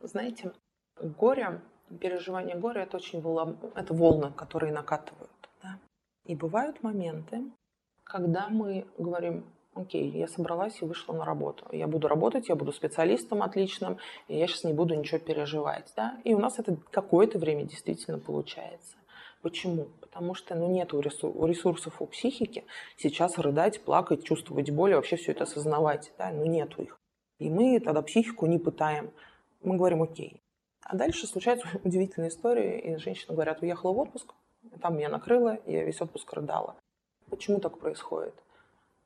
Знаете, 0.00 0.52
горе, 1.00 1.60
переживание 2.00 2.56
горя– 2.56 2.82
это 2.82 2.96
очень 2.96 3.20
волна, 3.20 3.56
это 3.74 3.94
волны, 3.94 4.32
которые 4.32 4.72
накатывают. 4.72 5.30
Да? 5.62 5.78
И 6.24 6.34
бывают 6.34 6.82
моменты, 6.82 7.50
когда 8.04 8.48
мы 8.48 8.86
говорим, 8.98 9.44
окей, 9.74 10.10
я 10.10 10.28
собралась 10.28 10.80
и 10.82 10.84
вышла 10.84 11.12
на 11.12 11.24
работу. 11.24 11.66
Я 11.72 11.86
буду 11.86 12.08
работать, 12.08 12.48
я 12.48 12.56
буду 12.56 12.72
специалистом 12.72 13.42
отличным, 13.42 13.98
и 14.28 14.36
я 14.36 14.46
сейчас 14.46 14.64
не 14.64 14.72
буду 14.72 14.94
ничего 14.94 15.18
переживать. 15.18 15.92
Да? 15.96 16.20
И 16.24 16.34
у 16.34 16.38
нас 16.38 16.58
это 16.58 16.76
какое-то 16.90 17.38
время 17.38 17.64
действительно 17.64 18.18
получается. 18.18 18.96
Почему? 19.40 19.88
Потому 20.12 20.34
что 20.34 20.54
ну, 20.54 20.70
нет 20.70 20.92
ресурсов 20.92 22.02
у 22.02 22.06
психики 22.06 22.66
сейчас 22.98 23.38
рыдать, 23.38 23.80
плакать, 23.82 24.24
чувствовать 24.24 24.70
боль, 24.70 24.94
вообще 24.94 25.16
все 25.16 25.32
это 25.32 25.44
осознавать. 25.44 26.12
Да? 26.18 26.30
Ну 26.30 26.44
нету 26.44 26.82
их. 26.82 27.00
И 27.38 27.48
мы 27.48 27.80
тогда 27.80 28.02
психику 28.02 28.44
не 28.44 28.58
пытаем. 28.58 29.10
Мы 29.62 29.78
говорим 29.78 30.02
окей. 30.02 30.42
А 30.82 30.96
дальше 30.96 31.26
случается 31.26 31.66
удивительная 31.84 32.28
история, 32.28 32.78
и 32.78 32.96
женщины 32.96 33.34
говорят, 33.34 33.62
уехала 33.62 33.94
в 33.94 33.98
отпуск, 34.00 34.34
там 34.82 34.98
меня 34.98 35.08
накрыло, 35.08 35.58
я 35.64 35.82
весь 35.82 36.02
отпуск 36.02 36.30
рыдала. 36.34 36.76
Почему 37.30 37.58
так 37.58 37.78
происходит? 37.78 38.34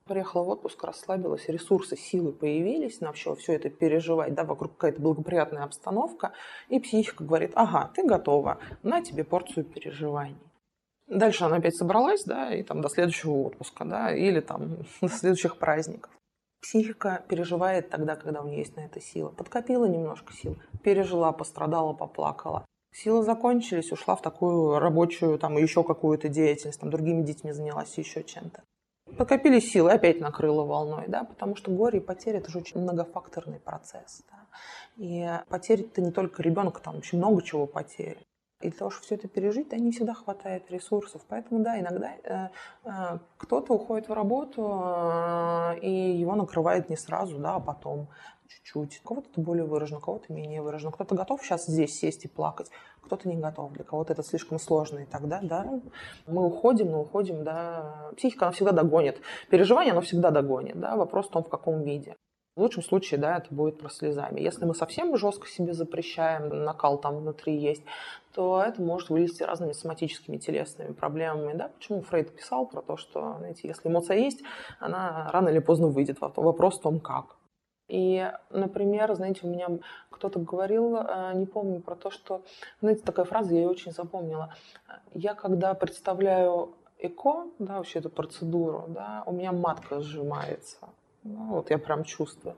приехала 0.06 0.44
в 0.44 0.48
отпуск, 0.50 0.82
расслабилась, 0.84 1.48
ресурсы, 1.48 1.96
силы 1.96 2.32
появились 2.32 3.00
на 3.00 3.12
все, 3.12 3.34
все 3.34 3.54
это 3.54 3.70
переживать, 3.70 4.34
да, 4.34 4.44
вокруг 4.44 4.76
какая-то 4.76 5.02
благоприятная 5.02 5.64
обстановка, 5.64 6.32
и 6.68 6.78
психика 6.78 7.24
говорит, 7.24 7.52
ага, 7.54 7.90
ты 7.92 8.04
готова, 8.04 8.58
на 8.84 9.02
тебе 9.02 9.24
порцию 9.24 9.64
переживаний. 9.64 10.45
Дальше 11.08 11.44
она 11.44 11.56
опять 11.56 11.76
собралась, 11.76 12.24
да, 12.24 12.52
и 12.52 12.62
там 12.62 12.80
до 12.80 12.88
следующего 12.88 13.32
отпуска, 13.32 13.84
да, 13.84 14.14
или 14.14 14.40
там 14.40 14.78
до 15.00 15.08
следующих 15.08 15.58
праздников. 15.58 16.12
Психика 16.60 17.22
переживает 17.28 17.90
тогда, 17.90 18.16
когда 18.16 18.42
у 18.42 18.48
нее 18.48 18.58
есть 18.58 18.76
на 18.76 18.80
это 18.80 19.00
сила. 19.00 19.28
Подкопила 19.28 19.84
немножко 19.84 20.32
сил, 20.32 20.58
пережила, 20.82 21.30
пострадала, 21.32 21.92
поплакала. 21.92 22.64
Силы 22.92 23.22
закончились, 23.22 23.92
ушла 23.92 24.16
в 24.16 24.22
такую 24.22 24.78
рабочую, 24.78 25.38
там, 25.38 25.56
еще 25.58 25.84
какую-то 25.84 26.28
деятельность, 26.28 26.80
там, 26.80 26.90
другими 26.90 27.22
детьми 27.22 27.52
занялась, 27.52 27.96
еще 27.98 28.24
чем-то. 28.24 28.62
Покопили 29.16 29.60
силы, 29.60 29.92
опять 29.92 30.20
накрыло 30.20 30.64
волной, 30.64 31.04
да, 31.06 31.22
потому 31.22 31.54
что 31.54 31.70
горе 31.70 31.98
и 31.98 32.02
потери– 32.02 32.38
это 32.38 32.50
же 32.50 32.58
очень 32.58 32.80
многофакторный 32.80 33.60
процесс. 33.60 34.22
Да. 34.28 34.46
И 34.96 35.28
потери– 35.48 35.84
это 35.92 36.00
не 36.00 36.10
только 36.10 36.42
ребенка, 36.42 36.80
там 36.80 36.96
очень 36.96 37.18
много 37.18 37.42
чего 37.42 37.66
потери. 37.66 38.18
И 38.66 38.70
для 38.70 38.78
того, 38.78 38.90
чтобы 38.90 39.06
все 39.06 39.14
это 39.14 39.28
пережить, 39.28 39.68
да, 39.68 39.76
не 39.76 39.92
всегда 39.92 40.12
хватает 40.12 40.68
ресурсов. 40.70 41.22
Поэтому, 41.28 41.62
да, 41.62 41.78
иногда 41.78 42.10
э, 42.24 42.48
э, 42.84 43.18
кто-то 43.38 43.74
уходит 43.74 44.08
в 44.08 44.12
работу, 44.12 44.62
э, 44.84 45.78
и 45.82 46.18
его 46.18 46.34
накрывает 46.34 46.90
не 46.90 46.96
сразу, 46.96 47.38
да, 47.38 47.54
а 47.54 47.60
потом 47.60 48.08
чуть-чуть. 48.48 49.00
Кого-то 49.04 49.28
это 49.30 49.40
более 49.40 49.64
выражено, 49.64 50.00
кого-то 50.00 50.32
менее 50.32 50.62
выражено. 50.62 50.90
Кто-то 50.90 51.14
готов 51.14 51.42
сейчас 51.42 51.66
здесь 51.66 51.96
сесть 51.96 52.24
и 52.24 52.28
плакать, 52.28 52.70
кто-то 53.02 53.28
не 53.28 53.36
готов. 53.36 53.72
Для 53.72 53.84
кого-то 53.84 54.12
это 54.14 54.24
слишком 54.24 54.58
сложно. 54.58 54.98
И 55.00 55.06
тогда, 55.06 55.40
да, 55.42 55.80
мы 56.26 56.44
уходим, 56.44 56.90
мы 56.90 57.00
уходим, 57.02 57.44
да. 57.44 58.10
Психика, 58.16 58.46
она 58.46 58.52
всегда 58.52 58.72
догонит. 58.72 59.20
Переживание, 59.48 59.92
оно 59.92 60.00
всегда 60.00 60.30
догонит, 60.30 60.80
да. 60.80 60.96
Вопрос 60.96 61.28
в 61.28 61.30
том, 61.30 61.44
в 61.44 61.48
каком 61.48 61.82
виде. 61.82 62.16
В 62.56 62.62
лучшем 62.62 62.82
случае, 62.82 63.20
да, 63.20 63.36
это 63.36 63.54
будет 63.54 63.78
про 63.78 63.90
слезами. 63.90 64.40
Если 64.40 64.64
мы 64.64 64.74
совсем 64.74 65.14
жестко 65.18 65.46
себе 65.46 65.74
запрещаем, 65.74 66.64
накал 66.64 66.98
там 66.98 67.18
внутри 67.18 67.54
есть, 67.54 67.82
то 68.36 68.62
это 68.62 68.82
может 68.82 69.08
вылезти 69.08 69.42
разными 69.42 69.72
соматическими 69.72 70.36
телесными 70.36 70.92
проблемами. 70.92 71.54
Да? 71.54 71.68
Почему 71.68 72.02
Фрейд 72.02 72.36
писал 72.36 72.66
про 72.66 72.82
то, 72.82 72.98
что, 72.98 73.36
знаете, 73.38 73.66
если 73.66 73.88
эмоция 73.88 74.18
есть, 74.18 74.42
она 74.78 75.30
рано 75.32 75.48
или 75.48 75.58
поздно 75.58 75.88
выйдет. 75.88 76.18
Вопрос 76.20 76.78
в 76.78 76.82
том, 76.82 77.00
как. 77.00 77.36
И, 77.88 78.30
например, 78.50 79.14
знаете, 79.14 79.40
у 79.44 79.48
меня 79.48 79.68
кто-то 80.10 80.38
говорил, 80.38 80.96
э, 80.96 81.32
не 81.34 81.46
помню, 81.46 81.80
про 81.80 81.94
то, 81.94 82.10
что, 82.10 82.42
знаете, 82.82 83.02
такая 83.02 83.24
фраза, 83.24 83.54
я 83.54 83.62
ее 83.62 83.68
очень 83.68 83.92
запомнила. 83.92 84.52
Я 85.14 85.34
когда 85.34 85.72
представляю 85.72 86.74
ЭКО, 86.98 87.46
да, 87.58 87.78
вообще 87.78 88.00
эту 88.00 88.10
процедуру, 88.10 88.84
да, 88.88 89.22
у 89.24 89.32
меня 89.32 89.52
матка 89.52 90.00
сжимается. 90.00 90.76
Ну, 91.26 91.46
вот 91.54 91.70
я 91.70 91.78
прям 91.78 92.04
чувствую. 92.04 92.56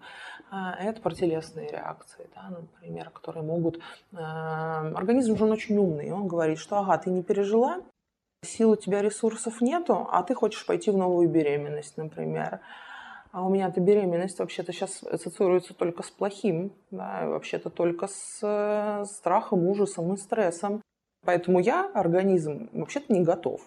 А, 0.51 0.75
это 0.75 1.01
про 1.01 1.15
телесные 1.15 1.69
реакции, 1.69 2.29
да, 2.35 2.51
например, 2.51 3.11
которые 3.11 3.43
могут... 3.43 3.79
Э, 4.13 4.17
организм 4.95 5.37
же 5.37 5.45
он 5.45 5.53
очень 5.53 5.77
умный, 5.77 6.13
он 6.13 6.29
говорит, 6.29 6.59
что 6.59 6.79
ага, 6.79 6.99
ты 6.99 7.11
не 7.11 7.23
пережила, 7.23 7.81
сил 8.45 8.73
у 8.73 8.77
тебя 8.77 9.03
ресурсов 9.03 9.61
нету, 9.61 10.07
а 10.11 10.23
ты 10.23 10.35
хочешь 10.35 10.67
пойти 10.67 10.91
в 10.91 10.97
новую 10.97 11.29
беременность, 11.29 11.97
например. 11.97 12.61
А 13.33 13.45
у 13.45 13.51
меня 13.51 13.69
эта 13.69 13.81
беременность 13.81 14.39
вообще-то 14.39 14.73
сейчас 14.73 15.03
ассоциируется 15.03 15.75
только 15.75 16.03
с 16.03 16.11
плохим, 16.11 16.73
да, 16.91 17.27
вообще-то 17.27 17.71
только 17.71 18.07
с 18.07 18.41
э, 18.43 19.05
страхом, 19.07 19.67
ужасом 19.67 20.13
и 20.13 20.17
стрессом. 20.17 20.83
Поэтому 21.25 21.59
я, 21.59 21.91
организм, 21.95 22.69
вообще-то 22.73 23.13
не 23.13 23.23
готов 23.23 23.61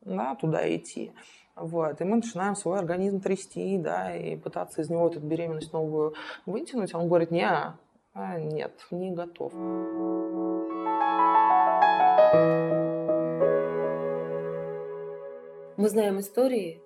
да, 0.00 0.34
туда 0.34 0.74
идти. 0.74 1.12
Вот. 1.60 2.00
И 2.00 2.04
мы 2.04 2.16
начинаем 2.16 2.54
свой 2.54 2.78
организм 2.78 3.20
трясти, 3.20 3.78
да, 3.78 4.14
и 4.14 4.36
пытаться 4.36 4.82
из 4.82 4.90
него 4.90 5.08
эту 5.08 5.20
беременность 5.20 5.72
новую 5.72 6.14
вытянуть. 6.46 6.94
А 6.94 6.98
он 6.98 7.08
говорит, 7.08 7.30
не, 7.30 7.46
а, 7.46 8.38
нет, 8.38 8.72
не 8.90 9.10
готов. 9.10 9.52
Мы 15.76 15.88
знаем 15.88 16.18
истории, 16.18 16.82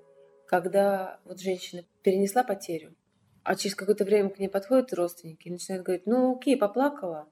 когда 0.46 1.18
вот 1.24 1.40
женщина 1.40 1.84
перенесла 2.02 2.44
потерю, 2.44 2.94
а 3.42 3.56
через 3.56 3.74
какое-то 3.74 4.04
время 4.04 4.28
к 4.28 4.38
ней 4.38 4.48
подходят 4.48 4.92
родственники 4.92 5.48
и 5.48 5.50
начинают 5.50 5.84
говорить, 5.84 6.06
ну 6.06 6.36
окей, 6.36 6.56
поплакала, 6.56 7.26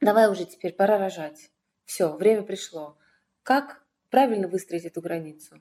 давай 0.00 0.28
уже 0.28 0.44
теперь, 0.44 0.72
пора 0.72 0.98
рожать. 0.98 1.50
Все, 1.84 2.12
время 2.16 2.42
пришло. 2.42 2.96
Как 3.44 3.84
правильно 4.10 4.48
выстроить 4.48 4.84
эту 4.84 5.00
границу? 5.00 5.60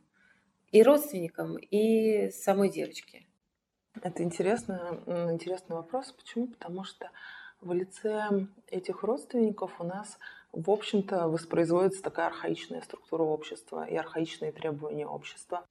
И 0.72 0.84
родственникам, 0.84 1.58
и 1.58 2.30
самой 2.32 2.70
девочке? 2.70 3.26
Это 4.02 4.24
интересный, 4.24 4.78
интересный 5.34 5.76
вопрос. 5.76 6.12
Почему? 6.14 6.48
Потому 6.48 6.84
что 6.84 7.12
в 7.60 7.74
лице 7.74 8.48
этих 8.68 9.04
родственников 9.04 9.80
у 9.80 9.84
нас, 9.84 10.18
в 10.52 10.70
общем-то, 10.72 11.28
воспроизводится 11.28 12.02
такая 12.02 12.28
архаичная 12.28 12.82
структура 12.82 13.24
общества 13.24 13.86
и 13.86 13.96
архаичные 13.96 14.52
требования 14.52 15.06
общества. 15.06 15.66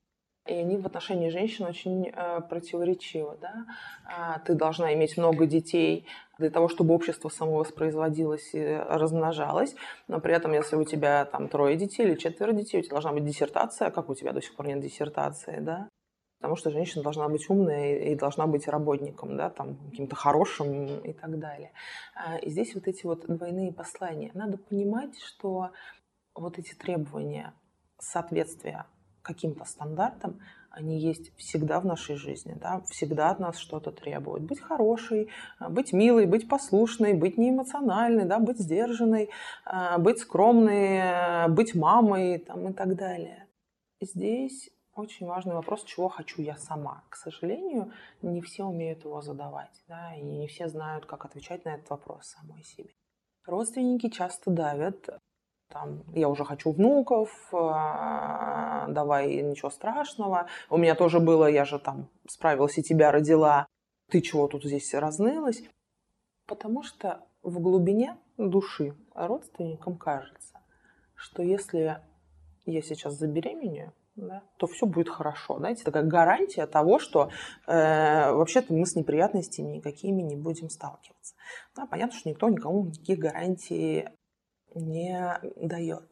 И 0.47 0.55
они 0.55 0.79
в 0.79 0.87
отношении 0.87 1.29
женщин 1.29 1.67
очень 1.67 2.09
э, 2.09 2.41
противоречивы. 2.49 3.37
Да? 3.41 3.67
А, 4.07 4.39
ты 4.41 4.55
должна 4.55 4.95
иметь 4.95 5.17
много 5.19 5.47
детей 5.47 6.07
для 6.39 6.51
того, 6.51 6.69
чтобы 6.69 6.95
общество 6.95 7.29
само 7.29 7.59
воспроизводилось 7.59 8.55
и 8.55 8.65
размножалось. 8.65 9.75
Но 10.09 10.19
при 10.21 10.35
этом, 10.35 10.53
если 10.53 10.77
у 10.77 10.85
тебя 10.85 11.27
там 11.27 11.49
трое 11.49 11.77
детей 11.77 12.07
или 12.07 12.15
четверо 12.15 12.53
детей, 12.53 12.81
у 12.81 12.83
тебя 12.83 12.93
должна 12.93 13.13
быть 13.13 13.25
диссертация. 13.25 13.89
А 13.89 13.91
как 13.91 14.09
у 14.09 14.15
тебя 14.15 14.33
до 14.33 14.41
сих 14.41 14.57
пор 14.57 14.67
нет 14.67 14.81
диссертации? 14.81 15.61
Да? 15.61 15.89
Потому 16.41 16.57
что 16.57 16.71
женщина 16.71 17.03
должна 17.03 17.29
быть 17.29 17.51
умная 17.51 17.99
и 17.99 18.15
должна 18.15 18.47
быть 18.47 18.67
работником, 18.67 19.37
да, 19.37 19.51
там, 19.51 19.77
каким-то 19.91 20.17
хорошим 20.17 21.01
и 21.01 21.13
так 21.13 21.39
далее. 21.39 21.71
А, 22.15 22.39
и 22.39 22.49
здесь 22.49 22.75
вот 22.75 22.89
эти 22.89 23.05
вот 23.05 23.27
двойные 23.27 23.75
послания. 23.75 24.31
Надо 24.33 24.57
понимать, 24.57 25.21
что 25.21 25.71
вот 26.35 26.59
эти 26.59 26.73
требования 26.73 27.53
соответствия 27.99 28.87
каким-то 29.23 29.65
стандартам, 29.65 30.41
они 30.71 30.99
есть 31.01 31.37
всегда 31.37 31.81
в 31.81 31.85
нашей 31.85 32.17
жизни, 32.17 32.57
да, 32.61 32.81
всегда 32.91 33.31
от 33.31 33.41
нас 33.41 33.59
что-то 33.59 33.91
требуют. 33.91 34.45
Быть 34.45 34.61
хорошей, 34.61 35.29
а, 35.59 35.69
быть 35.69 35.93
милой, 35.93 36.27
быть 36.27 36.49
послушной, 36.49 37.15
быть 37.15 37.37
неэмоциональной, 37.39 38.25
да, 38.25 38.39
быть 38.39 38.59
сдержанной, 38.59 39.31
а, 39.65 39.99
быть 39.99 40.19
скромной, 40.19 41.01
а, 41.03 41.49
быть 41.49 41.75
мамой 41.75 42.39
там, 42.39 42.69
и 42.69 42.73
так 42.73 42.95
далее. 42.95 43.49
Здесь 44.01 44.71
очень 44.95 45.27
важный 45.27 45.55
вопрос, 45.55 45.85
чего 45.85 46.09
хочу 46.09 46.41
я 46.43 46.57
сама. 46.57 47.05
К 47.09 47.17
сожалению, 47.17 47.93
не 48.23 48.41
все 48.41 48.65
умеют 48.65 49.05
его 49.05 49.21
задавать, 49.23 49.83
да, 49.89 50.15
и 50.15 50.23
не 50.23 50.47
все 50.47 50.69
знают, 50.69 51.07
как 51.07 51.25
отвечать 51.25 51.65
на 51.65 51.75
этот 51.75 51.91
вопрос 51.91 52.29
самой 52.29 52.63
себе. 52.63 52.91
Родственники 53.45 54.09
часто 54.09 54.51
давят. 54.51 55.09
Там, 55.71 56.03
я 56.15 56.29
уже 56.29 56.45
хочу 56.45 56.73
внуков, 56.73 57.31
а, 57.53 58.89
давай, 58.89 59.41
ничего 59.41 59.71
страшного. 59.71 60.49
У 60.69 60.77
меня 60.77 60.97
тоже 60.97 61.21
было, 61.21 61.47
я 61.47 61.65
же 61.65 61.79
там 61.79 62.09
справилась 62.29 62.77
и 62.79 62.83
тебя 62.83 63.13
родила. 63.13 63.67
Ты 64.09 64.21
чего 64.21 64.49
тут 64.49 64.65
здесь 64.65 64.93
разнылась? 64.95 65.63
Потому 66.47 66.83
что 66.83 67.21
в 67.43 67.61
глубине 67.61 68.17
души 68.37 68.97
родственникам 69.15 69.97
кажется, 69.97 70.61
что 71.15 71.43
если 71.45 72.01
я 72.67 72.83
сейчас 72.83 73.15
забеременею, 73.15 73.93
да, 74.17 74.43
то 74.57 74.67
все 74.67 74.87
будет 74.87 75.09
хорошо. 75.09 75.59
Знаете, 75.59 75.85
такая 75.85 76.03
гарантия 76.03 76.67
того, 76.67 76.99
что 76.99 77.31
э, 77.69 78.33
вообще-то 78.33 78.73
мы 78.75 78.85
с 78.87 78.97
неприятностями 78.97 79.77
никакими 79.77 80.21
не 80.23 80.35
будем 80.35 80.69
сталкиваться. 80.69 81.37
Да, 81.77 81.87
понятно, 81.87 82.19
что 82.19 82.29
никто 82.29 82.49
никому 82.49 82.87
никаких 82.87 83.19
гарантий 83.21 84.09
не 84.75 85.39
дает. 85.57 86.09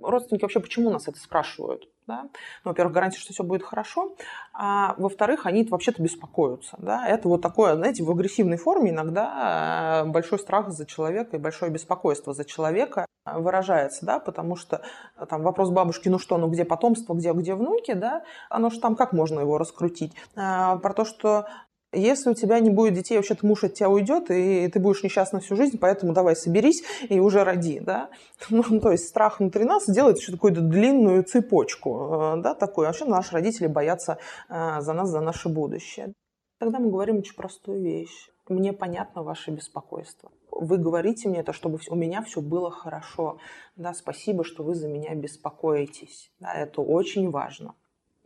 Родственники 0.00 0.42
вообще 0.42 0.60
почему 0.60 0.90
нас 0.90 1.08
это 1.08 1.18
спрашивают? 1.18 1.88
Да? 2.06 2.22
Ну, 2.64 2.70
во-первых, 2.70 2.94
гарантия, 2.94 3.18
что 3.18 3.32
все 3.34 3.44
будет 3.44 3.62
хорошо, 3.62 4.16
а 4.54 4.94
во-вторых, 4.96 5.44
они 5.44 5.64
вообще-то 5.64 6.02
беспокоятся. 6.02 6.76
Да? 6.78 7.06
Это 7.06 7.28
вот 7.28 7.42
такое, 7.42 7.74
знаете, 7.76 8.02
в 8.02 8.10
агрессивной 8.10 8.56
форме 8.56 8.90
иногда 8.90 10.04
э, 10.04 10.08
большой 10.08 10.38
страх 10.38 10.70
за 10.70 10.86
человека 10.86 11.36
и 11.36 11.40
большое 11.40 11.70
беспокойство 11.70 12.32
за 12.32 12.44
человека 12.44 13.04
выражается, 13.26 14.06
да, 14.06 14.20
потому 14.20 14.56
что 14.56 14.80
э, 15.16 15.26
там 15.26 15.42
вопрос 15.42 15.68
бабушки, 15.70 16.08
ну 16.08 16.18
что, 16.18 16.38
ну 16.38 16.48
где 16.48 16.64
потомство, 16.64 17.12
где, 17.12 17.32
где 17.32 17.54
внуки, 17.54 17.92
да, 17.92 18.22
оно 18.48 18.70
же 18.70 18.80
там 18.80 18.96
как 18.96 19.12
можно 19.12 19.40
его 19.40 19.58
раскрутить? 19.58 20.14
А, 20.34 20.76
про 20.76 20.94
то, 20.94 21.04
что 21.04 21.46
если 21.92 22.30
у 22.30 22.34
тебя 22.34 22.60
не 22.60 22.70
будет 22.70 22.94
детей, 22.94 23.16
вообще-то 23.16 23.46
муж 23.46 23.64
от 23.64 23.74
тебя 23.74 23.88
уйдет, 23.88 24.30
и 24.30 24.68
ты 24.68 24.78
будешь 24.78 25.02
несчастна 25.02 25.40
всю 25.40 25.56
жизнь, 25.56 25.78
поэтому 25.78 26.12
давай 26.12 26.36
соберись 26.36 26.82
и 27.08 27.18
уже 27.18 27.44
роди, 27.44 27.80
да. 27.80 28.10
Ну, 28.50 28.80
то 28.80 28.92
есть 28.92 29.08
страх 29.08 29.40
внутри 29.40 29.64
нас 29.64 29.88
делает 29.88 30.18
еще 30.18 30.32
такую 30.32 30.52
длинную 30.52 31.24
цепочку, 31.24 32.34
э, 32.36 32.42
да, 32.42 32.54
такую. 32.54 32.86
Вообще 32.86 33.04
наши 33.06 33.32
родители 33.32 33.66
боятся 33.66 34.18
э, 34.48 34.80
за 34.80 34.92
нас, 34.92 35.08
за 35.08 35.20
наше 35.20 35.48
будущее. 35.48 36.12
Тогда 36.58 36.78
мы 36.78 36.90
говорим 36.90 37.18
очень 37.18 37.34
простую 37.34 37.80
вещь. 37.80 38.30
Мне 38.48 38.72
понятно 38.72 39.22
ваше 39.22 39.50
беспокойство. 39.50 40.30
Вы 40.50 40.78
говорите 40.78 41.28
мне 41.28 41.40
это, 41.40 41.52
чтобы 41.52 41.78
у 41.88 41.94
меня 41.94 42.22
все 42.22 42.40
было 42.40 42.70
хорошо. 42.70 43.38
Да, 43.76 43.94
спасибо, 43.94 44.44
что 44.44 44.64
вы 44.64 44.74
за 44.74 44.88
меня 44.88 45.14
беспокоитесь. 45.14 46.30
Да, 46.40 46.52
это 46.52 46.82
очень 46.82 47.30
важно. 47.30 47.74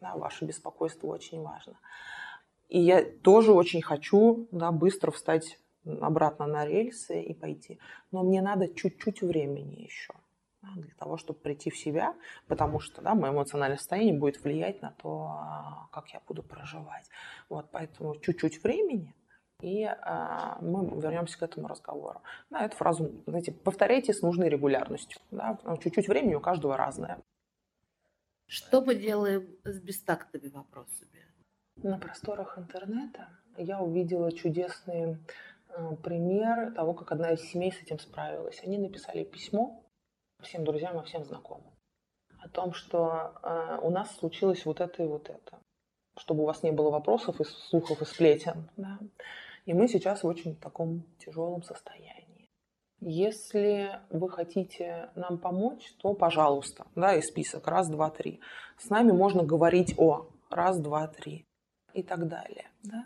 Да, 0.01 0.15
ваше 0.17 0.45
беспокойство 0.45 1.09
очень 1.09 1.43
важно. 1.43 1.75
И 2.69 2.81
я 2.81 3.05
тоже 3.05 3.53
очень 3.53 3.83
хочу 3.83 4.49
да, 4.51 4.73
быстро 4.73 5.11
встать 5.11 5.59
обратно 6.01 6.47
на 6.47 6.65
рельсы 6.65 7.21
и 7.21 7.35
пойти. 7.35 7.79
Но 8.11 8.23
мне 8.23 8.41
надо 8.41 8.69
чуть-чуть 8.69 9.23
времени 9.23 9.83
еще 9.83 10.15
для 10.77 10.95
того, 10.95 11.17
чтобы 11.17 11.41
прийти 11.41 11.71
в 11.71 11.77
себя, 11.77 12.15
потому 12.47 12.81
что 12.81 13.03
да, 13.03 13.15
мое 13.15 13.33
эмоциональное 13.33 13.79
состояние 13.79 14.15
будет 14.15 14.43
влиять 14.43 14.81
на 14.81 14.93
то, 14.93 15.27
а, 15.29 15.89
как 15.93 16.11
я 16.11 16.21
буду 16.27 16.43
проживать. 16.43 17.09
Вот, 17.49 17.67
поэтому 17.73 18.17
чуть-чуть 18.17 18.63
времени, 18.63 19.15
и 19.61 19.85
а, 19.85 20.59
мы 20.61 21.01
вернемся 21.01 21.39
к 21.39 21.43
этому 21.43 21.69
разговору. 21.69 22.21
Да, 22.51 22.65
эту 22.65 22.77
фразу, 22.77 23.11
знаете, 23.27 23.53
повторяйте 23.53 24.13
с 24.13 24.23
нужной 24.23 24.49
регулярностью. 24.49 25.21
Да, 25.31 25.59
чуть-чуть 25.83 26.09
времени 26.09 26.35
у 26.35 26.41
каждого 26.41 26.77
разное. 26.77 27.19
Что 28.47 28.83
мы 28.83 28.95
делаем 28.95 29.49
с 29.65 29.81
бестактными 29.81 30.49
вопросами? 30.49 31.22
На 31.77 31.99
просторах 31.99 32.59
интернета 32.59 33.29
я 33.57 33.81
увидела 33.81 34.31
чудесный 34.31 35.19
э, 35.69 35.97
пример 35.97 36.73
того, 36.75 36.95
как 36.95 37.13
одна 37.13 37.33
из 37.33 37.41
семей 37.43 37.73
с 37.73 37.83
этим 37.83 37.99
справилась. 37.99 38.63
Они 38.63 38.79
написали 38.79 39.25
письмо 39.25 39.83
всем 40.41 40.65
друзьям 40.65 41.01
и 41.01 41.05
всем 41.05 41.25
знакомым 41.25 41.73
о 42.39 42.49
том, 42.49 42.73
что 42.73 43.33
э, 43.43 43.79
у 43.83 43.91
нас 43.91 44.15
случилось 44.17 44.65
вот 44.65 44.81
это 44.81 45.03
и 45.03 45.07
вот 45.07 45.31
это, 45.31 45.59
чтобы 46.19 46.43
у 46.43 46.47
вас 46.47 46.63
не 46.63 46.73
было 46.73 46.91
вопросов 46.91 47.41
и 47.41 47.45
слухов 47.45 48.03
и 48.03 48.05
сплетен. 48.05 48.69
Да? 48.77 48.99
И 49.65 49.75
мы 49.75 49.89
сейчас 49.89 50.23
в 50.23 50.27
очень 50.27 50.57
таком 50.57 51.05
тяжелом 51.19 51.63
состоянии. 51.63 52.49
Если 53.01 53.99
вы 54.11 54.29
хотите 54.29 55.11
нам 55.17 55.39
помочь, 55.39 55.93
то 55.99 56.15
пожалуйста, 56.15 56.87
да, 56.95 57.15
и 57.15 57.23
список 57.23 57.67
раз, 57.67 57.89
два, 57.89 58.11
три. 58.11 58.41
С 58.79 58.91
нами 58.91 59.11
можно 59.11 59.43
говорить 59.43 59.95
о 59.99 60.29
раз, 60.51 60.79
два, 60.79 61.09
три 61.09 61.45
и 61.95 62.03
так 62.03 62.29
далее. 62.29 62.67
Да? 62.83 63.05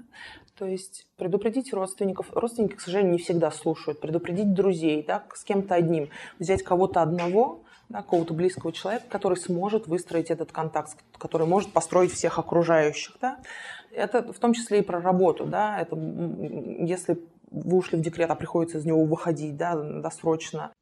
То 0.56 0.66
есть 0.66 1.06
предупредить 1.16 1.72
родственников. 1.72 2.26
Родственники, 2.32 2.76
к 2.76 2.80
сожалению, 2.80 3.12
не 3.12 3.18
всегда 3.18 3.50
слушают. 3.50 4.00
Предупредить 4.00 4.54
друзей, 4.54 5.04
да, 5.06 5.24
с 5.34 5.44
кем-то 5.44 5.74
одним. 5.74 6.08
Взять 6.38 6.62
кого-то 6.62 7.02
одного, 7.02 7.62
да, 7.88 8.02
какого-то 8.02 8.34
близкого 8.34 8.72
человека, 8.72 9.06
который 9.08 9.36
сможет 9.36 9.86
выстроить 9.86 10.30
этот 10.30 10.52
контакт, 10.52 10.96
который 11.18 11.46
может 11.46 11.72
построить 11.72 12.12
всех 12.12 12.38
окружающих. 12.38 13.16
Да? 13.20 13.38
Это 13.92 14.32
в 14.32 14.38
том 14.38 14.54
числе 14.54 14.80
и 14.80 14.82
про 14.82 15.00
работу. 15.00 15.44
Да? 15.44 15.80
Это, 15.80 15.96
если 15.96 17.20
вы 17.50 17.78
ушли 17.78 17.98
в 17.98 18.02
декрет, 18.02 18.30
а 18.30 18.34
приходится 18.34 18.78
из 18.78 18.84
него 18.84 19.04
выходить 19.04 19.56
да, 19.56 19.76
досрочно, 19.76 20.72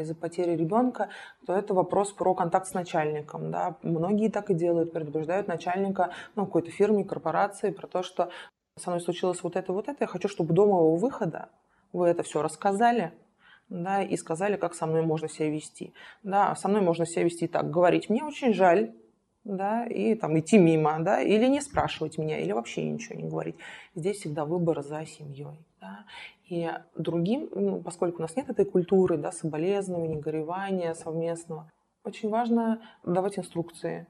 из-за 0.00 0.14
потери 0.14 0.56
ребенка, 0.56 1.08
то 1.46 1.54
это 1.54 1.74
вопрос 1.74 2.12
про 2.12 2.34
контакт 2.34 2.66
с 2.68 2.74
начальником. 2.74 3.50
Да. 3.50 3.76
Многие 3.82 4.30
так 4.30 4.50
и 4.50 4.54
делают, 4.54 4.92
предупреждают 4.92 5.48
начальника 5.48 6.10
ну, 6.34 6.46
какой-то 6.46 6.70
фирме, 6.70 7.04
корпорации 7.04 7.70
про 7.70 7.86
то, 7.86 8.02
что 8.02 8.30
со 8.78 8.90
мной 8.90 9.00
случилось 9.00 9.42
вот 9.42 9.56
это, 9.56 9.72
вот 9.72 9.88
это, 9.88 9.98
я 10.00 10.06
хочу, 10.06 10.28
чтобы 10.28 10.54
до 10.54 10.66
моего 10.66 10.96
выхода 10.96 11.48
вы 11.92 12.08
это 12.08 12.22
все 12.22 12.42
рассказали, 12.42 13.12
да, 13.68 14.02
и 14.02 14.16
сказали, 14.16 14.56
как 14.56 14.74
со 14.74 14.86
мной 14.86 15.02
можно 15.02 15.28
себя 15.28 15.50
вести. 15.50 15.92
Да, 16.22 16.54
со 16.56 16.68
мной 16.68 16.82
можно 16.82 17.06
себя 17.06 17.24
вести 17.24 17.48
так, 17.48 17.70
говорить, 17.70 18.10
мне 18.10 18.22
очень 18.22 18.52
жаль, 18.52 18.92
да, 19.46 19.86
и 19.86 20.14
там 20.14 20.38
идти 20.38 20.58
мимо, 20.58 20.98
да, 21.00 21.22
или 21.22 21.46
не 21.46 21.60
спрашивать 21.60 22.18
меня, 22.18 22.38
или 22.38 22.52
вообще 22.52 22.84
ничего 22.84 23.18
не 23.18 23.28
говорить. 23.28 23.56
Здесь 23.94 24.18
всегда 24.18 24.44
выбор 24.44 24.82
за 24.82 25.06
семьей. 25.06 25.64
Да. 25.80 26.04
И 26.48 26.70
другим, 26.96 27.48
ну, 27.54 27.80
поскольку 27.80 28.18
у 28.18 28.22
нас 28.22 28.36
нет 28.36 28.50
этой 28.50 28.64
культуры, 28.64 29.16
да, 29.16 29.32
соболезнования, 29.32 30.16
горевания 30.18 30.94
совместного, 30.94 31.70
очень 32.04 32.28
важно 32.28 32.80
давать 33.04 33.38
инструкции 33.38 34.06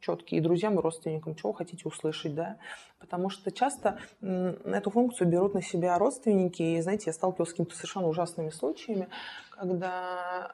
четкие 0.00 0.40
друзьям, 0.40 0.78
и 0.78 0.82
родственникам, 0.82 1.36
чего 1.36 1.52
хотите 1.52 1.86
услышать, 1.86 2.34
да, 2.34 2.56
потому 2.98 3.30
что 3.30 3.52
часто 3.52 4.00
эту 4.20 4.90
функцию 4.90 5.28
берут 5.28 5.54
на 5.54 5.62
себя 5.62 5.96
родственники, 5.96 6.60
и, 6.60 6.80
знаете, 6.80 7.04
я 7.06 7.12
сталкивалась 7.12 7.50
с 7.50 7.52
какими-то 7.52 7.76
совершенно 7.76 8.08
ужасными 8.08 8.50
случаями, 8.50 9.08
когда 9.50 10.50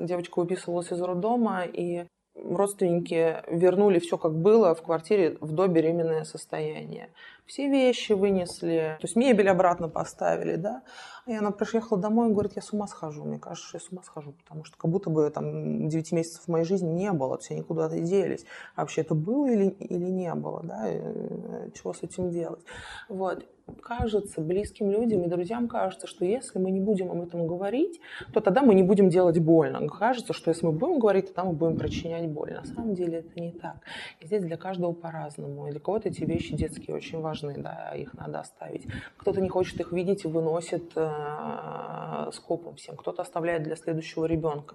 э, 0.00 0.04
девочка 0.06 0.38
выписывалась 0.38 0.90
из 0.90 1.00
роддома, 1.02 1.64
и 1.64 2.06
родственники 2.44 3.36
вернули 3.48 3.98
все 3.98 4.18
как 4.18 4.34
было 4.34 4.74
в 4.74 4.82
квартире 4.82 5.36
в 5.40 5.52
добеременное 5.52 6.24
состояние. 6.24 7.10
Все 7.48 7.66
вещи 7.70 8.12
вынесли, 8.12 8.98
то 9.00 9.06
есть 9.06 9.16
мебель 9.16 9.48
обратно 9.48 9.88
поставили, 9.88 10.56
да. 10.56 10.82
И 11.26 11.32
она 11.32 11.50
приехала 11.50 11.98
домой 11.98 12.28
и 12.28 12.32
говорит, 12.32 12.52
я 12.56 12.62
с 12.62 12.74
ума 12.74 12.86
схожу. 12.86 13.24
Мне 13.24 13.38
кажется, 13.38 13.70
я 13.78 13.80
с 13.80 13.90
ума 13.90 14.02
схожу, 14.02 14.32
потому 14.32 14.64
что 14.64 14.76
как 14.76 14.90
будто 14.90 15.08
бы 15.08 15.30
там 15.30 15.88
9 15.88 16.12
месяцев 16.12 16.46
моей 16.46 16.66
жизни 16.66 16.90
не 16.90 17.10
было, 17.12 17.38
все 17.38 17.54
никуда-то 17.54 17.98
делись. 18.00 18.44
А 18.76 18.82
вообще 18.82 19.00
это 19.00 19.14
было 19.14 19.46
или, 19.46 19.68
или 19.68 20.10
не 20.10 20.34
было, 20.34 20.62
да, 20.62 20.92
и 20.92 20.98
э, 21.00 21.70
чего 21.74 21.94
с 21.94 22.02
этим 22.02 22.30
делать. 22.30 22.60
Вот 23.08 23.46
кажется, 23.82 24.40
близким 24.40 24.90
людям 24.90 25.24
и 25.24 25.28
друзьям 25.28 25.68
кажется, 25.68 26.06
что 26.06 26.24
если 26.24 26.58
мы 26.58 26.70
не 26.70 26.80
будем 26.80 27.10
об 27.10 27.20
этом 27.20 27.46
говорить, 27.46 28.00
то 28.32 28.40
тогда 28.40 28.62
мы 28.62 28.74
не 28.74 28.82
будем 28.82 29.08
делать 29.08 29.38
больно. 29.38 29.86
Кажется, 29.88 30.32
что 30.32 30.50
если 30.50 30.66
мы 30.66 30.72
будем 30.72 30.98
говорить, 30.98 31.28
то 31.28 31.34
тогда 31.34 31.50
мы 31.50 31.56
будем 31.56 31.76
причинять 31.76 32.28
боль. 32.28 32.54
На 32.54 32.64
самом 32.64 32.94
деле 32.94 33.18
это 33.18 33.40
не 33.40 33.52
так. 33.52 33.76
И 34.20 34.26
здесь 34.26 34.42
для 34.42 34.56
каждого 34.56 34.92
по-разному. 34.92 35.68
И 35.68 35.70
для 35.70 35.80
кого-то 35.80 36.08
эти 36.08 36.24
вещи 36.24 36.54
детские 36.54 36.96
очень 36.96 37.20
важны, 37.20 37.37
да, 37.42 37.94
их 37.94 38.14
надо 38.14 38.40
оставить. 38.40 38.86
Кто-то 39.16 39.40
не 39.40 39.48
хочет 39.48 39.80
их 39.80 39.92
видеть 39.92 40.24
и 40.24 40.28
выносит 40.28 40.92
э, 40.96 42.30
скопом 42.32 42.76
всем. 42.76 42.96
Кто-то 42.96 43.22
оставляет 43.22 43.62
для 43.62 43.76
следующего 43.76 44.24
ребенка. 44.24 44.74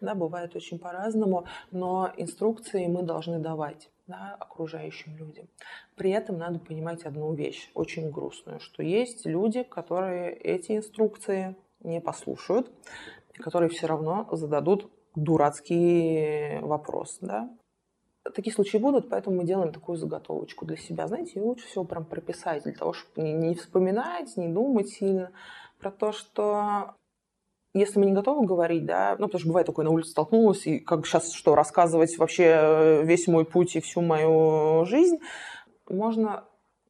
Да, 0.00 0.14
бывает 0.14 0.54
очень 0.56 0.78
по-разному, 0.78 1.46
но 1.70 2.12
инструкции 2.16 2.86
мы 2.86 3.02
должны 3.02 3.38
давать 3.38 3.90
да, 4.06 4.36
окружающим 4.38 5.16
людям. 5.16 5.48
При 5.96 6.10
этом 6.10 6.38
надо 6.38 6.58
понимать 6.58 7.04
одну 7.04 7.32
вещь, 7.34 7.70
очень 7.74 8.10
грустную, 8.10 8.60
что 8.60 8.82
есть 8.82 9.26
люди, 9.26 9.62
которые 9.62 10.32
эти 10.32 10.76
инструкции 10.76 11.56
не 11.80 12.00
послушают, 12.00 12.70
которые 13.34 13.68
все 13.68 13.86
равно 13.86 14.28
зададут 14.32 14.90
дурацкий 15.14 16.58
вопрос. 16.60 17.18
Да? 17.20 17.50
Такие 18.34 18.54
случаи 18.54 18.78
будут, 18.78 19.08
поэтому 19.08 19.36
мы 19.36 19.44
делаем 19.44 19.72
такую 19.72 19.98
заготовочку 19.98 20.64
для 20.64 20.76
себя. 20.76 21.08
Знаете, 21.08 21.32
и 21.34 21.40
лучше 21.40 21.66
всего 21.66 21.84
прям 21.84 22.04
прописать, 22.04 22.62
для 22.62 22.72
того, 22.72 22.92
чтобы 22.92 23.26
не, 23.26 23.32
не 23.32 23.54
вспоминать, 23.54 24.36
не 24.36 24.48
думать 24.48 24.90
сильно 24.90 25.32
про 25.80 25.90
то, 25.90 26.12
что 26.12 26.94
если 27.74 27.98
мы 27.98 28.06
не 28.06 28.12
готовы 28.12 28.46
говорить, 28.46 28.84
да, 28.84 29.16
ну, 29.18 29.26
потому 29.26 29.40
что 29.40 29.48
бывает 29.48 29.66
такое, 29.66 29.84
на 29.84 29.90
улице 29.90 30.10
столкнулась, 30.10 30.66
и 30.66 30.78
как 30.78 31.06
сейчас 31.06 31.32
что, 31.32 31.54
рассказывать 31.54 32.16
вообще 32.18 32.44
э, 32.44 33.02
весь 33.04 33.26
мой 33.26 33.44
путь 33.44 33.76
и 33.76 33.80
всю 33.80 34.02
мою 34.02 34.84
жизнь, 34.84 35.18
можно 35.88 36.44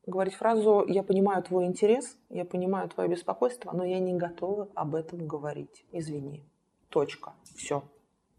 говорить 0.07 0.35
фразу 0.35 0.85
«я 0.89 1.03
понимаю 1.03 1.43
твой 1.43 1.67
интерес, 1.67 2.17
я 2.29 2.45
понимаю 2.45 2.89
твое 2.89 3.09
беспокойство, 3.09 3.73
но 3.73 3.85
я 3.85 4.01
не 4.01 4.15
готова 4.15 4.69
об 4.75 4.95
этом 4.95 5.27
говорить. 5.27 5.87
Извини». 5.93 6.45
Точка. 6.89 7.33
Все. 7.57 7.85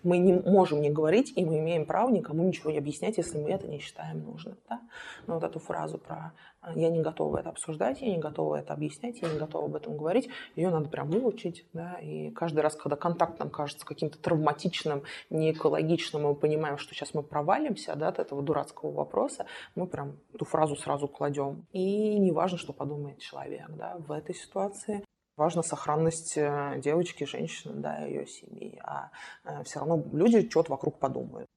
Мы 0.03 0.17
не 0.17 0.33
можем 0.33 0.81
не 0.81 0.89
говорить, 0.89 1.33
и 1.35 1.45
мы 1.45 1.59
имеем 1.59 1.85
право 1.85 2.09
никому 2.09 2.43
ничего 2.43 2.71
не 2.71 2.77
объяснять, 2.77 3.17
если 3.17 3.37
мы 3.37 3.49
это 3.49 3.67
не 3.67 3.79
считаем 3.79 4.23
нужным. 4.23 4.57
Да? 4.69 4.81
Но 5.27 5.35
вот 5.35 5.43
эту 5.43 5.59
фразу 5.59 5.97
про 5.97 6.33
«А, 6.61 6.77
«я 6.77 6.89
не 6.89 7.01
готова 7.01 7.37
это 7.37 7.49
обсуждать, 7.49 8.01
я 8.01 8.09
не 8.09 8.19
готова 8.19 8.57
это 8.57 8.73
объяснять, 8.73 9.21
я 9.21 9.29
не 9.29 9.37
готова 9.37 9.65
об 9.65 9.75
этом 9.75 9.97
говорить», 9.97 10.29
ее 10.55 10.69
надо 10.69 10.89
прям 10.89 11.09
выучить. 11.09 11.65
Да? 11.73 11.95
И 12.01 12.31
каждый 12.31 12.59
раз, 12.59 12.75
когда 12.75 12.95
контакт 12.95 13.39
нам 13.39 13.49
кажется 13.49 13.85
каким-то 13.85 14.17
травматичным, 14.17 15.03
неэкологичным, 15.29 16.23
мы 16.23 16.35
понимаем, 16.35 16.77
что 16.77 16.93
сейчас 16.93 17.13
мы 17.13 17.23
провалимся 17.23 17.95
да, 17.95 18.09
от 18.09 18.19
этого 18.19 18.41
дурацкого 18.41 18.91
вопроса, 18.91 19.45
мы 19.75 19.87
прям 19.87 20.17
эту 20.33 20.45
фразу 20.45 20.75
сразу 20.75 21.07
кладем. 21.07 21.65
И 21.71 22.17
не 22.19 22.31
важно, 22.31 22.57
что 22.57 22.73
подумает 22.73 23.19
человек 23.19 23.67
да, 23.69 23.97
в 23.99 24.11
этой 24.11 24.35
ситуации. 24.35 25.03
Важна 25.35 25.63
сохранность 25.63 26.37
э, 26.37 26.79
девочки, 26.79 27.23
женщины, 27.23 27.73
да, 27.75 27.97
ее 28.05 28.27
семьи. 28.27 28.79
А 28.83 29.09
э, 29.43 29.63
все 29.63 29.79
равно 29.79 30.03
люди 30.11 30.47
что-то 30.47 30.71
вокруг 30.71 30.99
подумают. 30.99 31.47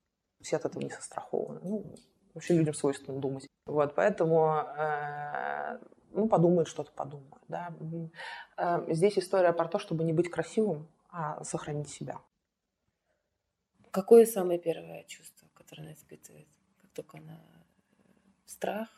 Все 0.43 0.57
от 0.57 0.65
этого 0.65 0.83
не 0.83 0.89
застрахованы. 0.89 1.61
Ну, 1.63 1.95
вообще 2.33 2.55
людям 2.55 2.73
свойственно 2.73 3.21
думать. 3.21 3.47
Вот, 3.67 3.95
поэтому 3.95 4.63
э, 4.79 5.79
ну, 6.13 6.27
подумают, 6.27 6.69
что-то 6.69 6.91
подумают. 6.93 7.43
Да. 7.49 7.75
Здесь 8.89 9.19
история 9.19 9.53
про 9.53 9.69
то, 9.69 9.79
чтобы 9.79 10.05
не 10.05 10.15
быть 10.15 10.31
красивым, 10.31 10.89
а 11.11 11.45
сохранить 11.45 11.91
себя. 11.91 12.21
Какое 13.91 14.25
самое 14.25 14.59
первое 14.59 15.05
чувство, 15.05 15.49
которое 15.55 15.83
она 15.83 15.93
испытывает? 15.93 16.49
Как 16.81 16.91
только 16.93 17.19
она 17.19 17.39
страх, 18.47 18.89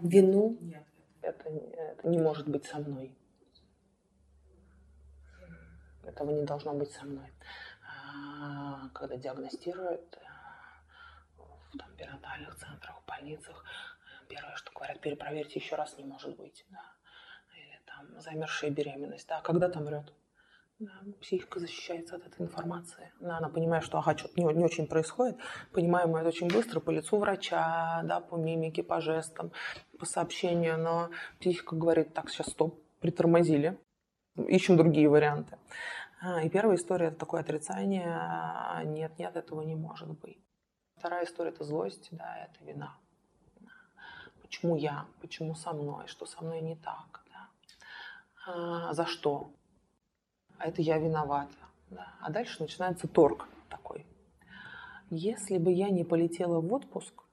вину? 0.00 0.56
Нет, 0.60 0.86
это, 1.22 1.48
это 1.48 2.08
не 2.08 2.18
может 2.18 2.48
быть 2.48 2.64
со 2.64 2.78
мной. 2.78 3.12
Этого 6.04 6.30
не 6.30 6.44
должно 6.44 6.74
быть 6.74 6.90
со 6.90 7.04
мной. 7.04 7.32
А, 8.42 8.88
когда 8.92 9.16
диагностируют 9.16 10.16
э, 10.16 11.42
в 11.72 11.78
там, 11.78 11.94
перинатальных 11.96 12.54
центрах, 12.56 13.00
в 13.00 13.06
больницах, 13.06 13.64
первое, 14.28 14.56
что 14.56 14.72
говорят, 14.72 15.00
перепроверьте 15.00 15.60
еще 15.60 15.76
раз, 15.76 15.96
не 15.96 16.04
может 16.04 16.36
быть. 16.36 16.66
Да. 16.70 16.84
Или 17.56 17.80
там 17.86 18.20
замершая 18.20 18.70
беременность. 18.70 19.28
Да, 19.28 19.40
когда 19.40 19.68
там 19.68 19.84
мрет? 19.84 20.12
Да, 20.78 20.90
психика 21.20 21.60
защищается 21.60 22.16
от 22.16 22.26
этой 22.26 22.42
информации. 22.42 23.12
Да, 23.20 23.38
она 23.38 23.48
понимает, 23.48 23.84
что 23.84 23.98
ага, 23.98 24.18
что-то 24.18 24.34
не, 24.40 24.52
не 24.52 24.64
очень 24.64 24.88
происходит. 24.88 25.36
Понимаем 25.72 26.10
мы 26.10 26.18
это 26.18 26.28
очень 26.28 26.48
быстро 26.48 26.80
по 26.80 26.90
лицу 26.90 27.18
врача, 27.18 28.02
да, 28.04 28.18
по 28.18 28.36
мимике, 28.36 28.82
по 28.82 29.00
жестам, 29.00 29.52
по 30.00 30.06
сообщению. 30.06 30.78
Но 30.78 31.10
психика 31.38 31.76
говорит, 31.76 32.12
так, 32.14 32.28
сейчас 32.30 32.48
стоп, 32.48 32.82
притормозили 33.00 33.78
ищем 34.36 34.76
другие 34.76 35.08
варианты. 35.08 35.58
А, 36.20 36.42
и 36.42 36.48
первая 36.48 36.76
история– 36.76 37.06
это 37.08 37.18
такое 37.18 37.40
отрицание. 37.40 38.06
А, 38.06 38.82
нет, 38.84 39.18
нет, 39.18 39.36
этого 39.36 39.62
не 39.62 39.74
может 39.74 40.08
быть. 40.20 40.38
Вторая 40.96 41.24
история– 41.24 41.50
это 41.50 41.64
злость, 41.64 42.08
да, 42.12 42.36
это 42.38 42.64
вина. 42.64 42.96
Почему 44.40 44.76
я? 44.76 45.06
Почему 45.20 45.54
со 45.54 45.72
мной? 45.72 46.06
Что 46.06 46.26
со 46.26 46.44
мной 46.44 46.60
не 46.60 46.76
так? 46.76 47.24
Да? 47.32 47.48
А, 48.46 48.94
за 48.94 49.06
что? 49.06 49.50
А 50.58 50.68
это 50.68 50.82
я 50.82 50.98
виновата. 50.98 51.56
Да? 51.90 52.14
А 52.20 52.30
дальше 52.30 52.62
начинается 52.62 53.08
торг 53.08 53.48
такой. 53.68 54.06
Если 55.10 55.58
бы 55.58 55.72
я 55.72 55.90
не 55.90 56.04
полетела 56.04 56.60
в 56.60 56.72
отпуск, 56.72 57.24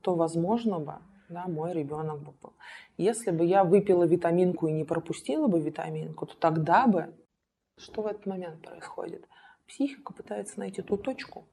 то, 0.00 0.14
возможно 0.14 0.78
бы, 0.78 0.98
да, 1.28 1.46
мой 1.46 1.72
ребенок 1.72 2.20
бы 2.20 2.32
был. 2.32 2.54
Если 2.96 3.30
бы 3.30 3.44
я 3.44 3.64
выпила 3.64 4.04
витаминку 4.04 4.66
и 4.66 4.72
не 4.72 4.84
пропустила 4.84 5.48
бы 5.48 5.60
витаминку, 5.60 6.26
то 6.26 6.36
тогда 6.36 6.86
бы... 6.86 7.14
Что 7.78 8.02
в 8.02 8.06
этот 8.06 8.26
момент 8.26 8.62
происходит? 8.62 9.26
Психика 9.66 10.12
пытается 10.12 10.58
найти 10.60 10.82
ту 10.82 10.96
точку, 10.96 11.48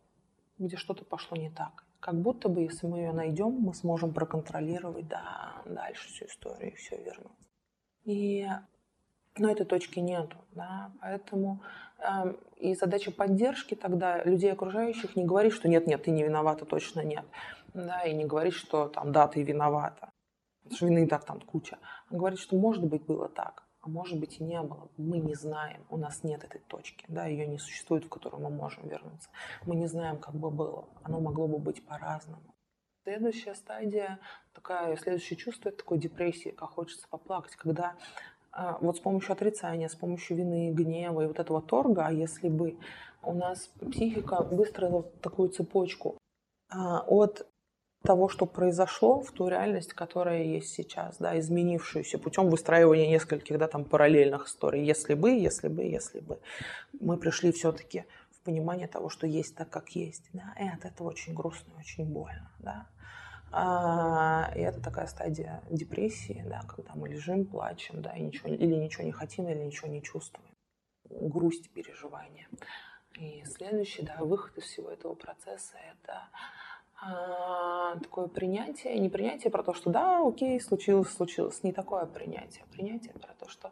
где 0.58 0.76
что-то 0.76 1.06
пошло 1.06 1.38
не 1.38 1.50
так. 1.50 1.86
Как 2.00 2.16
будто 2.16 2.50
бы, 2.50 2.62
если 2.62 2.88
мы 2.88 3.00
ее 3.00 3.14
найдем, 3.14 3.52
мы 3.52 3.74
сможем 3.74 4.14
проконтролировать 4.14 5.08
да, 5.08 5.62
дальше 5.66 6.08
всю 6.10 6.26
историю 6.26 6.72
и 6.72 6.76
все 6.76 6.98
вернуть. 6.98 7.32
И 8.04 8.48
но 9.40 9.52
этой 9.52 9.66
точки 9.66 10.00
нету, 10.00 10.38
да, 10.52 10.92
поэтому 11.02 11.62
э, 12.00 12.34
и 12.58 12.76
задача 12.76 13.12
поддержки 13.12 13.76
тогда 13.76 14.24
людей 14.24 14.52
окружающих 14.52 15.16
не 15.16 15.26
говорить, 15.26 15.54
что 15.54 15.68
нет, 15.68 15.88
нет, 15.88 16.04
ты 16.04 16.12
не 16.12 16.24
виновата, 16.24 16.66
точно 16.66 17.02
нет, 17.02 17.26
да, 17.74 18.04
и 18.04 18.14
не 18.14 18.26
говорить, 18.26 18.54
что 18.54 18.88
там, 18.88 19.12
да, 19.12 19.28
ты 19.28 19.44
виновата, 19.44 20.12
потому 20.64 20.76
что 20.76 20.86
вины 20.88 21.06
и 21.06 21.08
так 21.08 21.26
там 21.26 21.40
куча, 21.42 21.78
а 22.10 22.16
говорить, 22.16 22.40
что 22.40 22.56
может 22.56 22.84
быть 22.84 23.06
было 23.06 23.30
так, 23.30 23.64
а 23.82 23.90
может 23.90 24.20
быть 24.20 24.40
и 24.40 24.44
не 24.44 24.62
было, 24.62 24.90
мы 24.98 25.20
не 25.20 25.36
знаем, 25.36 25.86
у 25.90 25.98
нас 25.98 26.24
нет 26.24 26.44
этой 26.44 26.62
точки, 26.62 27.06
да, 27.08 27.26
ее 27.26 27.48
не 27.48 27.58
существует, 27.58 28.06
в 28.06 28.10
которую 28.10 28.44
мы 28.44 28.50
можем 28.50 28.88
вернуться, 28.88 29.30
мы 29.66 29.76
не 29.76 29.88
знаем, 29.88 30.18
как 30.18 30.36
бы 30.36 30.52
было, 30.52 30.88
оно 31.04 31.20
могло 31.20 31.48
бы 31.48 31.58
быть 31.60 31.86
по-разному. 31.86 32.54
Следующая 33.04 33.56
стадия, 33.56 34.20
такая, 34.54 34.98
следующее 34.98 35.38
чувство, 35.38 35.70
это 35.70 35.80
такой 35.80 35.98
депрессии, 35.98 36.50
как 36.50 36.72
хочется 36.72 37.08
поплакать, 37.08 37.56
когда 37.56 37.96
вот 38.82 38.98
с 38.98 39.00
помощью 39.00 39.34
отрицания, 39.34 39.88
с 39.88 39.96
помощью 39.96 40.38
вины, 40.38 40.72
гнева 40.72 41.22
и 41.22 41.28
вот 41.28 41.40
этого 41.40 41.62
торга, 41.62 42.08
а 42.08 42.12
если 42.12 42.50
бы 42.50 42.78
у 43.24 43.34
нас 43.34 43.70
психика 43.92 44.44
выстроила 44.44 45.04
такую 45.22 45.50
цепочку 45.50 46.18
а, 46.70 47.02
от 47.08 47.48
того, 48.04 48.30
что 48.30 48.46
произошло, 48.46 49.22
в 49.22 49.32
ту 49.32 49.48
реальность, 49.48 49.94
которая 49.94 50.44
есть 50.44 50.74
сейчас, 50.74 51.18
да, 51.18 51.38
изменившуюся 51.38 52.18
путем 52.18 52.50
выстраивания 52.50 53.10
нескольких 53.10 53.58
да, 53.58 53.68
там, 53.68 53.84
параллельных 53.84 54.48
историй. 54.48 54.86
Если 54.86 55.16
бы, 55.16 55.32
если 55.32 55.68
бы, 55.68 55.84
если 55.84 56.20
бы. 56.22 56.40
Мы 57.00 57.18
пришли 57.18 57.52
все-таки 57.52 58.06
в 58.32 58.40
понимание 58.46 58.88
того, 58.88 59.10
что 59.10 59.28
есть 59.28 59.56
так, 59.56 59.70
как 59.70 59.90
есть. 59.90 60.30
Да, 60.34 60.54
и 60.60 60.68
от 60.68 60.86
этого 60.86 61.10
очень 61.10 61.34
грустно, 61.34 61.74
очень 61.78 62.06
больно. 62.06 62.52
Да. 62.60 62.88
А, 63.52 64.52
и 64.56 64.60
это 64.60 64.82
такая 64.82 65.08
стадия 65.08 65.64
депрессии, 65.70 66.44
да, 66.48 66.62
когда 66.68 66.94
мы 66.96 67.10
лежим, 67.10 67.46
плачем, 67.46 68.02
да, 68.02 68.16
и 68.16 68.22
ничего, 68.22 68.50
или 68.50 68.76
ничего 68.76 69.04
не 69.04 69.12
хотим, 69.12 69.48
или 69.50 69.64
ничего 69.64 69.88
не 69.88 70.04
чувствуем. 70.04 70.52
Грусть, 71.10 71.72
переживания. 71.72 72.48
И 73.18 73.44
следующий, 73.46 74.04
да, 74.04 74.18
выход 74.20 74.58
из 74.58 74.66
всего 74.66 74.90
этого 74.92 75.16
процесса– 75.16 75.78
это 75.94 76.30
а, 77.02 77.98
такое 77.98 78.28
принятие, 78.28 79.00
не 79.00 79.10
принятие 79.10 79.52
про 79.52 79.64
то, 79.64 79.74
что 79.74 79.90
да, 79.90 80.22
окей, 80.26 80.60
случилось, 80.60 81.10
случилось, 81.10 81.64
не 81.64 81.72
такое 81.72 82.06
принятие, 82.06 82.66
принятие 82.72 83.14
про 83.14 83.34
то, 83.34 83.50
что 83.50 83.72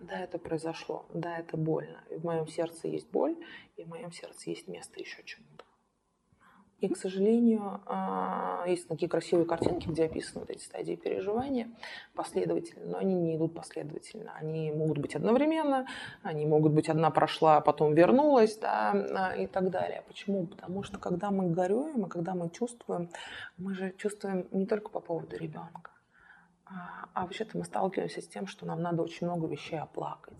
да, 0.00 0.20
это 0.20 0.38
произошло, 0.38 1.04
да, 1.12 1.38
это 1.38 1.56
больно, 1.56 2.02
и 2.10 2.14
в 2.14 2.24
моем 2.24 2.46
сердце 2.46 2.88
есть 2.88 3.10
боль, 3.10 3.36
и 3.76 3.82
в 3.82 3.88
моем 3.88 4.12
сердце 4.12 4.50
есть 4.50 4.68
место 4.68 5.00
еще 5.00 5.22
чему-то. 5.24 5.64
И, 6.80 6.88
к 6.88 6.96
сожалению, 6.96 7.80
а, 7.86 8.64
есть 8.68 8.86
такие 8.86 9.08
красивые 9.08 9.46
картинки, 9.46 9.88
где 9.88 10.04
описаны 10.04 10.40
вот 10.40 10.50
эти 10.50 10.62
стадии 10.62 10.94
переживания 10.94 11.68
последовательно, 12.14 12.86
но 12.86 12.98
они 12.98 13.14
не 13.14 13.34
идут 13.34 13.52
последовательно. 13.52 14.32
Они 14.36 14.70
могут 14.70 14.98
быть 14.98 15.16
одновременно, 15.16 15.88
они 16.22 16.46
могут 16.46 16.72
быть 16.72 16.88
одна 16.88 17.10
прошла, 17.10 17.56
а 17.56 17.60
потом 17.60 17.94
вернулась, 17.94 18.56
да, 18.58 18.92
а, 18.92 19.34
и 19.34 19.48
так 19.48 19.70
далее. 19.70 20.04
Почему? 20.06 20.46
Потому 20.46 20.84
что 20.84 21.00
когда 21.00 21.32
мы 21.32 21.50
горюем, 21.50 22.06
и 22.06 22.08
когда 22.08 22.34
мы 22.34 22.48
чувствуем, 22.48 23.10
мы 23.56 23.74
же 23.74 23.92
чувствуем 23.98 24.46
не 24.52 24.64
только 24.64 24.90
по 24.90 25.00
поводу 25.00 25.36
ребенка, 25.36 25.90
а, 26.64 27.08
а 27.12 27.22
вообще-то 27.22 27.58
мы 27.58 27.64
сталкиваемся 27.64 28.22
с 28.22 28.28
тем, 28.28 28.46
что 28.46 28.66
нам 28.66 28.82
надо 28.82 29.02
очень 29.02 29.26
много 29.26 29.48
вещей 29.48 29.80
оплакать. 29.80 30.38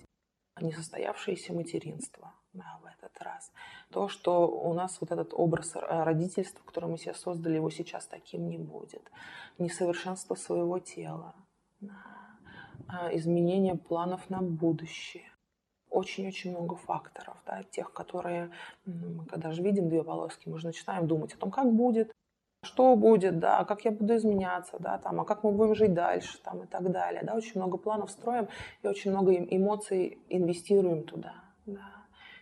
Несостоявшееся 0.60 1.52
материнство, 1.52 2.32
в 2.52 2.86
этот 2.86 3.20
раз. 3.20 3.52
То, 3.90 4.08
что 4.08 4.48
у 4.48 4.72
нас 4.74 5.00
вот 5.00 5.12
этот 5.12 5.32
образ 5.32 5.72
родительства, 5.74 6.64
который 6.64 6.88
мы 6.88 6.98
себе 6.98 7.14
создали, 7.14 7.56
его 7.56 7.70
сейчас 7.70 8.06
таким 8.06 8.48
не 8.48 8.58
будет. 8.58 9.10
Несовершенство 9.58 10.34
своего 10.34 10.78
тела, 10.78 11.34
а 12.88 13.14
изменение 13.14 13.76
планов 13.76 14.30
на 14.30 14.40
будущее. 14.40 15.24
Очень-очень 15.90 16.50
много 16.50 16.76
факторов, 16.76 17.36
да, 17.46 17.62
тех, 17.62 17.92
которые 17.92 18.50
мы 18.84 19.24
когда 19.24 19.52
же 19.52 19.62
видим 19.62 19.88
две 19.88 20.04
полоски, 20.04 20.48
мы 20.48 20.58
же 20.58 20.66
начинаем 20.66 21.06
думать 21.06 21.32
о 21.32 21.38
том, 21.38 21.50
как 21.50 21.72
будет, 21.72 22.12
что 22.62 22.94
будет, 22.94 23.38
да, 23.38 23.64
как 23.64 23.84
я 23.86 23.90
буду 23.90 24.16
изменяться, 24.16 24.76
да, 24.78 24.98
там, 24.98 25.20
а 25.20 25.24
как 25.24 25.44
мы 25.44 25.52
будем 25.52 25.74
жить 25.74 25.94
дальше, 25.94 26.38
там, 26.42 26.62
и 26.64 26.66
так 26.66 26.90
далее, 26.90 27.22
да, 27.24 27.34
очень 27.34 27.52
много 27.54 27.78
планов 27.78 28.10
строим 28.10 28.48
и 28.82 28.86
очень 28.86 29.12
много 29.12 29.32
эмоций 29.32 30.18
инвестируем 30.28 31.04
туда, 31.04 31.34
да. 31.64 31.97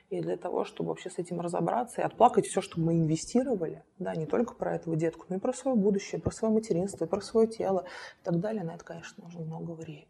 И 0.09 0.21
для 0.21 0.37
того, 0.37 0.65
чтобы 0.65 0.91
вообще 0.91 1.11
с 1.11 1.19
этим 1.19 1.41
разобраться 1.41 2.01
и 2.01 2.05
отплакать 2.05 2.47
все, 2.47 2.61
что 2.61 2.79
мы 2.79 2.95
инвестировали, 2.95 3.85
да, 3.99 4.15
не 4.15 4.27
только 4.27 4.55
про 4.55 4.77
этого 4.77 4.95
детку, 4.97 5.27
но 5.29 5.37
и 5.37 5.41
про 5.41 5.53
свое 5.53 5.77
будущее, 5.77 6.21
про 6.21 6.31
свое 6.31 6.55
материнство, 6.55 7.07
про 7.07 7.21
свое 7.21 7.49
тело 7.49 7.87
и 8.21 8.25
так 8.25 8.39
далее, 8.39 8.63
на 8.63 8.77
это, 8.77 8.85
конечно, 8.85 9.25
нужно 9.25 9.45
много 9.45 9.73
времени. 9.73 10.09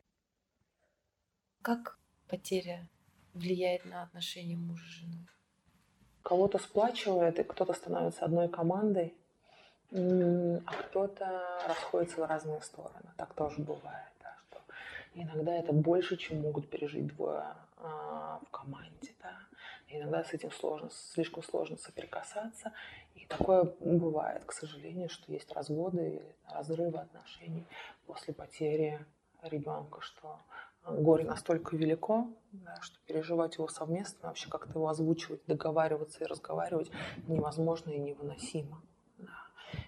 Как 1.63 1.99
потеря 2.29 2.89
влияет 3.33 3.87
на 3.87 4.03
отношения 4.03 4.57
мужа 4.57 4.85
с 4.85 5.01
женой? 5.01 5.27
Кого-то 6.23 6.59
сплачивает, 6.59 7.39
и 7.39 7.45
кто-то 7.45 7.73
становится 7.73 8.25
одной 8.25 8.49
командой. 8.49 9.15
а 9.93 10.73
кто-то 10.89 11.65
расходится 11.69 12.21
в 12.21 12.29
разные 12.29 12.61
стороны. 12.61 13.11
Так 13.17 13.33
тоже 13.35 13.63
бывает, 13.63 14.13
да, 14.21 14.37
что 14.49 14.61
иногда 15.15 15.55
это 15.55 15.73
больше, 15.73 16.17
чем 16.17 16.43
могут 16.43 16.69
пережить 16.69 17.07
двое 17.07 17.55
а, 17.77 18.41
в 18.45 18.51
команде, 18.51 19.15
да. 19.23 19.46
Иногда 19.89 20.25
с 20.25 20.33
этим 20.33 20.51
сложно, 20.51 20.91
слишком 20.91 21.43
сложно 21.43 21.77
соприкасаться. 21.77 22.73
И 23.15 23.25
такое 23.27 23.73
бывает, 23.81 24.45
к 24.45 24.53
сожалению, 24.53 25.09
что 25.09 25.33
есть 25.33 25.53
разводы 25.53 26.09
или 26.09 26.37
разрывы 26.53 26.99
отношений 26.99 27.67
после 28.07 28.35
потери 28.35 29.05
ребенка, 29.43 30.01
что 30.01 30.41
горе 30.85 31.25
настолько 31.25 31.77
велико, 31.77 32.29
да, 32.53 32.77
что 32.81 32.99
переживать 33.07 33.57
его 33.57 33.69
совместно, 33.69 34.29
вообще 34.29 34.49
как-то 34.49 34.79
его 34.79 34.89
озвучивать, 34.89 35.41
договариваться 35.47 36.25
и 36.25 36.27
разговаривать 36.27 36.91
невозможно 37.27 37.91
и 37.91 37.99
невыносимо. 37.99 38.83
Да. 39.19 39.39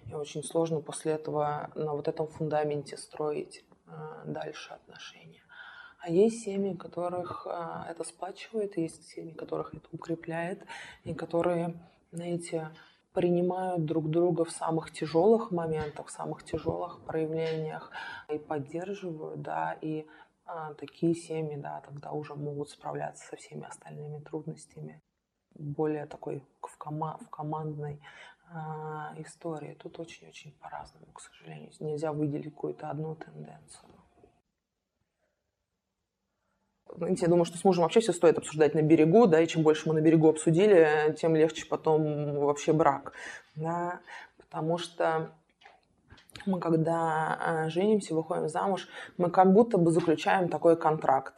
И 0.07 0.15
очень 0.15 0.43
сложно 0.43 0.81
после 0.81 1.13
этого 1.13 1.71
на 1.75 1.93
вот 1.93 2.09
этом 2.09 2.27
фундаменте 2.27 2.97
строить 2.97 3.65
э, 3.87 4.23
дальше 4.27 4.75
отношения. 4.75 5.43
А 6.01 6.11
есть 6.11 6.43
семьи, 6.45 6.75
которых 6.75 7.47
э, 7.51 7.91
это 7.91 8.05
сплачивает, 8.05 8.77
есть 8.77 9.09
семьи, 9.09 9.33
которых 9.33 9.75
это 9.75 9.89
укрепляет, 9.93 10.65
и 11.05 11.13
которые, 11.13 11.75
знаете, 12.13 12.71
принимают 13.13 13.85
друг 13.85 14.09
друга 14.09 14.45
в 14.45 14.51
самых 14.51 14.93
тяжелых 14.93 15.51
моментах, 15.51 16.07
в 16.07 16.11
самых 16.11 16.45
тяжелых 16.45 17.05
проявлениях 17.05 17.91
и 18.33 18.39
поддерживают, 18.39 19.43
да, 19.43 19.77
и 19.81 20.07
а, 20.45 20.75
такие 20.75 21.15
семьи, 21.15 21.57
да, 21.57 21.81
тогда 21.81 22.13
уже 22.13 22.35
могут 22.35 22.71
справляться 22.71 23.27
со 23.27 23.37
всеми 23.37 23.67
остальными 23.67 24.21
трудностями. 24.21 25.03
Более 25.55 26.07
такой 26.07 26.45
в, 26.63 26.79
кома 26.79 27.19
в 27.19 27.29
командной 27.29 28.01
а, 28.51 29.13
истории. 29.17 29.75
Тут 29.75 29.99
очень-очень 29.99 30.53
по-разному, 30.53 31.07
к 31.13 31.21
сожалению. 31.21 31.73
Нельзя 31.81 32.13
выделить 32.13 32.55
какую-то 32.55 32.89
одну 32.89 33.17
тенденцию. 33.17 33.98
Знаете, 36.97 37.23
я 37.23 37.29
думаю, 37.29 37.45
что 37.45 37.59
с 37.59 37.65
мужем 37.65 37.83
вообще 37.83 38.01
все 38.01 38.13
стоит 38.13 38.39
обсуждать 38.39 38.75
на 38.75 38.83
берегу, 38.83 39.27
да, 39.27 39.41
и 39.41 39.47
чем 39.47 39.63
больше 39.63 39.89
мы 39.89 39.95
на 39.95 40.01
берегу 40.01 40.29
обсудили, 40.29 41.15
тем 41.21 41.37
легче 41.37 41.67
потом 41.67 42.39
вообще 42.39 42.73
брак, 42.73 43.13
да, 43.55 44.01
потому 44.39 44.79
что 44.79 45.33
мы 46.47 46.61
когда 46.61 47.39
э, 47.41 47.71
женимся, 47.71 48.15
выходим 48.15 48.49
замуж, 48.49 48.89
мы 49.17 49.31
как 49.31 49.53
будто 49.53 49.79
бы 49.79 49.91
заключаем 49.91 50.49
такой 50.49 50.77
контракт. 50.77 51.35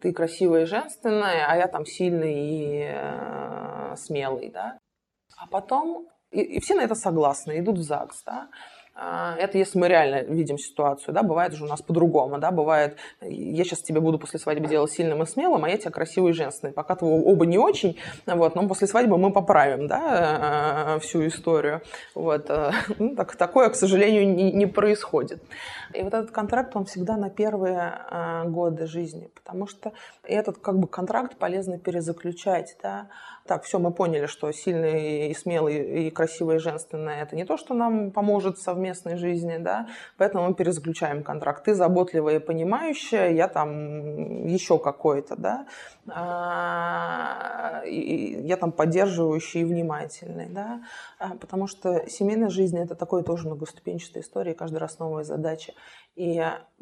Ты 0.00 0.12
красивая 0.12 0.62
и 0.62 0.66
женственная, 0.66 1.46
а 1.48 1.56
я 1.56 1.66
там 1.66 1.86
сильный 1.86 2.34
и 2.34 2.90
э, 2.92 3.94
смелый, 3.96 4.50
да. 4.50 4.78
А 5.36 5.46
потом, 5.46 6.08
и, 6.30 6.40
и 6.40 6.60
все 6.60 6.74
на 6.74 6.82
это 6.82 6.94
согласны, 6.94 7.58
идут 7.60 7.78
в 7.78 7.82
ЗАГС, 7.82 8.22
да. 8.24 8.48
А, 8.96 9.34
это 9.36 9.58
если 9.58 9.76
мы 9.78 9.88
реально 9.88 10.22
видим 10.22 10.56
ситуацию, 10.56 11.12
да, 11.14 11.24
бывает 11.24 11.52
же 11.52 11.64
у 11.64 11.66
нас 11.66 11.82
по-другому, 11.82 12.38
да, 12.38 12.52
бывает, 12.52 12.96
я 13.20 13.64
сейчас 13.64 13.80
тебе 13.80 14.00
буду 14.00 14.20
после 14.20 14.38
свадьбы 14.38 14.68
делать 14.68 14.92
сильным 14.92 15.22
и 15.22 15.26
смелым, 15.26 15.64
а 15.64 15.68
я 15.68 15.78
тебя 15.78 15.90
красивый 15.90 16.30
и 16.30 16.34
женственный. 16.34 16.72
Пока 16.72 16.94
ты 16.94 17.04
оба 17.04 17.44
не 17.44 17.58
очень, 17.58 17.98
вот, 18.26 18.54
но 18.54 18.68
после 18.68 18.86
свадьбы 18.86 19.18
мы 19.18 19.32
поправим, 19.32 19.88
да, 19.88 20.94
э, 20.96 21.00
всю 21.00 21.26
историю. 21.26 21.82
Вот, 22.14 22.46
э, 22.48 22.70
ну, 22.98 23.16
так, 23.16 23.34
такое, 23.34 23.68
к 23.70 23.74
сожалению, 23.74 24.32
не, 24.32 24.52
не 24.52 24.66
происходит. 24.66 25.42
И 25.92 26.00
вот 26.00 26.14
этот 26.14 26.30
контракт, 26.30 26.76
он 26.76 26.84
всегда 26.84 27.16
на 27.16 27.30
первые 27.30 27.98
годы 28.44 28.86
жизни, 28.86 29.28
потому 29.34 29.66
что 29.66 29.92
этот 30.22 30.58
как 30.58 30.78
бы 30.78 30.86
контракт 30.86 31.36
полезно 31.36 31.78
перезаключать, 31.78 32.76
да, 32.82 33.08
так, 33.46 33.64
все, 33.64 33.78
мы 33.78 33.92
поняли, 33.92 34.24
что 34.24 34.50
сильный 34.52 35.28
и 35.28 35.34
смелый, 35.34 36.06
и 36.06 36.10
красивый, 36.10 36.56
и 36.56 36.58
женственный– 36.58 37.16
это 37.20 37.36
не 37.36 37.44
то, 37.44 37.58
что 37.58 37.74
нам 37.74 38.10
поможет 38.10 38.56
в 38.56 38.62
совместной 38.84 39.16
жизни, 39.16 39.56
да, 39.58 39.88
поэтому 40.18 40.48
мы 40.48 40.54
перезаключаем 40.54 41.22
контракт. 41.22 41.64
Ты 41.64 41.74
заботливая 41.74 42.36
и 42.36 42.38
понимающая, 42.38 43.30
я 43.30 43.48
там 43.48 44.46
еще 44.46 44.78
какой-то, 44.78 45.36
да, 45.36 45.66
а, 46.08 47.82
я 47.84 48.56
там 48.56 48.72
поддерживающий 48.72 49.62
и 49.62 49.64
внимательный, 49.64 50.48
да, 50.50 50.82
а, 51.18 51.36
потому 51.36 51.66
что 51.66 52.04
семейная 52.08 52.50
жизнь– 52.50 52.78
это 52.84 52.94
такой 52.94 53.22
тоже 53.22 53.46
многоступенчатая 53.46 54.22
история, 54.22 54.54
каждый 54.54 54.78
раз 54.78 54.98
новая 54.98 55.24
задача. 55.24 55.72
И 56.16 56.40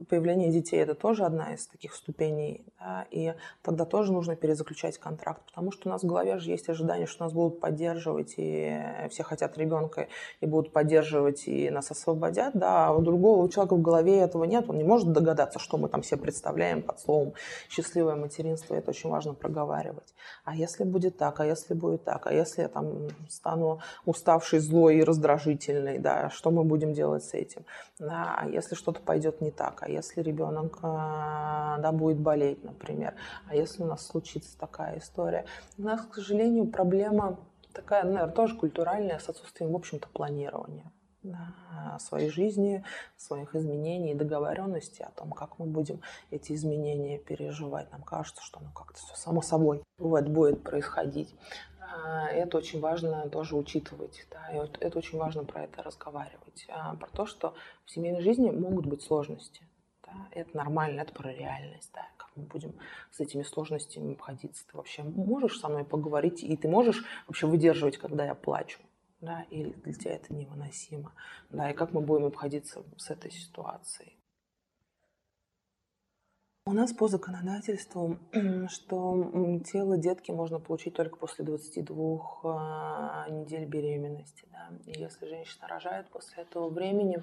появление 0.08 0.50
детей– 0.50 0.76
это 0.82 0.94
тоже 0.94 1.24
одна 1.24 1.54
из 1.54 1.66
таких 1.66 1.94
ступеней. 1.94 2.64
Да? 2.78 3.06
И 3.10 3.34
тогда 3.62 3.84
тоже 3.84 4.12
нужно 4.12 4.36
перезаключать 4.36 4.98
контракт, 4.98 5.42
потому 5.46 5.72
что 5.72 5.88
у 5.88 5.92
нас 5.92 6.02
в 6.02 6.06
голове 6.06 6.38
же 6.38 6.50
есть 6.50 6.68
ожидание, 6.68 7.06
что 7.06 7.24
нас 7.24 7.32
будут 7.32 7.60
поддерживать, 7.60 8.34
и 8.36 8.78
все 9.10 9.22
хотят 9.22 9.56
ребенка, 9.56 10.08
и 10.40 10.46
будут 10.46 10.72
поддерживать, 10.72 11.48
и 11.48 11.70
нас 11.70 11.90
освободят. 11.90 12.52
Да? 12.54 12.88
А 12.88 12.92
у 12.92 13.00
другого 13.00 13.48
человека 13.48 13.76
в 13.76 13.82
голове 13.82 14.18
этого 14.18 14.44
нет, 14.44 14.68
он 14.68 14.76
не 14.76 14.84
может 14.84 15.12
догадаться, 15.12 15.58
что 15.58 15.78
мы 15.78 15.88
там 15.88 16.02
себе 16.02 16.20
представляем 16.20 16.82
под 16.82 17.00
словом 17.00 17.32
«счастливое 17.70 18.16
материнство». 18.16 18.74
Это 18.74 18.90
очень 18.90 19.08
важно 19.08 19.32
проговаривать. 19.32 20.14
А 20.44 20.54
если 20.54 20.84
будет 20.84 21.16
так, 21.16 21.40
а 21.40 21.46
если 21.46 21.74
будет 21.74 22.04
так, 22.04 22.26
а 22.26 22.32
если 22.32 22.62
я 22.62 22.68
там 22.68 23.08
стану 23.28 23.80
уставшей, 24.04 24.58
злой 24.58 24.96
и 24.96 25.04
раздражительной, 25.04 25.98
да, 25.98 26.28
что 26.30 26.50
мы 26.50 26.64
будем 26.64 26.92
делать 26.92 27.24
с 27.24 27.32
этим? 27.32 27.64
Да? 27.98 28.36
А 28.38 28.48
если 28.48 28.74
что-то 28.74 29.00
пойдет 29.00 29.21
пойдет 29.22 29.40
не 29.40 29.50
так, 29.50 29.82
а 29.82 29.88
если 29.88 30.20
ребенок 30.20 30.78
а, 30.82 31.78
да, 31.78 31.92
будет 31.92 32.18
болеть, 32.18 32.64
например, 32.64 33.14
а 33.48 33.54
если 33.54 33.82
у 33.84 33.86
нас 33.86 34.04
случится 34.04 34.58
такая 34.58 34.98
история. 34.98 35.44
У 35.78 35.82
нас, 35.82 36.00
к 36.04 36.14
сожалению, 36.14 36.66
проблема 36.66 37.38
такая, 37.72 38.02
наверное, 38.02 38.34
тоже 38.34 38.56
культуральная, 38.56 39.18
с 39.18 39.28
отсутствием, 39.28 39.72
в 39.72 39.76
общем-то, 39.76 40.08
планирования 40.08 40.90
своей 42.00 42.30
жизни, 42.30 42.84
своих 43.16 43.54
изменений, 43.54 44.12
договоренности 44.12 45.02
о 45.02 45.10
том, 45.10 45.30
как 45.30 45.60
мы 45.60 45.66
будем 45.66 46.00
эти 46.32 46.52
изменения 46.52 47.16
переживать. 47.18 47.92
Нам 47.92 48.02
кажется, 48.02 48.42
что 48.42 48.58
ну 48.60 48.70
как-то 48.74 48.98
все 48.98 49.14
само 49.14 49.40
собой 49.40 49.84
вот, 49.98 50.24
будет 50.24 50.64
происходить. 50.64 51.32
А, 51.92 52.28
это 52.28 52.58
очень 52.58 52.80
важно 52.80 53.28
тоже 53.28 53.56
учитывать, 53.56 54.26
да, 54.30 54.48
и 54.54 54.58
вот 54.58 54.78
это 54.80 54.98
очень 54.98 55.18
важно 55.18 55.44
про 55.44 55.64
это 55.64 55.82
разговаривать, 55.82 56.66
а, 56.68 56.94
про 56.96 57.10
то, 57.10 57.26
что 57.26 57.54
в 57.84 57.90
семейной 57.90 58.22
жизни 58.22 58.50
могут 58.50 58.86
быть 58.86 59.02
сложности, 59.02 59.62
да, 60.06 60.12
это 60.30 60.56
нормально, 60.56 61.02
это 61.02 61.12
про 61.12 61.32
реальность, 61.32 61.90
да, 61.92 62.06
как 62.16 62.30
мы 62.34 62.44
будем 62.44 62.74
с 63.10 63.20
этими 63.20 63.42
сложностями 63.42 64.14
обходиться. 64.14 64.66
Ты 64.66 64.76
вообще 64.76 65.02
можешь 65.02 65.58
со 65.58 65.68
мной 65.68 65.84
поговорить, 65.84 66.42
и 66.42 66.56
ты 66.56 66.66
можешь 66.66 67.04
вообще 67.26 67.46
выдерживать, 67.46 67.98
когда 67.98 68.24
я 68.24 68.34
плачу, 68.34 68.80
да, 69.20 69.44
или 69.50 69.70
для 69.70 69.92
тебя 69.92 70.14
это 70.14 70.32
невыносимо, 70.32 71.12
да, 71.50 71.70
и 71.70 71.74
как 71.74 71.92
мы 71.92 72.00
будем 72.00 72.26
обходиться 72.26 72.82
с 72.96 73.10
этой 73.10 73.30
ситуацией. 73.30 74.16
У 76.64 76.74
нас 76.74 76.92
по 76.92 77.08
законодательству, 77.08 78.18
что 78.68 79.60
тело 79.64 79.96
детки 79.96 80.30
можно 80.30 80.60
получить 80.60 80.94
только 80.94 81.16
после 81.16 81.44
22 81.44 82.20
а, 82.44 83.28
недель 83.30 83.64
беременности. 83.64 84.44
Да? 84.52 84.68
И 84.86 84.96
если 84.96 85.26
женщина 85.26 85.66
рожает 85.66 86.06
после 86.10 86.44
этого 86.44 86.68
времени, 86.68 87.20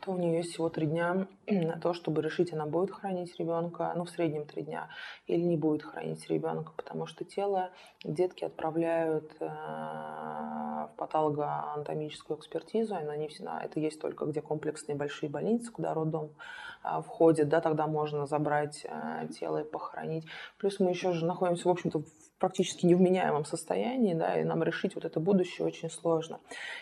то 0.00 0.12
у 0.12 0.16
нее 0.16 0.38
есть 0.38 0.52
всего 0.52 0.68
три 0.68 0.86
дня 0.86 1.26
на 1.48 1.78
то, 1.80 1.92
чтобы 1.92 2.22
решить, 2.22 2.52
она 2.52 2.66
будет 2.66 2.92
хранить 2.92 3.36
ребенка, 3.38 3.92
ну, 3.96 4.04
в 4.04 4.10
среднем 4.10 4.46
три 4.46 4.62
дня, 4.62 4.88
или 5.26 5.40
не 5.40 5.56
будет 5.56 5.82
хранить 5.82 6.28
ребенка, 6.28 6.72
потому 6.76 7.06
что 7.06 7.24
тело 7.24 7.70
детки 8.04 8.44
отправляют 8.44 9.34
э, 9.40 9.46
в 9.46 10.90
патологоанатомическую 10.96 12.38
экспертизу, 12.38 12.94
не 13.16 13.26
всегда, 13.26 13.60
это 13.60 13.80
есть 13.80 14.00
только 14.00 14.24
где 14.26 14.40
комплексные 14.40 14.94
большие 14.94 15.28
больницы, 15.28 15.72
куда 15.72 15.94
роддом 15.94 16.30
э, 16.77 16.77
входит, 17.06 17.48
да, 17.48 17.60
тогда 17.60 17.86
можно 17.86 18.26
забрать 18.26 18.84
э, 18.84 19.28
тело 19.38 19.62
и 19.62 19.64
похоронить. 19.64 20.26
Плюс 20.58 20.80
мы 20.80 20.90
еще 20.90 21.12
же 21.12 21.26
находимся, 21.26 21.68
в 21.68 21.70
общем-то, 21.70 22.00
в 22.00 22.04
практически 22.38 22.86
невменяемом 22.86 23.44
состоянии, 23.44 24.14
да, 24.14 24.40
и 24.40 24.44
нам 24.44 24.62
решить 24.62 24.94
вот 24.94 25.04
это 25.04 25.20
будущее 25.20 25.66
очень 25.66 25.90
сложно. 25.90 26.40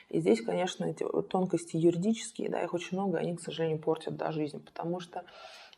И 0.09 0.21
здесь, 0.21 0.43
конечно, 0.43 0.85
эти 0.85 1.05
тонкости 1.29 1.77
юридические, 1.77 2.51
да, 2.51 2.63
их 2.63 2.75
очень 2.75 2.97
много, 2.97 3.19
они, 3.19 3.37
к 3.37 3.41
сожалению, 3.41 3.79
портят 3.79 4.17
да, 4.17 4.33
жизнь, 4.33 4.63
потому 4.65 5.01
что 5.01 5.25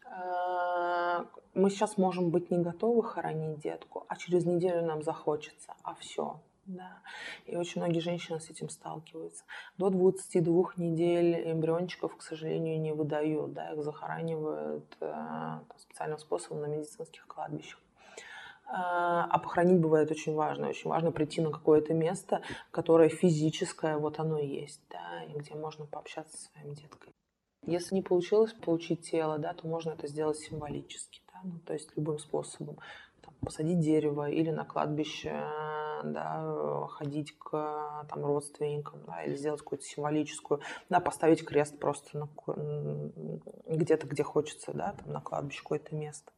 э, 0.05 1.25
мы 1.55 1.71
сейчас 1.71 1.97
можем 1.97 2.31
быть 2.31 2.51
не 2.51 2.59
готовы 2.59 3.03
хоронить 3.03 3.61
детку, 3.61 4.05
а 4.09 4.17
через 4.17 4.45
неделю 4.45 4.85
нам 4.85 5.03
захочется, 5.03 5.75
а 5.83 5.95
все, 5.95 6.41
да. 6.69 7.01
И 7.47 7.57
очень 7.57 7.81
многие 7.81 8.01
женщины 8.01 8.39
с 8.41 8.51
этим 8.51 8.69
сталкиваются. 8.69 9.45
До 9.79 9.91
22 9.91 10.75
недель 10.77 11.51
эмбриончиков, 11.51 12.17
к 12.17 12.23
сожалению, 12.23 12.81
не 12.81 12.93
выдают. 12.93 13.55
Да, 13.55 13.73
их 13.73 13.83
захоранивают 13.83 14.97
э, 15.01 15.61
специальным 15.79 16.19
способом 16.19 16.61
на 16.61 16.67
медицинских 16.67 17.27
кладбищах. 17.27 17.81
А, 18.67 19.25
а 19.31 19.39
похоронить 19.39 19.81
бывает 19.81 20.11
очень 20.11 20.35
важно. 20.35 20.69
Очень 20.69 20.91
важно 20.91 21.11
прийти 21.11 21.41
на 21.41 21.51
какое-то 21.51 21.95
место, 21.95 22.43
которое 22.71 23.09
физическое, 23.09 23.97
вот 23.97 24.21
оно 24.21 24.39
и 24.39 24.47
есть, 24.47 24.83
да, 24.91 25.25
и 25.25 25.39
где 25.39 25.55
можно 25.55 25.87
пообщаться 25.87 26.37
со 26.37 26.51
своим 26.51 26.75
деткой. 26.75 27.15
Если 27.67 27.95
не 27.95 28.03
получилось 28.03 28.53
получить 28.53 29.11
тело, 29.11 29.39
да, 29.39 29.55
то 29.55 29.67
можно 29.67 29.91
это 29.91 30.07
сделать 30.07 30.39
символически, 30.39 31.23
да, 31.33 31.41
ну, 31.45 31.59
то 31.61 31.73
есть 31.73 31.97
любым 31.97 32.19
способом. 32.19 32.79
Там, 33.23 33.35
посадить 33.41 33.81
дерево 33.81 34.31
или 34.31 34.51
на 34.51 34.65
кладбище 34.65 35.31
да, 36.05 36.87
ходить 36.89 37.37
к 37.39 37.51
там, 38.09 38.25
родственникам, 38.25 39.03
да, 39.07 39.23
или 39.23 39.35
сделать 39.35 39.61
какую-то 39.61 39.85
символическую, 39.85 40.61
да, 40.89 41.01
поставить 41.01 41.45
крест 41.45 41.79
просто 41.79 42.19
на, 42.19 42.29
где-то, 43.67 44.07
где 44.07 44.23
хочется, 44.23 44.73
да, 44.73 44.93
там 44.93 45.13
на 45.13 45.21
кладбище 45.21 45.63
какое-то 45.63 45.95
место 45.95 46.33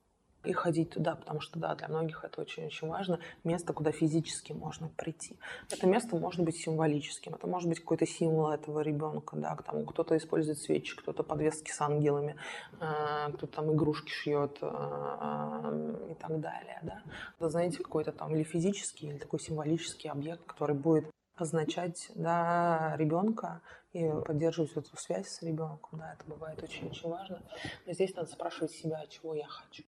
и 0.44 0.52
ходить 0.52 0.90
туда, 0.90 1.16
потому 1.16 1.40
что, 1.40 1.58
да, 1.58 1.74
для 1.74 1.88
многих 1.88 2.24
это 2.24 2.40
очень-очень 2.40 2.88
важно, 2.88 3.20
место, 3.44 3.72
куда 3.72 3.92
физически 3.92 4.52
можно 4.52 4.88
прийти. 4.88 5.38
Это 5.70 5.86
место 5.86 6.16
может 6.16 6.42
быть 6.42 6.56
символическим, 6.56 7.34
это 7.34 7.46
может 7.46 7.68
быть 7.68 7.80
какой-то 7.80 8.06
символ 8.06 8.50
этого 8.50 8.80
ребенка, 8.80 9.36
да, 9.36 9.56
там 9.56 9.84
кто-то 9.84 10.16
использует 10.16 10.58
свечи, 10.58 10.96
кто-то 10.96 11.22
подвески 11.22 11.70
с 11.70 11.80
ангелами, 11.80 12.36
э, 12.80 13.32
кто-то 13.34 13.46
там 13.46 13.74
игрушки 13.74 14.10
шьет 14.10 14.58
э, 14.62 14.66
э, 14.66 16.12
и 16.12 16.14
так 16.14 16.40
далее, 16.40 16.78
да. 16.82 17.02
Это, 17.38 17.50
знаете, 17.50 17.78
какой-то 17.78 18.12
там 18.12 18.34
или 18.34 18.42
физический, 18.42 19.08
или 19.08 19.18
такой 19.18 19.40
символический 19.40 20.10
объект, 20.10 20.44
который 20.44 20.74
будет 20.74 21.06
означать 21.40 22.10
да, 22.14 22.94
ребенка 22.96 23.62
и 23.92 24.08
поддерживать 24.26 24.72
эту 24.72 24.96
связь 24.96 25.28
с 25.28 25.42
ребенком. 25.42 25.98
Да, 25.98 26.12
это 26.14 26.24
бывает 26.26 26.62
очень-очень 26.62 27.08
важно. 27.08 27.42
Но 27.86 27.92
здесь 27.92 28.14
надо 28.14 28.30
спрашивать 28.30 28.72
себя, 28.72 29.04
чего 29.06 29.34
я 29.34 29.46
хочу. 29.46 29.84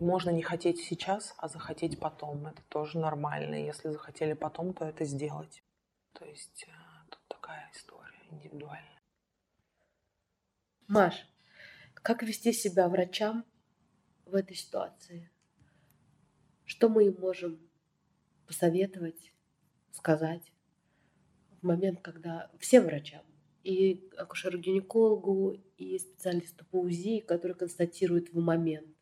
Можно 0.00 0.30
не 0.30 0.42
хотеть 0.42 0.80
сейчас, 0.80 1.34
а 1.38 1.48
захотеть 1.48 1.98
потом. 1.98 2.46
Это 2.46 2.62
тоже 2.68 2.98
нормально. 2.98 3.54
Если 3.54 3.88
захотели 3.88 4.34
потом, 4.34 4.74
то 4.74 4.84
это 4.84 5.04
сделать. 5.04 5.62
То 6.12 6.26
есть 6.26 6.66
э, 6.68 7.10
тут 7.10 7.20
такая 7.28 7.70
история 7.74 8.20
индивидуальная. 8.30 9.00
Маш, 10.86 11.26
как 11.94 12.22
вести 12.22 12.52
себя 12.52 12.88
врачам 12.88 13.44
в 14.26 14.34
этой 14.34 14.54
ситуации? 14.54 15.30
Что 16.64 16.88
мы 16.88 17.06
им 17.06 17.16
можем 17.18 17.58
посоветовать, 18.46 19.32
сказать 19.92 20.52
в 21.60 21.66
момент, 21.66 22.00
когда 22.02 22.50
всем 22.60 22.84
врачам, 22.84 23.24
и 23.64 24.08
акушеру-гинекологу, 24.16 25.60
и 25.78 25.98
специалисту 25.98 26.64
по 26.66 26.80
УЗИ, 26.80 27.20
который 27.20 27.56
констатирует 27.56 28.32
в 28.32 28.38
момент, 28.38 28.94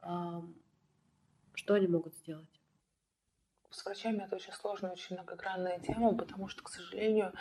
что 0.00 1.74
они 1.74 1.86
могут 1.86 2.14
сделать? 2.16 2.48
С 3.70 3.84
врачами 3.84 4.24
это 4.24 4.36
очень 4.36 4.52
сложная, 4.52 4.92
очень 4.92 5.16
многогранная 5.16 5.78
тема, 5.80 6.16
потому 6.16 6.48
что, 6.48 6.62
к 6.62 6.70
сожалению, 6.70 7.34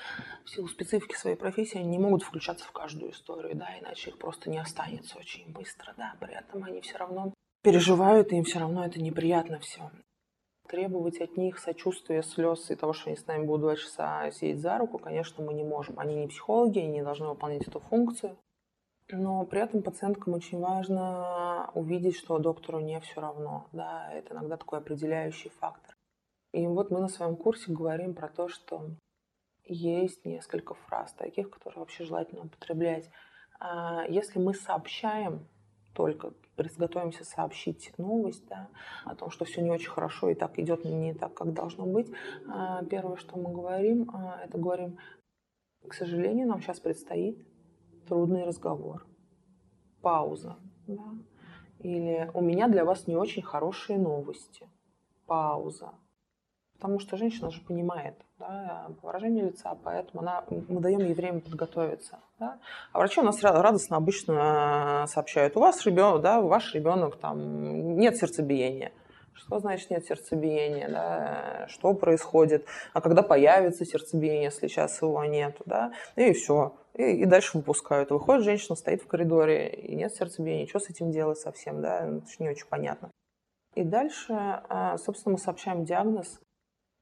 в 0.43 0.49
силу 0.49 0.67
специфики 0.67 1.15
своей 1.15 1.37
профессии 1.37 1.77
они 1.77 1.87
не 1.87 1.99
могут 1.99 2.23
включаться 2.23 2.65
в 2.65 2.71
каждую 2.73 3.11
историю, 3.11 3.55
да, 3.55 3.67
иначе 3.79 4.09
их 4.09 4.17
просто 4.17 4.49
не 4.49 4.57
останется 4.57 5.17
очень 5.17 5.49
быстро, 5.51 5.93
да, 5.97 6.15
при 6.19 6.33
этом 6.33 6.65
они 6.65 6.81
все 6.81 6.97
равно 6.97 7.33
переживают, 7.63 8.33
и 8.33 8.37
им 8.37 8.43
все 8.43 8.59
равно 8.59 8.85
это 8.85 9.01
неприятно 9.01 9.59
все. 9.59 9.89
Требовать 10.67 11.21
от 11.21 11.37
них 11.37 11.59
сочувствия, 11.59 12.21
слез 12.23 12.69
и 12.69 12.75
того, 12.75 12.91
что 12.91 13.09
они 13.09 13.17
с 13.17 13.25
нами 13.25 13.45
будут 13.45 13.61
два 13.61 13.75
часа 13.77 14.29
сидеть 14.31 14.59
за 14.59 14.77
руку, 14.77 14.99
конечно, 14.99 15.41
мы 15.43 15.53
не 15.53 15.63
можем. 15.63 15.97
Они 15.97 16.15
не 16.15 16.27
психологи, 16.27 16.79
они 16.79 16.89
не 16.89 17.03
должны 17.03 17.27
выполнять 17.27 17.65
эту 17.65 17.79
функцию. 17.79 18.37
Но 19.09 19.45
при 19.45 19.61
этом 19.61 19.83
пациенткам 19.83 20.33
очень 20.33 20.59
важно 20.59 21.71
увидеть, 21.73 22.17
что 22.17 22.39
доктору 22.39 22.79
не 22.79 22.99
все 22.99 23.21
равно. 23.21 23.67
Да, 23.71 24.11
это 24.11 24.33
иногда 24.33 24.57
такой 24.57 24.79
определяющий 24.79 25.49
фактор. 25.49 25.95
И 26.53 26.65
вот 26.67 26.91
мы 26.91 26.99
на 26.99 27.07
своем 27.07 27.37
курсе 27.37 27.71
говорим 27.71 28.13
про 28.13 28.27
то, 28.27 28.49
что 28.49 28.89
есть 29.63 30.25
несколько 30.25 30.73
фраз 30.73 31.13
таких, 31.13 31.49
которые 31.49 31.79
вообще 31.79 32.03
желательно 32.03 32.43
употреблять. 32.43 33.09
А, 33.59 34.05
если 34.07 34.39
мы 34.39 34.53
сообщаем 34.53 35.47
только 35.93 36.33
готовимся 36.77 37.23
сообщить 37.23 37.91
новость 37.97 38.47
да, 38.47 38.69
о 39.03 39.15
том, 39.15 39.31
что 39.31 39.45
все 39.45 39.61
не 39.61 39.71
очень 39.71 39.89
хорошо 39.89 40.29
и 40.29 40.35
так 40.35 40.59
идет 40.59 40.85
не 40.85 41.13
так, 41.13 41.33
как 41.33 41.53
должно 41.53 41.85
быть. 41.85 42.11
А, 42.47 42.83
первое, 42.85 43.15
что 43.15 43.37
мы 43.37 43.51
говорим, 43.51 44.09
а, 44.13 44.41
это 44.43 44.57
говорим, 44.57 44.97
к 45.87 45.93
сожалению, 45.93 46.47
нам 46.47 46.61
сейчас 46.61 46.79
предстоит 46.79 47.37
трудный 48.07 48.43
разговор, 48.43 49.05
пауза, 50.01 50.57
да? 50.87 51.03
или 51.79 52.29
у 52.33 52.41
меня 52.41 52.67
для 52.67 52.85
вас 52.85 53.07
не 53.07 53.15
очень 53.15 53.41
хорошие 53.41 53.99
новости, 53.99 54.67
пауза. 55.25 55.91
Потому 56.75 56.99
что 56.99 57.17
женщина 57.17 57.49
же 57.49 57.59
понимает 57.61 58.15
да, 58.37 58.91
выражение 59.01 59.45
лица, 59.45 59.75
поэтому 59.83 60.21
она, 60.21 60.43
мы 60.49 60.79
даем 60.79 60.99
ей 60.99 61.15
время 61.15 61.39
подготовиться. 61.39 62.19
Да? 62.39 62.59
А 62.93 62.99
врачи 62.99 63.19
у 63.19 63.23
нас 63.23 63.41
радостно 63.41 63.97
обычно 63.97 65.05
сообщают, 65.07 65.57
у 65.57 65.59
вас 65.59 65.83
ребенок, 65.87 66.21
да, 66.21 66.39
ваш 66.39 66.75
ребенок 66.75 67.17
там 67.17 67.97
нет 67.97 68.15
сердцебиения. 68.17 68.91
Что 69.33 69.59
значит 69.59 69.89
нет 69.89 70.05
сердцебиения? 70.05 70.89
Да? 70.89 71.67
Что 71.67 71.93
происходит? 71.93 72.65
А 72.93 73.01
когда 73.01 73.21
появится 73.23 73.85
сердцебиение, 73.85 74.45
если 74.45 74.67
сейчас 74.67 75.01
его 75.01 75.23
нет? 75.25 75.57
Да? 75.65 75.93
И 76.15 76.33
все. 76.33 76.75
И, 76.97 77.03
и 77.03 77.25
дальше 77.25 77.57
выпускают. 77.57 78.09
Выходит 78.09 78.43
женщина, 78.43 78.75
стоит 78.75 79.01
в 79.01 79.07
коридоре, 79.07 79.69
и 79.69 79.95
нет 79.95 80.13
сердцебиения. 80.13 80.67
Что 80.67 80.79
с 80.79 80.89
этим 80.89 81.11
делать 81.11 81.37
совсем? 81.37 81.81
Да? 81.81 82.05
Это 82.05 82.25
не 82.39 82.49
очень 82.49 82.67
понятно. 82.67 83.11
И 83.75 83.83
дальше, 83.83 84.33
а, 84.33 84.97
собственно, 84.97 85.33
мы 85.33 85.39
сообщаем 85.39 85.85
диагноз, 85.85 86.41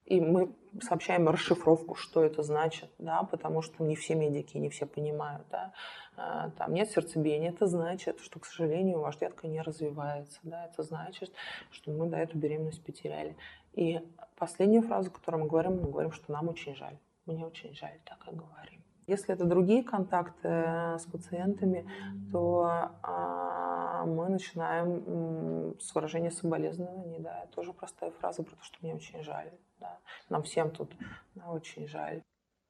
и 0.04 0.20
мы 0.20 0.54
сообщаем 0.82 1.28
расшифровку, 1.30 1.96
что 1.96 2.22
это 2.22 2.44
значит, 2.44 2.92
да, 3.00 3.24
потому 3.24 3.62
что 3.62 3.84
не 3.84 3.96
все 3.96 4.14
медики, 4.14 4.58
не 4.58 4.70
все 4.70 4.86
понимают, 4.86 5.48
да. 5.50 5.74
А, 6.18 6.50
там 6.52 6.74
нет 6.74 6.90
сердцебиения, 6.92 7.52
это 7.52 7.66
значит, 7.66 8.20
что, 8.20 8.40
к 8.40 8.46
сожалению, 8.46 9.00
ваш 9.00 9.18
детка 9.18 9.48
не 9.48 9.62
развивается, 9.62 10.40
да, 10.44 10.66
это 10.66 10.84
значит, 10.84 11.32
что 11.72 11.92
мы 11.92 12.08
да, 12.08 12.20
эту 12.20 12.38
беременность 12.38 12.84
потеряли. 12.84 13.38
И 13.72 14.02
последняя 14.36 14.82
фраза, 14.82 15.10
которую 15.10 15.44
мы 15.44 15.50
говорим, 15.50 15.82
мы 15.82 15.90
говорим, 15.90 16.12
что 16.12 16.32
нам 16.32 16.50
очень 16.50 16.76
жаль, 16.76 16.98
мне 17.26 17.46
очень 17.46 17.74
жаль, 17.74 18.00
так 18.06 18.20
и 18.28 18.36
говорим. 18.36 18.75
Если 19.08 19.34
это 19.34 19.46
другие 19.46 19.84
контакты 19.84 20.50
с 20.50 21.06
пациентами, 21.12 21.88
то 22.32 22.92
а, 23.04 24.06
мы 24.06 24.30
начинаем 24.30 25.76
с 25.80 25.94
выражения 25.94 26.32
соболезнований. 26.32 27.20
Да, 27.20 27.44
это 27.44 27.54
тоже 27.54 27.74
простая 27.74 28.12
фраза 28.12 28.44
про 28.44 28.56
то, 28.56 28.64
что 28.64 28.78
мне 28.82 28.96
очень 28.96 29.22
жаль. 29.24 29.52
Да. 29.80 30.00
Нам 30.30 30.44
всем 30.44 30.72
тут 30.72 30.92
да, 31.36 31.52
очень 31.52 31.88
жаль. 31.88 32.22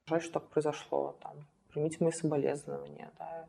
Жаль, 0.07 0.21
что 0.21 0.39
так 0.39 0.49
произошло. 0.49 1.15
Там, 1.21 1.47
примите 1.69 2.03
мои 2.03 2.11
соболезнования. 2.11 3.11
Да, 3.17 3.45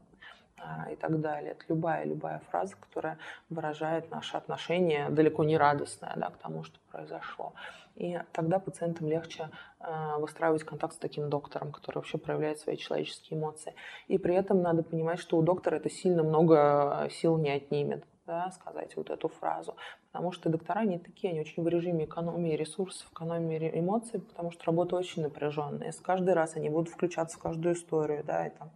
и 0.90 0.96
так 0.96 1.20
далее. 1.20 1.52
Это 1.52 1.64
любая, 1.68 2.04
любая 2.04 2.40
фраза, 2.50 2.76
которая 2.76 3.18
выражает 3.50 4.10
наше 4.10 4.36
отношение, 4.36 5.10
далеко 5.10 5.44
не 5.44 5.56
радостное 5.56 6.14
да, 6.16 6.30
к 6.30 6.38
тому, 6.38 6.64
что 6.64 6.78
произошло. 6.90 7.52
И 7.94 8.18
тогда 8.32 8.58
пациентам 8.58 9.08
легче 9.08 9.48
э, 9.80 10.16
выстраивать 10.18 10.64
контакт 10.64 10.94
с 10.94 10.98
таким 10.98 11.30
доктором, 11.30 11.72
который 11.72 11.96
вообще 11.96 12.18
проявляет 12.18 12.58
свои 12.58 12.76
человеческие 12.76 13.38
эмоции. 13.38 13.74
И 14.08 14.18
при 14.18 14.34
этом 14.34 14.60
надо 14.60 14.82
понимать, 14.82 15.18
что 15.18 15.38
у 15.38 15.42
доктора 15.42 15.76
это 15.76 15.88
сильно 15.88 16.22
много 16.22 17.08
сил 17.10 17.38
не 17.38 17.50
отнимет. 17.50 18.04
Да, 18.26 18.50
сказать 18.50 18.96
вот 18.96 19.10
эту 19.10 19.28
фразу. 19.28 19.76
Потому 20.10 20.32
что 20.32 20.48
доктора 20.48 20.84
не 20.84 20.98
такие, 20.98 21.30
они 21.30 21.40
очень 21.40 21.62
в 21.62 21.68
режиме 21.68 22.06
экономии 22.06 22.56
ресурсов, 22.56 23.08
экономии 23.12 23.70
эмоций, 23.78 24.20
потому 24.20 24.50
что 24.50 24.64
работа 24.64 24.96
очень 24.96 25.22
напряженная. 25.22 25.86
Если 25.86 26.02
каждый 26.02 26.34
раз 26.34 26.56
они 26.56 26.68
будут 26.68 26.88
включаться 26.88 27.36
в 27.36 27.40
каждую 27.40 27.76
историю, 27.76 28.24
да, 28.24 28.48
и 28.48 28.50
там, 28.50 28.72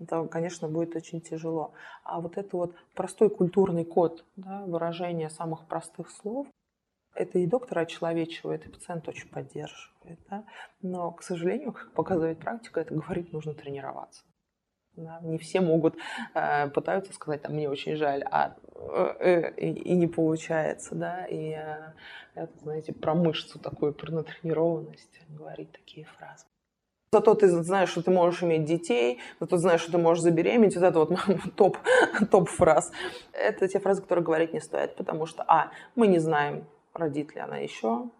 это, 0.00 0.26
конечно, 0.26 0.68
будет 0.68 0.96
очень 0.96 1.20
тяжело. 1.20 1.72
А 2.02 2.20
вот 2.20 2.36
это 2.38 2.56
вот 2.56 2.74
простой 2.94 3.30
культурный 3.30 3.84
код, 3.84 4.24
да, 4.34 4.64
выражение 4.66 5.30
самых 5.30 5.66
простых 5.66 6.10
слов, 6.10 6.48
это 7.14 7.38
и 7.38 7.46
доктора 7.46 7.80
очеловечивает, 7.80 8.66
и 8.66 8.70
пациент 8.70 9.08
очень 9.08 9.28
поддерживает. 9.28 10.18
Да? 10.28 10.44
Но, 10.82 11.12
к 11.12 11.22
сожалению, 11.22 11.72
как 11.72 11.92
показывает 11.92 12.38
практика, 12.38 12.80
это 12.80 12.94
говорить 12.94 13.32
нужно 13.32 13.54
тренироваться. 13.54 14.22
Да? 14.98 15.20
Не 15.22 15.38
все 15.38 15.60
могут, 15.60 15.96
э, 16.34 16.68
пытаются 16.68 17.12
сказать, 17.12 17.42
там, 17.42 17.52
мне 17.52 17.68
очень 17.68 17.96
жаль, 17.96 18.24
а 18.30 18.56
э, 18.74 19.52
э, 19.56 19.70
и, 19.70 19.94
не 19.94 20.06
получается. 20.06 20.94
Да? 20.94 21.26
И 21.26 21.52
э, 21.56 21.92
это, 22.34 22.52
знаете, 22.62 22.92
про 22.92 23.14
мышцу 23.14 23.58
такую, 23.58 23.92
про 23.92 24.12
натренированность 24.12 25.20
говорить 25.28 25.72
такие 25.72 26.04
фразы. 26.04 26.44
Зато 27.12 27.34
ты 27.34 27.48
знаешь, 27.48 27.88
что 27.88 28.02
ты 28.02 28.10
можешь 28.10 28.42
иметь 28.42 28.64
детей, 28.64 29.18
зато 29.40 29.56
знаешь, 29.56 29.80
что 29.80 29.92
ты 29.92 29.98
можешь 29.98 30.22
забеременеть. 30.22 30.76
Вот 30.76 30.84
это 30.84 30.98
вот 30.98 31.10
топ, 31.56 31.78
топ 32.30 32.48
фраз. 32.50 32.92
Это 33.32 33.66
те 33.66 33.78
фразы, 33.78 34.02
которые 34.02 34.24
говорить 34.24 34.52
не 34.52 34.60
стоит, 34.60 34.94
потому 34.96 35.24
что, 35.24 35.42
а, 35.48 35.70
мы 35.94 36.06
не 36.06 36.18
знаем, 36.18 36.64
родит 36.92 37.34
ли 37.34 37.40
она 37.40 37.56
еще, 37.56 38.10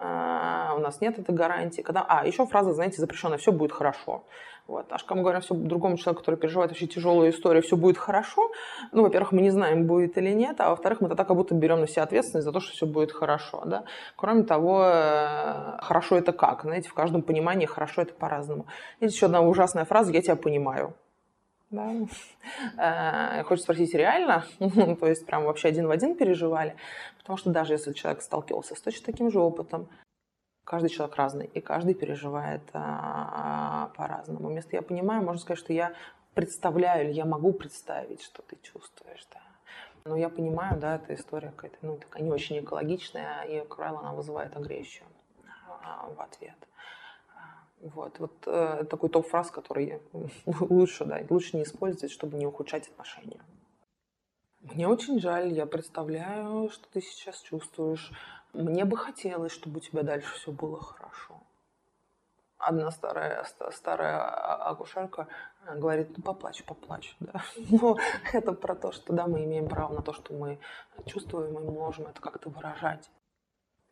а, 0.00 0.74
у 0.76 0.80
нас 0.80 1.00
нет 1.00 1.18
этой 1.18 1.34
гарантии. 1.34 1.82
Когда... 1.82 2.06
А, 2.08 2.26
еще 2.26 2.46
фраза, 2.46 2.72
знаете, 2.72 3.00
запрещенная, 3.00 3.38
все 3.38 3.52
будет 3.52 3.72
хорошо. 3.72 4.24
Вот. 4.68 4.84
А 4.90 5.14
мы 5.14 5.22
говорим 5.22 5.40
все 5.40 5.54
другому 5.54 5.96
человеку, 5.96 6.20
который 6.20 6.36
переживает 6.36 6.70
вообще 6.70 6.86
тяжелую 6.86 7.30
историю, 7.30 7.62
все 7.62 7.74
будет 7.74 7.96
хорошо. 7.96 8.50
Ну, 8.92 9.02
во-первых, 9.02 9.32
мы 9.32 9.40
не 9.40 9.48
знаем, 9.48 9.86
будет 9.86 10.18
или 10.18 10.30
нет, 10.34 10.60
а 10.60 10.68
во-вторых, 10.68 11.00
мы 11.00 11.08
тогда 11.08 11.24
как 11.24 11.34
будто 11.36 11.54
берем 11.54 11.80
на 11.80 11.88
себя 11.88 12.02
ответственность 12.02 12.44
за 12.44 12.52
то, 12.52 12.60
что 12.60 12.72
все 12.74 12.84
будет 12.84 13.10
хорошо. 13.10 13.62
Да? 13.64 13.84
Кроме 14.14 14.42
того, 14.42 14.84
э, 14.84 15.78
хорошо 15.80 16.18
это 16.18 16.32
как? 16.32 16.62
Знаете, 16.62 16.90
в 16.90 16.94
каждом 16.94 17.22
понимании 17.22 17.64
хорошо 17.64 18.02
это 18.02 18.12
по-разному. 18.12 18.66
Есть 19.00 19.14
еще 19.14 19.26
одна 19.26 19.40
ужасная 19.40 19.86
фраза 19.86 20.12
«я 20.12 20.20
тебя 20.20 20.36
понимаю». 20.36 20.92
Да? 21.70 21.90
Э, 22.76 23.56
спросить, 23.56 23.94
реально? 23.94 24.44
То 24.58 25.06
есть 25.06 25.24
прям 25.24 25.44
вообще 25.44 25.68
один 25.68 25.86
в 25.86 25.90
один 25.90 26.14
переживали? 26.14 26.76
Потому 27.16 27.38
что 27.38 27.48
даже 27.48 27.72
если 27.72 27.94
человек 27.94 28.20
сталкивался 28.20 28.74
с 28.74 28.80
точно 28.82 29.06
таким 29.06 29.30
же 29.30 29.40
опытом, 29.40 29.88
каждый 30.68 30.90
человек 30.90 31.16
разный, 31.16 31.46
и 31.46 31.60
каждый 31.62 31.94
переживает 31.94 32.60
а, 32.74 33.90
по-разному. 33.96 34.48
Вместо 34.48 34.76
я 34.76 34.82
понимаю, 34.82 35.22
можно 35.22 35.40
сказать, 35.40 35.58
что 35.58 35.72
я 35.72 35.94
представляю 36.34 37.06
или 37.06 37.14
я 37.14 37.24
могу 37.24 37.54
представить, 37.54 38.20
что 38.20 38.42
ты 38.42 38.58
чувствуешь, 38.62 39.26
да. 39.32 39.40
Но 40.04 40.14
я 40.14 40.28
понимаю, 40.28 40.78
да, 40.78 40.96
эта 40.96 41.14
история 41.14 41.52
какая-то, 41.56 41.78
ну, 41.80 41.96
такая 41.96 42.22
не 42.22 42.30
очень 42.30 42.58
экологичная, 42.60 43.44
и, 43.44 43.60
как 43.60 43.76
правило, 43.76 44.00
она 44.00 44.12
вызывает 44.12 44.54
агрессию 44.56 45.06
а, 45.82 46.10
в 46.14 46.20
ответ. 46.20 46.58
Вот, 47.80 48.18
вот 48.18 48.32
э, 48.44 48.84
такой 48.90 49.08
топ-фраз, 49.08 49.50
который 49.50 50.02
лучше, 50.60 51.06
да, 51.06 51.22
лучше 51.30 51.56
не 51.56 51.62
использовать, 51.62 52.12
чтобы 52.12 52.36
не 52.36 52.46
ухудшать 52.46 52.88
отношения. 52.88 53.40
Мне 54.60 54.86
очень 54.86 55.18
жаль, 55.18 55.52
я 55.52 55.64
представляю, 55.64 56.68
что 56.68 56.88
ты 56.92 57.00
сейчас 57.00 57.40
чувствуешь. 57.40 58.12
Мне 58.52 58.84
бы 58.84 58.96
хотелось, 58.96 59.52
чтобы 59.52 59.78
у 59.78 59.80
тебя 59.80 60.02
дальше 60.02 60.34
все 60.34 60.52
было 60.52 60.80
хорошо. 60.80 61.40
Одна 62.58 62.90
старая, 62.90 63.46
старая 63.70 64.18
а, 64.18 64.70
акушерка 64.70 65.28
э, 65.64 65.78
говорит, 65.78 66.16
ну 66.16 66.22
поплачь, 66.24 66.64
поплачь. 66.64 67.16
Да? 67.20 67.42
Но 67.70 67.96
это 68.32 68.52
про 68.52 68.74
то, 68.74 68.90
что 68.90 69.12
да, 69.12 69.26
мы 69.26 69.44
имеем 69.44 69.68
право 69.68 69.94
на 69.94 70.02
то, 70.02 70.12
что 70.12 70.34
мы 70.34 70.58
чувствуем, 71.06 71.56
и 71.58 71.62
можем 71.62 72.06
это 72.06 72.20
как-то 72.20 72.50
выражать 72.50 73.08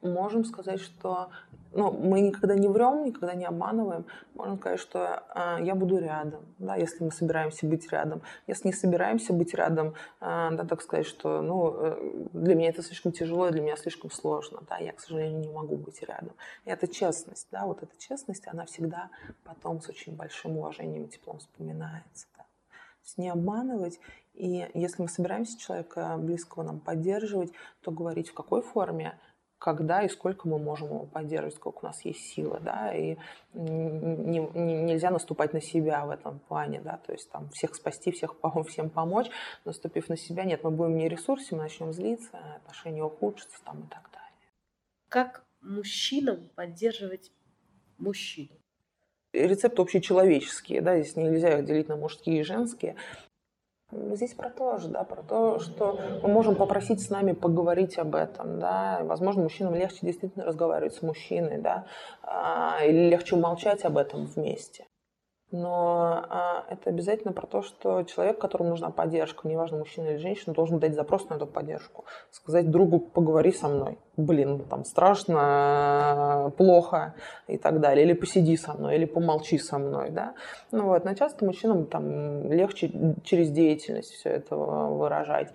можем 0.03 0.45
сказать, 0.45 0.81
что 0.81 1.31
ну, 1.73 1.91
мы 1.93 2.21
никогда 2.21 2.55
не 2.55 2.69
врем, 2.69 3.05
никогда 3.05 3.35
не 3.35 3.45
обманываем. 3.45 4.07
Можем 4.35 4.59
сказать, 4.59 4.81
что 4.81 5.25
э, 5.35 5.59
я 5.63 5.75
буду 5.75 5.99
рядом, 5.99 6.41
да, 6.59 6.75
если 6.77 7.05
мы 7.05 7.11
собираемся 7.11 7.67
быть 7.67 7.91
рядом. 7.93 8.23
Если 8.47 8.69
не 8.69 8.73
собираемся 8.73 9.33
быть 9.35 9.53
рядом, 9.53 9.89
э, 10.21 10.49
да, 10.53 10.65
так 10.65 10.81
сказать, 10.81 11.07
что 11.07 11.43
ну, 11.43 11.75
э, 11.77 12.27
для 12.33 12.55
меня 12.55 12.71
это 12.71 12.83
слишком 12.83 13.13
тяжело, 13.13 13.51
для 13.51 13.61
меня 13.61 13.77
слишком 13.77 14.11
сложно, 14.11 14.61
да, 14.69 14.79
я, 14.79 14.93
к 14.93 15.01
сожалению, 15.01 15.41
не 15.41 15.49
могу 15.49 15.77
быть 15.77 16.03
рядом. 16.03 16.33
И 16.65 16.71
это 16.71 16.89
честность, 16.89 17.49
да, 17.51 17.67
вот 17.67 17.83
эта 17.83 17.93
честность, 17.99 18.47
она 18.47 18.65
всегда 18.65 19.11
потом 19.45 19.83
с 19.83 19.89
очень 19.89 20.17
большим 20.17 20.57
уважением 20.57 21.05
и 21.05 21.09
теплом 21.09 21.39
вспоминается. 21.41 22.27
Да. 22.39 22.45
То 22.45 23.09
есть 23.09 23.19
не 23.19 23.29
обманывать 23.29 24.01
и 24.37 24.69
если 24.75 25.03
мы 25.03 25.09
собираемся 25.09 25.59
человека 25.59 26.17
близкого 26.19 26.63
нам 26.63 26.79
поддерживать, 26.79 27.53
то 27.81 27.91
говорить 27.91 28.29
в 28.29 28.35
какой 28.35 28.61
форме, 28.61 29.19
когда 29.59 30.03
и 30.03 30.09
сколько 30.09 30.49
мы 30.49 30.59
можем 30.59 30.89
его 30.89 31.07
поддерживать, 31.07 31.57
сколько 31.57 31.79
у 31.79 31.87
нас 31.87 32.05
есть 32.05 32.21
силы, 32.35 32.61
да, 32.61 32.95
и 32.95 33.17
не, 33.55 34.39
не, 34.39 34.83
нельзя 34.83 35.11
наступать 35.11 35.53
на 35.53 35.61
себя 35.61 36.05
в 36.05 36.11
этом 36.11 36.41
плане, 36.41 36.81
да, 36.81 36.99
то 36.99 37.13
есть 37.13 37.31
там 37.31 37.49
всех 37.51 37.75
спасти, 37.75 38.13
всех 38.13 38.37
всем 38.69 38.91
помочь, 38.91 39.29
наступив 39.65 40.09
на 40.09 40.17
себя, 40.17 40.45
нет, 40.45 40.63
мы 40.63 40.71
будем 40.71 40.97
не 40.97 41.09
ресурсе, 41.09 41.57
мы 41.57 41.63
начнем 41.63 41.93
злиться, 41.93 42.39
отношения 42.57 43.03
ухудшатся 43.03 43.59
там 43.65 43.81
и 43.81 43.89
так 43.89 44.11
далее. 44.13 44.51
Как 45.09 45.45
мужчинам 45.61 46.49
поддерживать 46.55 47.33
мужчину? 47.99 48.57
Рецепты 49.33 49.83
общечеловеческие, 49.83 50.81
да, 50.81 50.99
здесь 50.99 51.17
нельзя 51.17 51.59
их 51.59 51.67
делить 51.67 51.89
на 51.89 51.97
мужские 51.97 52.41
и 52.41 52.43
женские. 52.43 52.97
Здесь 53.93 54.35
про 54.35 54.51
то 54.51 54.79
же, 54.79 54.89
да, 54.89 55.05
про 55.05 55.23
то, 55.23 55.61
что 55.61 55.99
мы 56.23 56.29
можем 56.29 56.57
попросить 56.57 57.01
с 57.01 57.09
нами 57.09 57.33
поговорить 57.33 57.99
об 57.99 58.17
этом, 58.17 58.59
да, 58.59 59.01
возможно, 59.05 59.45
мужчинам 59.45 59.77
легче 59.77 59.99
действительно 60.03 60.45
разговаривать 60.45 60.95
с 60.95 61.03
мужчиной, 61.03 61.59
да, 61.59 61.87
а, 62.23 62.81
или 62.85 63.09
легче 63.11 63.37
умолчать 63.37 63.85
об 63.85 63.97
этом 63.97 64.27
вместе. 64.27 64.87
Но 65.53 66.25
а, 66.29 66.65
это 66.69 66.91
обязательно 66.91 67.33
про 67.33 67.47
то, 67.47 67.63
что 67.63 68.03
человек, 68.03 68.39
которому 68.39 68.71
нужна 68.71 68.91
поддержка, 68.91 69.47
неважно, 69.47 69.79
мужчина 69.79 70.09
или 70.09 70.17
женщина, 70.17 70.55
должен 70.55 70.81
дать 70.81 70.95
запрос 70.95 71.29
на 71.29 71.35
эту 71.35 71.47
поддержку. 71.47 72.05
Сказать 72.33 72.71
другу, 72.71 72.99
поговори 72.99 73.53
со 73.53 73.69
мной. 73.69 73.99
Блин, 74.17 74.65
там 74.69 74.85
страшно, 74.85 76.53
плохо 76.57 77.15
и 77.47 77.59
так 77.59 77.81
далее. 77.81 78.05
Или 78.05 78.13
посиди 78.13 78.57
со 78.57 78.75
мной, 78.75 78.97
или 78.97 79.05
помолчи 79.05 79.59
со 79.59 79.79
мной. 79.79 80.11
Да? 80.11 80.35
Ну, 80.73 80.87
вот. 80.87 81.05
Но 81.05 81.15
часто 81.15 81.45
мужчинам 81.45 81.87
там, 81.87 82.51
легче 82.51 82.91
через 83.23 83.51
деятельность 83.51 84.13
все 84.13 84.31
это 84.31 84.57
выражать 84.57 85.53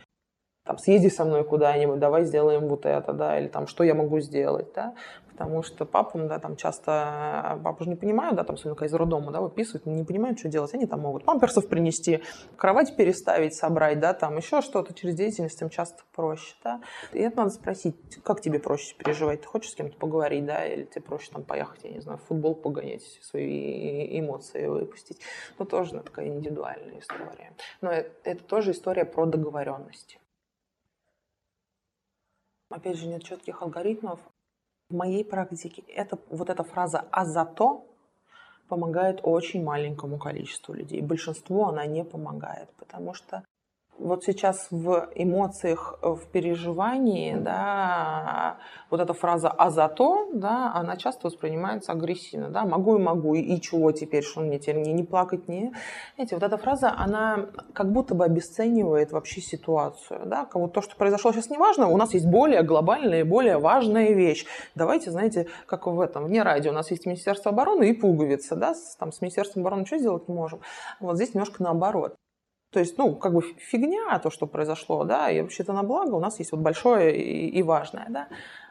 там, 0.63 0.77
съезди 0.77 1.07
со 1.07 1.25
мной 1.25 1.43
куда-нибудь, 1.43 1.99
давай 1.99 2.23
сделаем 2.23 2.67
вот 2.67 2.85
это, 2.85 3.13
да, 3.13 3.39
или 3.39 3.47
там, 3.47 3.67
что 3.67 3.83
я 3.83 3.95
могу 3.95 4.19
сделать, 4.19 4.67
да, 4.75 4.93
потому 5.31 5.63
что 5.63 5.85
папам, 5.85 6.27
да, 6.27 6.39
там 6.39 6.55
часто, 6.55 7.59
папа 7.63 7.83
же 7.83 7.89
не 7.89 7.95
понимают, 7.95 8.35
да, 8.35 8.43
там, 8.43 8.55
когда 8.57 8.85
из 8.85 8.93
роддома, 8.93 9.31
да, 9.31 9.41
выписывают, 9.41 9.85
не 9.85 10.03
понимают, 10.03 10.39
что 10.39 10.49
делать, 10.49 10.73
они 10.73 10.85
там 10.85 11.01
могут 11.01 11.25
памперсов 11.25 11.67
принести, 11.67 12.23
кровать 12.57 12.95
переставить, 12.95 13.55
собрать, 13.55 13.99
да, 13.99 14.13
там, 14.13 14.37
еще 14.37 14.61
что-то, 14.61 14.93
через 14.93 15.15
деятельность 15.15 15.61
им 15.61 15.69
часто 15.69 16.03
проще, 16.13 16.55
да, 16.63 16.81
и 17.13 17.19
это 17.19 17.37
надо 17.37 17.49
спросить, 17.51 17.95
как 18.23 18.41
тебе 18.41 18.59
проще 18.59 18.95
переживать, 18.95 19.41
ты 19.41 19.47
хочешь 19.47 19.71
с 19.71 19.75
кем-то 19.75 19.97
поговорить, 19.97 20.45
да, 20.45 20.65
или 20.65 20.83
тебе 20.83 21.01
проще 21.01 21.31
там 21.31 21.43
поехать, 21.43 21.83
я 21.83 21.91
не 21.91 21.99
знаю, 21.99 22.19
в 22.19 22.23
футбол 22.23 22.55
погонять, 22.55 23.03
свои 23.21 24.19
эмоции 24.19 24.67
выпустить, 24.67 25.19
ну, 25.57 25.65
тоже 25.65 25.95
ну, 25.95 26.03
такая 26.03 26.27
индивидуальная 26.27 26.99
история, 26.99 27.53
но 27.81 27.91
это, 27.91 28.11
это 28.23 28.43
тоже 28.43 28.71
история 28.71 29.05
про 29.05 29.25
договоренности. 29.25 30.19
Опять 32.71 32.97
же, 32.97 33.07
нет 33.07 33.23
четких 33.23 33.61
алгоритмов. 33.61 34.19
В 34.91 34.93
моей 34.93 35.23
практике 35.23 35.83
это, 35.87 36.19
вот 36.29 36.49
эта 36.49 36.63
фраза 36.65 37.05
«а 37.11 37.23
зато» 37.23 37.85
помогает 38.67 39.21
очень 39.23 39.63
маленькому 39.63 40.17
количеству 40.17 40.73
людей. 40.73 41.01
Большинству 41.01 41.63
она 41.63 41.85
не 41.85 42.03
помогает, 42.03 42.69
потому 42.77 43.13
что 43.13 43.43
вот 44.01 44.23
сейчас 44.23 44.67
в 44.71 45.09
эмоциях, 45.15 45.99
в 46.01 46.25
переживании, 46.31 47.35
да, 47.35 48.57
вот 48.89 48.99
эта 48.99 49.13
фраза 49.13 49.49
«а 49.49 49.69
зато», 49.69 50.27
да, 50.33 50.71
она 50.73 50.97
часто 50.97 51.27
воспринимается 51.27 51.91
агрессивно, 51.91 52.49
да, 52.49 52.65
могу 52.65 52.97
и 52.97 52.99
могу, 52.99 53.35
и, 53.35 53.61
чего 53.61 53.91
теперь, 53.91 54.23
что 54.23 54.41
мне 54.41 54.59
теперь 54.59 54.77
не, 54.77 54.91
не 54.91 55.03
плакать, 55.03 55.47
не... 55.47 55.73
Знаете, 56.15 56.35
вот 56.35 56.43
эта 56.43 56.57
фраза, 56.57 56.93
она 56.97 57.47
как 57.73 57.91
будто 57.91 58.15
бы 58.15 58.25
обесценивает 58.25 59.11
вообще 59.11 59.39
ситуацию, 59.39 60.21
да, 60.25 60.45
как 60.45 60.55
вот 60.55 60.73
то, 60.73 60.81
что 60.81 60.95
произошло 60.95 61.31
сейчас, 61.31 61.49
не 61.49 61.57
важно, 61.57 61.87
у 61.87 61.97
нас 61.97 62.13
есть 62.13 62.25
более 62.25 62.63
глобальная 62.63 63.21
и 63.21 63.23
более 63.23 63.59
важная 63.59 64.13
вещь. 64.13 64.45
Давайте, 64.75 65.11
знаете, 65.11 65.47
как 65.67 65.85
в 65.85 65.99
этом, 65.99 66.25
вне 66.25 66.41
радио, 66.41 66.71
у 66.71 66.75
нас 66.75 66.89
есть 66.91 67.05
Министерство 67.05 67.51
обороны 67.51 67.89
и 67.89 67.93
пуговица, 67.93 68.55
да, 68.55 68.73
там 68.99 69.11
с 69.11 69.21
Министерством 69.21 69.61
обороны 69.61 69.85
что 69.85 69.97
сделать 69.97 70.27
не 70.27 70.33
можем. 70.33 70.61
Вот 70.99 71.15
здесь 71.15 71.33
немножко 71.33 71.61
наоборот. 71.63 72.15
То 72.71 72.79
есть, 72.79 72.97
ну, 72.97 73.15
как 73.15 73.33
бы 73.33 73.41
фигня 73.41 74.17
то, 74.19 74.29
что 74.29 74.47
произошло, 74.47 75.03
да, 75.03 75.29
и 75.29 75.41
вообще-то 75.41 75.73
на 75.73 75.83
благо 75.83 76.15
у 76.15 76.19
нас 76.19 76.39
есть 76.39 76.53
вот 76.53 76.61
большое 76.61 77.15
и, 77.15 77.49
и 77.49 77.63
важное, 77.63 78.07
да. 78.09 78.27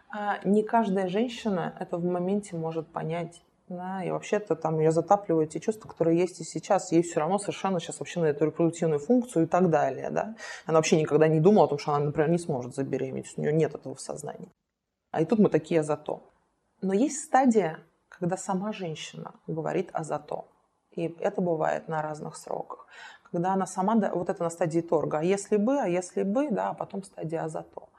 А 0.08 0.38
не 0.44 0.62
каждая 0.62 1.06
женщина 1.08 1.76
это 1.78 1.98
в 1.98 2.04
моменте 2.04 2.56
может 2.56 2.88
понять, 2.88 3.42
да, 3.68 4.02
и 4.02 4.10
вообще-то 4.10 4.56
там 4.56 4.80
ее 4.80 4.90
затапливают 4.90 5.50
те 5.50 5.60
чувства, 5.60 5.88
которые 5.88 6.18
есть 6.18 6.40
и 6.40 6.44
сейчас. 6.44 6.92
Ей 6.92 7.02
все 7.02 7.20
равно 7.20 7.38
совершенно 7.38 7.78
сейчас 7.78 8.00
вообще 8.00 8.20
на 8.20 8.26
эту 8.26 8.46
репродуктивную 8.46 9.00
функцию 9.00 9.44
и 9.44 9.46
так 9.46 9.68
далее, 9.68 10.08
да. 10.10 10.34
Она 10.64 10.78
вообще 10.78 10.98
никогда 10.98 11.28
не 11.28 11.38
думала 11.38 11.66
о 11.66 11.68
том, 11.68 11.78
что 11.78 11.92
она, 11.92 12.06
например, 12.06 12.30
не 12.30 12.38
сможет 12.38 12.74
забеременеть, 12.74 13.34
у 13.36 13.42
нее 13.42 13.52
нет 13.52 13.74
этого 13.74 13.94
в 13.94 14.00
сознании. 14.00 14.50
А 15.10 15.20
и 15.20 15.26
тут 15.26 15.38
мы 15.38 15.50
такие 15.50 15.82
зато. 15.82 16.22
Но 16.80 16.94
есть 16.94 17.22
стадия, 17.22 17.80
когда 18.08 18.38
сама 18.38 18.72
женщина 18.72 19.34
говорит 19.46 19.90
о 19.92 20.04
зато. 20.04 20.48
И 20.92 21.14
это 21.20 21.40
бывает 21.42 21.86
на 21.86 22.02
разных 22.02 22.36
сроках 22.36 22.86
когда 23.32 23.52
она 23.52 23.66
сама, 23.66 23.94
вот 23.94 24.28
это 24.28 24.42
на 24.42 24.50
стадии 24.50 24.80
торга, 24.80 25.18
а 25.18 25.22
если 25.22 25.56
бы, 25.56 25.78
а 25.78 25.86
если 25.86 26.22
бы, 26.22 26.50
да, 26.50 26.70
а 26.70 26.74
потом 26.74 27.02
стадия 27.02 27.44
а 27.44 27.48
зато. 27.48 27.89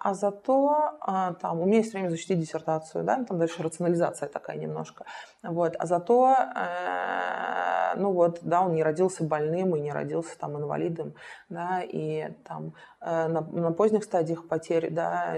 А 0.00 0.14
зато 0.14 0.96
а, 1.00 1.34
там, 1.34 1.60
у 1.60 1.66
меня 1.66 1.78
есть 1.78 1.92
время 1.92 2.10
защитить 2.10 2.38
диссертацию, 2.38 3.04
да, 3.04 3.24
там 3.24 3.38
дальше 3.38 3.62
рационализация 3.62 4.28
такая 4.28 4.56
немножко. 4.56 5.04
Вот. 5.42 5.74
А 5.78 5.86
зато, 5.86 6.34
э, 6.34 7.96
ну 7.96 8.12
вот, 8.12 8.38
да, 8.42 8.62
он 8.62 8.74
не 8.74 8.82
родился 8.82 9.24
больным 9.24 9.74
и 9.74 9.80
не 9.80 9.92
родился 9.92 10.38
там 10.38 10.56
инвалидом, 10.56 11.14
да, 11.48 11.82
и 11.82 12.32
там 12.44 12.74
э, 13.00 13.26
на, 13.28 13.40
на 13.40 13.72
поздних 13.72 14.04
стадиях 14.04 14.46
потери, 14.46 14.88
да, 14.88 15.36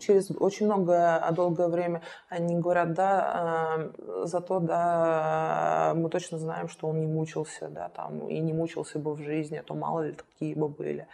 через 0.00 0.30
очень 0.30 0.66
многое, 0.66 1.20
долгое 1.32 1.68
время 1.68 2.02
они 2.28 2.56
говорят, 2.56 2.94
да, 2.94 3.90
э, 3.98 4.26
зато, 4.26 4.60
да, 4.60 5.92
мы 5.96 6.08
точно 6.08 6.38
знаем, 6.38 6.68
что 6.68 6.86
он 6.88 7.00
не 7.00 7.06
мучился, 7.06 7.68
да, 7.68 7.88
там, 7.88 8.28
и 8.28 8.38
не 8.38 8.52
мучился 8.52 8.98
бы 9.00 9.14
в 9.14 9.18
жизни, 9.18 9.56
а 9.56 9.62
то 9.62 9.74
мало 9.74 10.02
ли 10.02 10.12
такие 10.12 10.54
бы 10.54 10.68
были. 10.68 11.08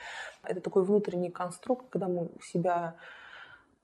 Это 0.44 0.60
такой 0.60 0.84
внутренний 0.84 1.30
конструкт, 1.30 1.86
когда 1.90 2.08
мы 2.08 2.30
себя 2.42 2.96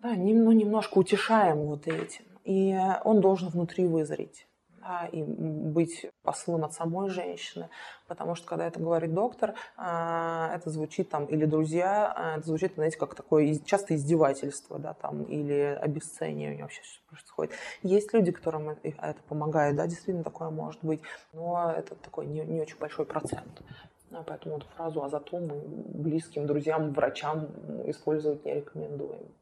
да, 0.00 0.11
ну, 0.14 0.52
немножко 0.52 0.98
утешаем 0.98 1.59
вот 1.66 1.86
этим. 1.86 2.24
И 2.44 2.76
он 3.04 3.20
должен 3.20 3.48
внутри 3.48 3.86
вызреть 3.86 4.48
да, 4.80 5.06
и 5.12 5.22
быть 5.22 6.06
послом 6.22 6.64
от 6.64 6.72
самой 6.72 7.11
женщины, 7.11 7.68
потому 8.06 8.34
что 8.34 8.46
когда 8.46 8.66
это 8.66 8.80
говорит 8.80 9.12
доктор, 9.12 9.54
а, 9.76 10.50
это 10.54 10.70
звучит 10.70 11.11
там, 11.11 11.26
или 11.26 11.44
друзья, 11.44 12.12
а, 12.16 12.38
это 12.38 12.46
звучит, 12.46 12.74
знаете, 12.74 12.96
как 12.96 13.14
такое 13.14 13.59
часто 13.66 13.94
издевательство, 13.94 14.78
да, 14.78 14.94
там, 14.94 15.24
или 15.24 15.78
обесценивание 15.80 16.62
вообще 16.62 16.80
происходит. 17.11 17.52
Есть 17.82 18.14
люди, 18.14 18.32
которым 18.32 18.70
это 18.70 19.20
помогает, 19.28 19.76
да, 19.76 19.86
действительно 19.86 20.24
такое 20.24 20.50
может 20.50 20.82
быть, 20.82 21.00
но 21.32 21.70
это 21.70 21.94
такой 21.96 22.26
не, 22.26 22.40
не 22.40 22.62
очень 22.62 22.78
большой 22.78 23.04
процент. 23.04 23.62
А 24.11 24.22
поэтому 24.22 24.56
эту 24.56 24.66
фразу 24.68 25.02
«а 25.02 25.09
зато 25.09 25.38
мы 25.38 25.61
близким 25.61 26.46
друзьям, 26.46 26.92
врачам 26.92 27.46
использовать 27.90 28.44
не 28.44 28.54
рекомендуем. 28.54 29.34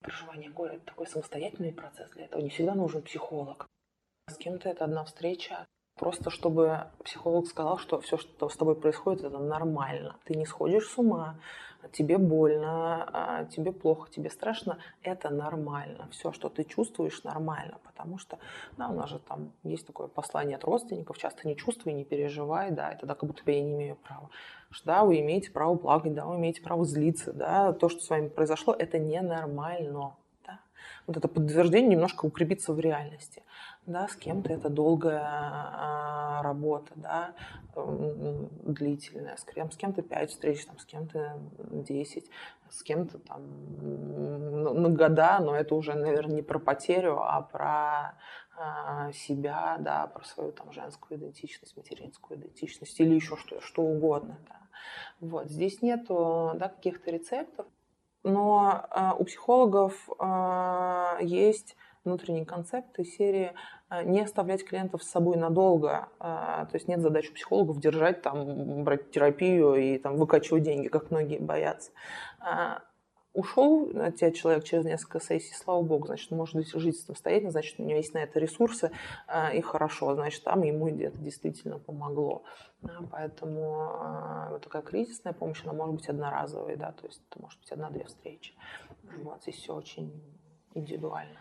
Проживание 0.00 0.50
горя– 0.50 0.74
это 0.76 0.86
такой 0.86 1.06
самостоятельный 1.06 1.72
процесс. 1.72 2.10
Для 2.12 2.24
этого 2.24 2.40
не 2.40 2.48
всегда 2.48 2.74
нужен 2.74 3.02
психолог. 3.02 3.66
С 4.26 4.36
кем-то 4.36 4.68
это 4.70 4.84
одна 4.84 5.04
встреча, 5.04 5.66
Просто 5.98 6.30
чтобы 6.30 6.86
психолог 7.02 7.48
сказал, 7.48 7.78
что 7.78 8.00
все, 8.00 8.16
что 8.18 8.48
с 8.48 8.56
тобой 8.56 8.76
происходит, 8.76 9.24
это 9.24 9.38
нормально. 9.38 10.16
Ты 10.24 10.34
не 10.34 10.46
сходишь 10.46 10.88
с 10.88 10.96
ума, 10.96 11.36
тебе 11.92 12.18
больно, 12.18 13.08
а, 13.12 13.44
тебе 13.46 13.72
плохо, 13.72 14.08
тебе 14.10 14.30
страшно, 14.30 14.78
это 15.02 15.30
нормально. 15.30 16.08
Все, 16.12 16.32
что 16.32 16.48
ты 16.48 16.62
чувствуешь, 16.62 17.24
нормально. 17.24 17.78
Потому 17.84 18.18
что, 18.18 18.38
да, 18.76 18.88
у 18.88 18.94
нас 18.94 19.10
же 19.10 19.18
там 19.18 19.52
есть 19.64 19.86
такое 19.86 20.06
послание 20.06 20.56
от 20.56 20.64
родственников, 20.64 21.18
часто 21.18 21.48
не 21.48 21.56
чувствуй, 21.56 21.92
не 21.92 22.04
переживай, 22.04 22.70
да, 22.70 22.92
это 22.92 23.06
как 23.06 23.24
будто 23.24 23.42
бы 23.42 23.50
я 23.50 23.60
не 23.60 23.72
имею 23.72 23.96
права. 23.96 24.30
Что, 24.70 24.86
да, 24.86 25.04
вы 25.04 25.18
имеете 25.20 25.50
право 25.50 25.74
плакать, 25.76 26.14
да, 26.14 26.26
вы 26.26 26.36
имеете 26.36 26.62
право 26.62 26.84
злиться, 26.84 27.32
да, 27.32 27.72
то, 27.72 27.88
что 27.88 28.00
с 28.00 28.08
вами 28.08 28.28
произошло, 28.28 28.72
это 28.72 28.98
ненормально. 29.00 30.14
Да? 30.46 30.60
Вот 31.08 31.16
это 31.16 31.26
подтверждение 31.26 31.90
немножко 31.90 32.24
укрепится 32.26 32.72
в 32.72 32.78
реальности 32.78 33.42
да, 33.88 34.06
с 34.06 34.16
кем-то 34.16 34.52
это 34.52 34.68
долгая 34.68 35.22
а, 35.24 36.42
работа, 36.42 36.92
да, 36.96 37.34
длительная, 37.74 39.36
с, 39.36 39.44
кем- 39.44 39.70
с 39.70 39.76
кем-то 39.76 40.02
5 40.02 40.30
встреч, 40.30 40.66
там, 40.66 40.78
с 40.78 40.84
кем-то 40.84 41.38
10, 41.70 42.30
с 42.70 42.82
кем-то 42.82 43.18
там 43.18 43.42
на 44.74 44.88
года, 44.90 45.38
но 45.40 45.56
это 45.56 45.74
уже, 45.74 45.94
наверное, 45.94 46.36
не 46.36 46.42
про 46.42 46.58
потерю, 46.58 47.18
а 47.20 47.40
про 47.40 48.14
а, 48.56 49.12
себя, 49.12 49.76
да, 49.80 50.06
про 50.08 50.24
свою 50.24 50.52
там 50.52 50.72
женскую 50.72 51.18
идентичность, 51.18 51.76
материнскую 51.76 52.38
идентичность 52.38 52.98
или 53.00 53.14
еще 53.14 53.36
что, 53.36 53.60
что 53.60 53.82
угодно. 53.82 54.38
Да. 54.48 54.60
Вот. 55.20 55.48
Здесь 55.48 55.80
нету 55.80 56.52
да, 56.56 56.68
каких-то 56.68 57.10
рецептов, 57.10 57.66
но 58.22 58.84
а, 58.90 59.14
у 59.14 59.24
психологов 59.24 60.08
а, 60.18 61.18
есть 61.20 61.76
внутренние 62.04 62.44
концепты 62.44 63.04
серии 63.04 63.52
а, 63.88 64.02
не 64.02 64.20
оставлять 64.20 64.64
клиентов 64.64 65.02
с 65.02 65.10
собой 65.10 65.36
надолго. 65.36 66.08
А, 66.18 66.66
то 66.66 66.76
есть 66.76 66.88
нет 66.88 67.00
задачи 67.00 67.32
психологов 67.32 67.80
держать, 67.80 68.22
там, 68.22 68.84
брать 68.84 69.10
терапию 69.10 69.74
и 69.74 69.98
там, 69.98 70.16
выкачивать 70.16 70.62
деньги, 70.62 70.88
как 70.88 71.10
многие 71.10 71.38
боятся. 71.38 71.90
А, 72.40 72.82
ушел 73.32 73.90
от 73.94 74.16
тебя 74.16 74.32
человек 74.32 74.64
через 74.64 74.84
несколько 74.84 75.20
сессий, 75.20 75.54
слава 75.54 75.82
богу, 75.82 76.06
значит, 76.06 76.32
он 76.32 76.38
может 76.38 76.66
жить 76.66 77.00
самостоятельно, 77.00 77.52
значит, 77.52 77.78
у 77.78 77.84
него 77.84 77.98
есть 77.98 78.14
на 78.14 78.18
это 78.18 78.40
ресурсы, 78.40 78.90
и 79.54 79.60
хорошо, 79.60 80.14
значит, 80.14 80.42
там 80.42 80.62
ему 80.62 80.88
это 80.88 81.18
действительно 81.18 81.78
помогло. 81.78 82.42
Поэтому 83.12 84.48
вот 84.50 84.62
такая 84.64 84.82
кризисная 84.82 85.34
помощь, 85.34 85.62
она 85.62 85.72
может 85.72 85.94
быть 85.94 86.08
одноразовой, 86.08 86.74
да, 86.76 86.90
то 86.90 87.06
есть 87.06 87.22
это 87.30 87.40
может 87.40 87.60
быть 87.60 87.70
одна-две 87.70 88.04
встречи. 88.06 88.54
Вот, 89.22 89.42
здесь 89.42 89.56
все 89.56 89.72
очень 89.72 90.10
индивидуально. 90.74 91.38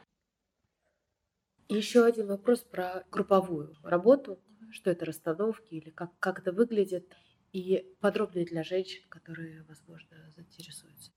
Еще 1.70 2.06
один 2.06 2.28
вопрос 2.28 2.62
про 2.62 3.04
групповую 3.12 3.76
работу. 3.84 4.40
Что 4.72 4.90
это 4.92 5.06
расстановки 5.06 5.74
или 5.74 5.90
как, 5.90 6.18
как 6.20 6.40
это 6.40 6.52
выглядит? 6.54 7.14
И 7.52 7.94
подробнее 8.00 8.46
для 8.46 8.64
женщин, 8.64 9.04
которые, 9.10 9.64
возможно, 9.64 10.32
заинтересуются. 10.36 11.12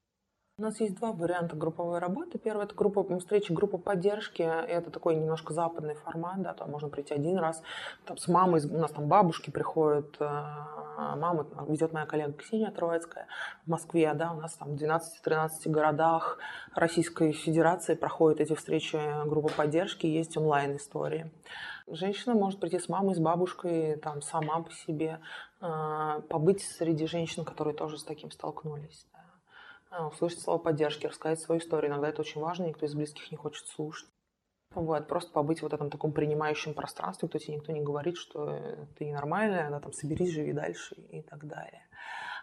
У 0.60 0.62
нас 0.62 0.78
есть 0.78 0.94
два 0.96 1.12
варианта 1.12 1.56
групповой 1.56 2.00
работы. 2.00 2.36
Первый– 2.36 2.64
это 2.66 2.74
группа 2.74 3.02
встречи, 3.18 3.50
группа 3.50 3.78
поддержки. 3.78 4.42
Это 4.42 4.90
такой 4.90 5.16
немножко 5.16 5.54
западный 5.54 5.94
формат, 5.94 6.42
да, 6.42 6.52
там 6.52 6.70
можно 6.70 6.90
прийти 6.90 7.14
один 7.14 7.38
раз. 7.38 7.62
Там 8.04 8.18
с 8.18 8.28
мамой, 8.28 8.60
у 8.66 8.76
нас 8.76 8.90
там 8.90 9.08
бабушки 9.08 9.48
приходят, 9.48 10.16
э, 10.20 10.26
мама 11.16 11.46
ведет 11.66 11.94
моя 11.94 12.04
коллега 12.04 12.34
Ксения 12.34 12.70
Троицкая 12.70 13.26
в 13.64 13.70
Москве, 13.70 14.12
да, 14.12 14.32
у 14.32 14.40
нас 14.42 14.52
там 14.52 14.76
в 14.76 14.78
12-13 14.78 15.70
городах 15.70 16.38
Российской 16.74 17.32
Федерации 17.32 17.94
проходят 17.94 18.40
эти 18.40 18.54
встречи 18.54 19.00
группы 19.26 19.50
поддержки, 19.56 20.04
есть 20.04 20.36
онлайн-истории. 20.36 21.30
Женщина 21.86 22.34
может 22.34 22.60
прийти 22.60 22.78
с 22.78 22.90
мамой, 22.90 23.14
с 23.14 23.18
бабушкой, 23.18 23.96
там, 23.96 24.20
сама 24.20 24.60
по 24.60 24.70
себе, 24.70 25.20
э, 25.62 26.20
побыть 26.28 26.60
среди 26.60 27.06
женщин, 27.06 27.46
которые 27.46 27.74
тоже 27.74 27.96
с 27.96 28.04
таким 28.04 28.30
столкнулись. 28.30 29.06
А, 29.90 30.06
услышать 30.06 30.40
слово 30.40 30.58
поддержки, 30.58 31.06
рассказать 31.06 31.40
свою 31.40 31.60
историю. 31.60 31.90
Иногда 31.90 32.08
это 32.08 32.22
очень 32.22 32.40
важно, 32.40 32.66
никто 32.66 32.86
из 32.86 32.94
близких 32.94 33.30
не 33.30 33.36
хочет 33.36 33.66
слушать. 33.66 34.08
Вот, 34.72 35.08
просто 35.08 35.32
побыть 35.32 35.58
в 35.58 35.62
вот 35.62 35.72
этом 35.72 35.90
таком 35.90 36.12
принимающем 36.12 36.74
пространстве, 36.74 37.28
кто 37.28 37.38
тебе 37.38 37.56
никто 37.56 37.72
не 37.72 37.80
говорит, 37.80 38.16
что 38.16 38.86
ты 38.96 39.04
ненормальная, 39.04 39.68
да, 39.68 39.80
там, 39.80 39.92
соберись, 39.92 40.30
живи 40.30 40.52
дальше 40.52 40.94
и 40.94 41.22
так 41.22 41.44
далее. 41.44 41.88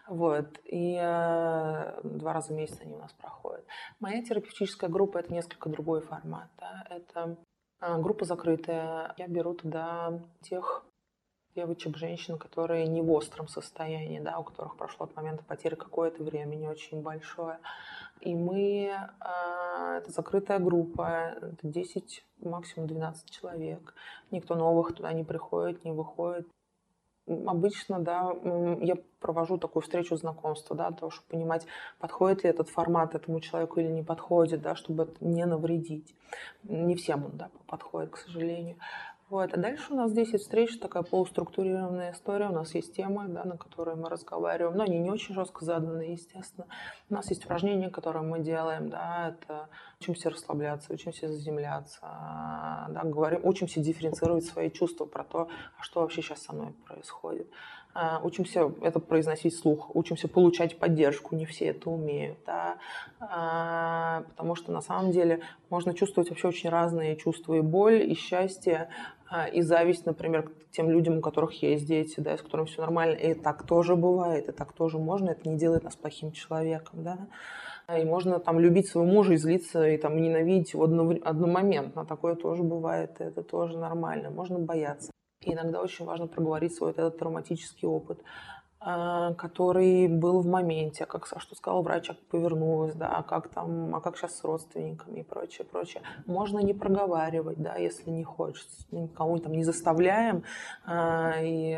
Вот, 0.08 0.58
и 0.64 0.94
э, 0.94 2.00
два 2.02 2.32
раза 2.34 2.52
в 2.52 2.56
месяц 2.56 2.78
они 2.82 2.94
у 2.94 2.98
нас 2.98 3.12
проходят. 3.14 3.66
Моя 3.98 4.22
терапевтическая 4.22 4.90
группа– 4.90 5.18
это 5.18 5.32
несколько 5.32 5.70
другой 5.70 6.02
формат. 6.02 6.50
Да? 6.58 6.84
Это 6.90 7.36
э, 7.80 7.98
группа 8.00 8.24
закрытая. 8.26 9.14
Я 9.16 9.26
беру 9.26 9.54
туда 9.54 10.22
тех 10.42 10.84
девочек, 11.58 11.96
женщин, 11.96 12.38
которые 12.38 12.86
не 12.86 13.02
в 13.02 13.10
остром 13.10 13.48
состоянии, 13.48 14.20
да, 14.20 14.38
у 14.38 14.44
которых 14.44 14.76
прошло 14.76 15.06
от 15.06 15.16
момента 15.16 15.42
потери 15.42 15.74
какое-то 15.74 16.22
время 16.22 16.54
не 16.54 16.68
очень 16.68 17.02
большое. 17.02 17.58
И 18.20 18.34
мы, 18.34 18.90
э, 18.90 19.98
это 19.98 20.10
закрытая 20.10 20.58
группа, 20.60 21.34
это 21.42 21.66
10, 21.66 22.24
максимум 22.40 22.88
12 22.88 23.30
человек. 23.30 23.94
Никто 24.30 24.54
новых 24.54 24.94
туда 24.94 25.12
не 25.12 25.24
приходит, 25.24 25.84
не 25.84 25.92
выходит. 25.92 26.46
Обычно, 27.46 27.98
да, 28.00 28.32
я 28.80 28.96
провожу 29.20 29.58
такую 29.58 29.82
встречу 29.82 30.16
знакомства, 30.16 30.74
да, 30.76 30.88
для 30.88 30.96
того, 30.98 31.10
чтобы 31.10 31.28
понимать, 31.28 31.66
подходит 31.98 32.44
ли 32.44 32.50
этот 32.50 32.70
формат 32.70 33.14
этому 33.14 33.40
человеку 33.40 33.80
или 33.80 33.88
не 33.88 34.02
подходит, 34.02 34.62
да, 34.62 34.74
чтобы 34.74 35.14
не 35.20 35.44
навредить. 35.44 36.14
Не 36.62 36.94
всем 36.94 37.24
он, 37.24 37.32
да, 37.36 37.50
подходит, 37.66 38.10
к 38.10 38.16
сожалению. 38.16 38.76
Вот. 39.30 39.52
А 39.52 39.56
дальше 39.58 39.92
у 39.92 39.96
нас 39.96 40.12
10 40.12 40.40
встреч, 40.40 40.78
такая 40.78 41.02
полуструктурированная 41.02 42.12
история. 42.12 42.48
У 42.48 42.52
нас 42.52 42.74
есть 42.74 42.96
темы, 42.96 43.28
да, 43.28 43.44
на 43.44 43.58
которые 43.58 43.94
мы 43.94 44.08
разговариваем, 44.08 44.76
но 44.76 44.84
они 44.84 44.98
не 44.98 45.10
очень 45.10 45.34
жестко 45.34 45.66
заданы, 45.66 46.02
естественно. 46.12 46.66
У 47.10 47.14
нас 47.14 47.28
есть 47.28 47.44
упражнения, 47.44 47.90
которые 47.90 48.22
мы 48.22 48.40
делаем, 48.40 48.88
да, 48.88 49.28
это 49.28 49.68
учимся 50.00 50.30
расслабляться, 50.30 50.94
учимся 50.94 51.28
заземляться, 51.28 52.00
да, 52.00 53.02
говорим, 53.04 53.40
учимся 53.44 53.80
дифференцировать 53.80 54.46
свои 54.46 54.70
чувства 54.70 55.04
про 55.04 55.24
то, 55.24 55.48
а 55.78 55.82
что 55.82 56.00
вообще 56.00 56.22
сейчас 56.22 56.42
со 56.42 56.54
мной 56.54 56.72
происходит. 56.86 57.50
А, 57.94 58.20
учимся 58.22 58.72
это 58.82 59.00
произносить 59.00 59.54
вслух, 59.54 59.96
учимся 59.96 60.28
получать 60.28 60.78
поддержку, 60.78 61.34
не 61.34 61.46
все 61.46 61.66
это 61.66 61.90
умеют, 61.90 62.38
да, 62.46 62.76
а, 63.18 64.22
потому 64.30 64.54
что 64.54 64.72
на 64.72 64.82
самом 64.82 65.10
деле 65.10 65.40
можно 65.68 65.94
чувствовать 65.94 66.30
вообще 66.30 66.48
очень 66.48 66.70
разные 66.70 67.16
чувства 67.16 67.54
и 67.54 67.60
боль, 67.60 68.02
и 68.02 68.14
счастье, 68.14 68.88
а, 69.30 69.46
и 69.46 69.62
зависть, 69.62 70.06
например, 70.06 70.48
к 70.48 70.70
тем 70.70 70.90
людям, 70.90 71.18
у 71.18 71.20
которых 71.20 71.60
есть 71.62 71.86
дети, 71.86 72.20
да, 72.20 72.36
с 72.36 72.42
которыми 72.42 72.66
все 72.66 72.82
нормально. 72.82 73.14
И 73.14 73.34
так 73.34 73.66
тоже 73.66 73.96
бывает, 73.96 74.48
и 74.48 74.52
так 74.52 74.72
тоже 74.72 74.98
можно. 74.98 75.30
Это 75.30 75.48
не 75.48 75.56
делает 75.56 75.82
нас 75.82 75.96
плохим 75.96 76.32
человеком, 76.32 77.02
да. 77.02 77.18
И 77.98 78.04
можно 78.04 78.38
там 78.38 78.60
любить 78.60 78.86
своего 78.86 79.10
мужа 79.10 79.32
и 79.32 79.36
злиться, 79.36 79.88
и 79.88 79.96
там 79.96 80.16
ненавидеть 80.16 80.74
его 80.74 80.84
одномоментно. 80.84 82.04
Такое 82.04 82.36
тоже 82.36 82.62
бывает, 82.62 83.16
это 83.18 83.42
тоже 83.42 83.78
нормально. 83.78 84.30
Можно 84.30 84.58
бояться. 84.58 85.10
И 85.48 85.54
иногда 85.54 85.80
очень 85.80 86.04
важно 86.04 86.26
проговорить 86.26 86.74
свой 86.74 86.90
этот 86.90 87.18
травматический 87.18 87.88
опыт. 87.88 88.20
А, 88.80 89.34
который 89.34 90.06
был 90.06 90.40
в 90.40 90.46
моменте, 90.46 91.04
как, 91.04 91.26
что 91.26 91.56
сказал 91.56 91.82
врач, 91.82 92.06
как 92.06 92.18
повернулась, 92.28 92.94
да, 92.94 93.08
а 93.08 93.22
как 93.24 93.48
там, 93.48 93.92
а 93.92 94.00
как 94.00 94.16
сейчас 94.16 94.38
с 94.38 94.44
родственниками 94.44 95.20
и 95.20 95.22
прочее, 95.24 95.66
прочее. 95.66 96.02
Можно 96.26 96.60
не 96.60 96.74
проговаривать, 96.74 97.60
да, 97.60 97.74
если 97.74 98.08
не 98.10 98.22
хочется, 98.22 98.86
никого 98.92 99.38
там 99.38 99.52
не 99.52 99.64
заставляем, 99.64 100.44
а, 100.84 101.34
и, 101.40 101.72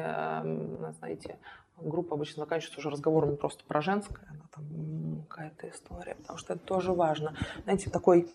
знаете, 0.99 1.39
группа 1.79 2.16
обычно 2.16 2.45
заканчивается 2.45 2.81
уже 2.81 2.91
разговорами 2.91 3.37
просто 3.37 3.64
про 3.64 3.81
женское, 3.81 4.29
она 4.29 4.45
там 4.55 5.25
какая-то 5.27 5.71
история, 5.71 6.16
потому 6.16 6.39
что 6.39 6.53
это 6.53 6.62
тоже 6.66 6.93
важно. 6.93 7.35
Знаете, 7.64 7.89
такой, 7.89 8.31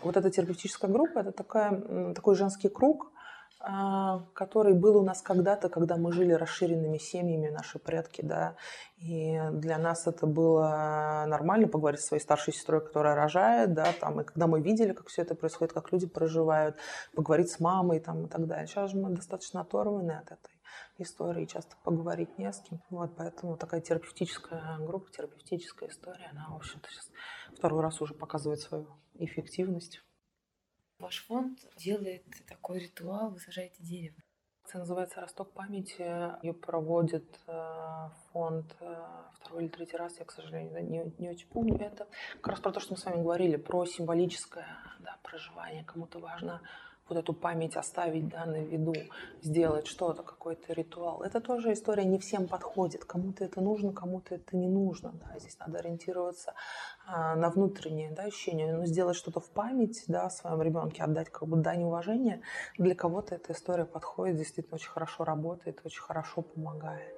вот 0.00 0.16
эта 0.16 0.30
терапевтическая 0.30 0.90
группа, 0.90 1.18
это 1.18 1.32
такая, 1.32 2.14
такой 2.14 2.34
женский 2.34 2.70
круг, 2.70 3.12
а, 3.12 3.15
который 4.34 4.74
был 4.74 4.96
у 4.96 5.02
нас 5.02 5.22
когда-то, 5.22 5.68
когда 5.68 5.96
мы 5.96 6.12
жили 6.12 6.32
расширенными 6.32 6.98
семьями, 6.98 7.48
наши 7.48 7.78
предки, 7.78 8.22
да, 8.22 8.54
и 8.98 9.40
для 9.52 9.78
нас 9.78 10.06
это 10.06 10.26
было 10.26 11.24
нормально 11.26 11.66
поговорить 11.66 12.00
со 12.00 12.08
своей 12.08 12.22
старшей 12.22 12.52
сестрой, 12.54 12.80
которая 12.80 13.16
рожает, 13.16 13.74
да, 13.74 13.92
там, 14.00 14.20
и 14.20 14.24
когда 14.24 14.46
мы 14.46 14.60
видели, 14.60 14.92
как 14.92 15.08
все 15.08 15.22
это 15.22 15.34
происходит, 15.34 15.72
как 15.72 15.90
люди 15.92 16.06
проживают, 16.06 16.76
поговорить 17.14 17.50
с 17.50 17.58
мамой 17.58 17.98
там, 17.98 18.26
и 18.26 18.28
так 18.28 18.46
далее. 18.46 18.66
Сейчас 18.68 18.92
же 18.92 18.98
мы 18.98 19.10
достаточно 19.10 19.62
оторваны 19.62 20.12
от 20.12 20.26
этой 20.26 20.52
истории, 20.98 21.44
часто 21.46 21.76
поговорить 21.82 22.38
не 22.38 22.52
с 22.52 22.60
кем. 22.60 22.80
Вот, 22.90 23.16
поэтому 23.16 23.56
такая 23.56 23.80
терапевтическая 23.80 24.78
группа, 24.78 25.10
терапевтическая 25.10 25.88
история, 25.88 26.28
она, 26.30 26.46
в 26.50 26.56
общем-то, 26.56 26.88
сейчас 26.88 27.10
второй 27.56 27.82
раз 27.82 28.00
уже 28.00 28.14
показывает 28.14 28.60
свою 28.60 28.86
эффективность. 29.18 30.02
Ваш 30.98 31.24
фонд 31.26 31.58
делает 31.76 32.24
такой 32.48 32.78
ритуал, 32.78 33.30
вы 33.30 33.38
сажаете 33.38 33.82
дерево. 33.82 34.16
Это 34.68 34.78
называется 34.78 35.20
«Росток 35.20 35.52
памяти». 35.52 36.02
Ее 36.42 36.52
проводит 36.52 37.38
э, 37.46 38.08
фонд 38.32 38.74
э, 38.80 39.04
второй 39.34 39.64
или 39.64 39.70
третий 39.70 39.96
раз, 39.96 40.18
я, 40.18 40.24
к 40.24 40.32
сожалению, 40.32 40.84
не, 40.84 41.12
не 41.18 41.28
очень 41.28 41.48
помню. 41.48 41.76
Это 41.76 42.08
как 42.36 42.48
раз 42.48 42.60
про 42.60 42.72
то, 42.72 42.80
что 42.80 42.94
мы 42.94 42.96
с 42.96 43.04
вами 43.04 43.22
говорили, 43.22 43.56
про 43.56 43.84
символическое 43.84 44.66
да, 45.00 45.18
проживание. 45.22 45.84
Кому-то 45.84 46.18
важно 46.18 46.62
вот 47.08 47.18
эту 47.18 47.32
память 47.32 47.76
оставить 47.76 48.28
да, 48.28 48.44
на 48.46 48.60
виду, 48.60 48.94
сделать 49.42 49.86
что-то, 49.86 50.22
какой-то 50.22 50.72
ритуал. 50.72 51.22
Это 51.22 51.40
тоже 51.40 51.72
история 51.72 52.04
не 52.04 52.18
всем 52.18 52.48
подходит. 52.48 53.04
Кому-то 53.04 53.44
это 53.44 53.60
нужно, 53.60 53.92
кому-то 53.92 54.34
это 54.34 54.56
не 54.56 54.68
нужно. 54.68 55.12
Да. 55.12 55.38
Здесь 55.38 55.58
надо 55.58 55.78
ориентироваться 55.78 56.54
а, 57.06 57.36
на 57.36 57.50
внутреннее 57.50 58.10
да, 58.10 58.24
ощущение. 58.24 58.72
Но 58.72 58.86
сделать 58.86 59.16
что-то 59.16 59.40
в 59.40 59.50
память 59.50 60.04
да, 60.08 60.30
своем 60.30 60.62
ребенке, 60.62 61.02
отдать 61.02 61.30
как 61.30 61.48
бы 61.48 61.56
дань 61.56 61.84
уважения, 61.84 62.42
для 62.78 62.94
кого-то 62.94 63.34
эта 63.34 63.52
история 63.52 63.84
подходит, 63.84 64.36
действительно 64.36 64.76
очень 64.76 64.90
хорошо 64.90 65.24
работает, 65.24 65.80
очень 65.84 66.02
хорошо 66.02 66.42
помогает. 66.42 67.15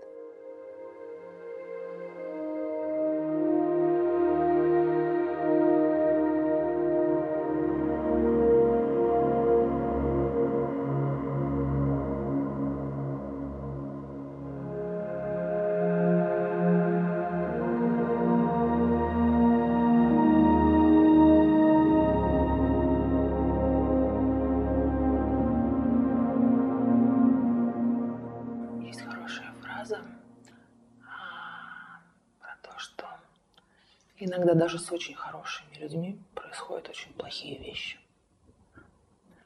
Даже 34.79 34.85
с 34.85 34.93
очень 34.93 35.15
хорошими 35.15 35.75
людьми 35.75 36.19
происходят 36.35 36.89
очень 36.89 37.13
плохие 37.15 37.59
вещи. 37.59 37.99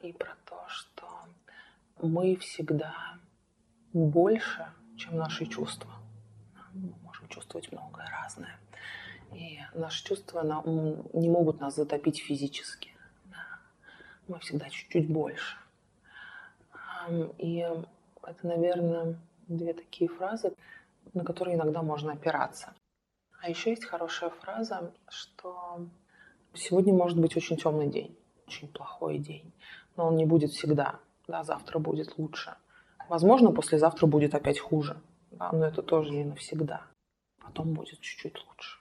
И 0.01 0.13
про 0.13 0.35
то, 0.45 0.63
что 0.67 1.07
мы 2.01 2.35
всегда 2.35 2.93
больше, 3.93 4.67
чем 4.97 5.17
наши 5.17 5.45
чувства. 5.45 5.91
Мы 6.73 6.93
можем 7.03 7.27
чувствовать 7.29 7.71
многое 7.71 8.07
разное. 8.09 8.59
И 9.33 9.59
наши 9.73 10.03
чувства 10.03 10.43
не 11.13 11.29
могут 11.29 11.59
нас 11.59 11.75
затопить 11.75 12.19
физически. 12.19 12.91
Мы 14.27 14.39
всегда 14.39 14.69
чуть-чуть 14.69 15.09
больше. 15.09 15.57
И 17.37 17.57
это, 18.23 18.47
наверное, 18.47 19.19
две 19.47 19.73
такие 19.73 20.09
фразы, 20.09 20.53
на 21.13 21.23
которые 21.23 21.55
иногда 21.55 21.81
можно 21.81 22.13
опираться. 22.13 22.73
А 23.43 23.49
еще 23.49 23.71
есть 23.71 23.83
хорошая 23.83 24.29
фраза, 24.29 24.93
что 25.09 25.85
сегодня 26.53 26.93
может 26.93 27.19
быть 27.19 27.35
очень 27.35 27.57
темный 27.57 27.89
день, 27.89 28.17
очень 28.47 28.69
плохой 28.69 29.17
день, 29.17 29.51
но 29.97 30.07
он 30.07 30.15
не 30.15 30.25
будет 30.25 30.51
всегда. 30.51 31.01
Да, 31.27 31.43
завтра 31.43 31.77
будет 31.77 32.17
лучше. 32.17 32.55
Возможно, 33.09 33.51
послезавтра 33.51 34.07
будет 34.07 34.33
опять 34.33 34.59
хуже, 34.59 34.95
да, 35.31 35.51
но 35.51 35.65
это 35.65 35.81
тоже 35.81 36.11
не 36.11 36.23
навсегда. 36.23 36.83
Потом 37.41 37.73
будет 37.73 37.99
чуть-чуть 37.99 38.41
лучше. 38.47 38.79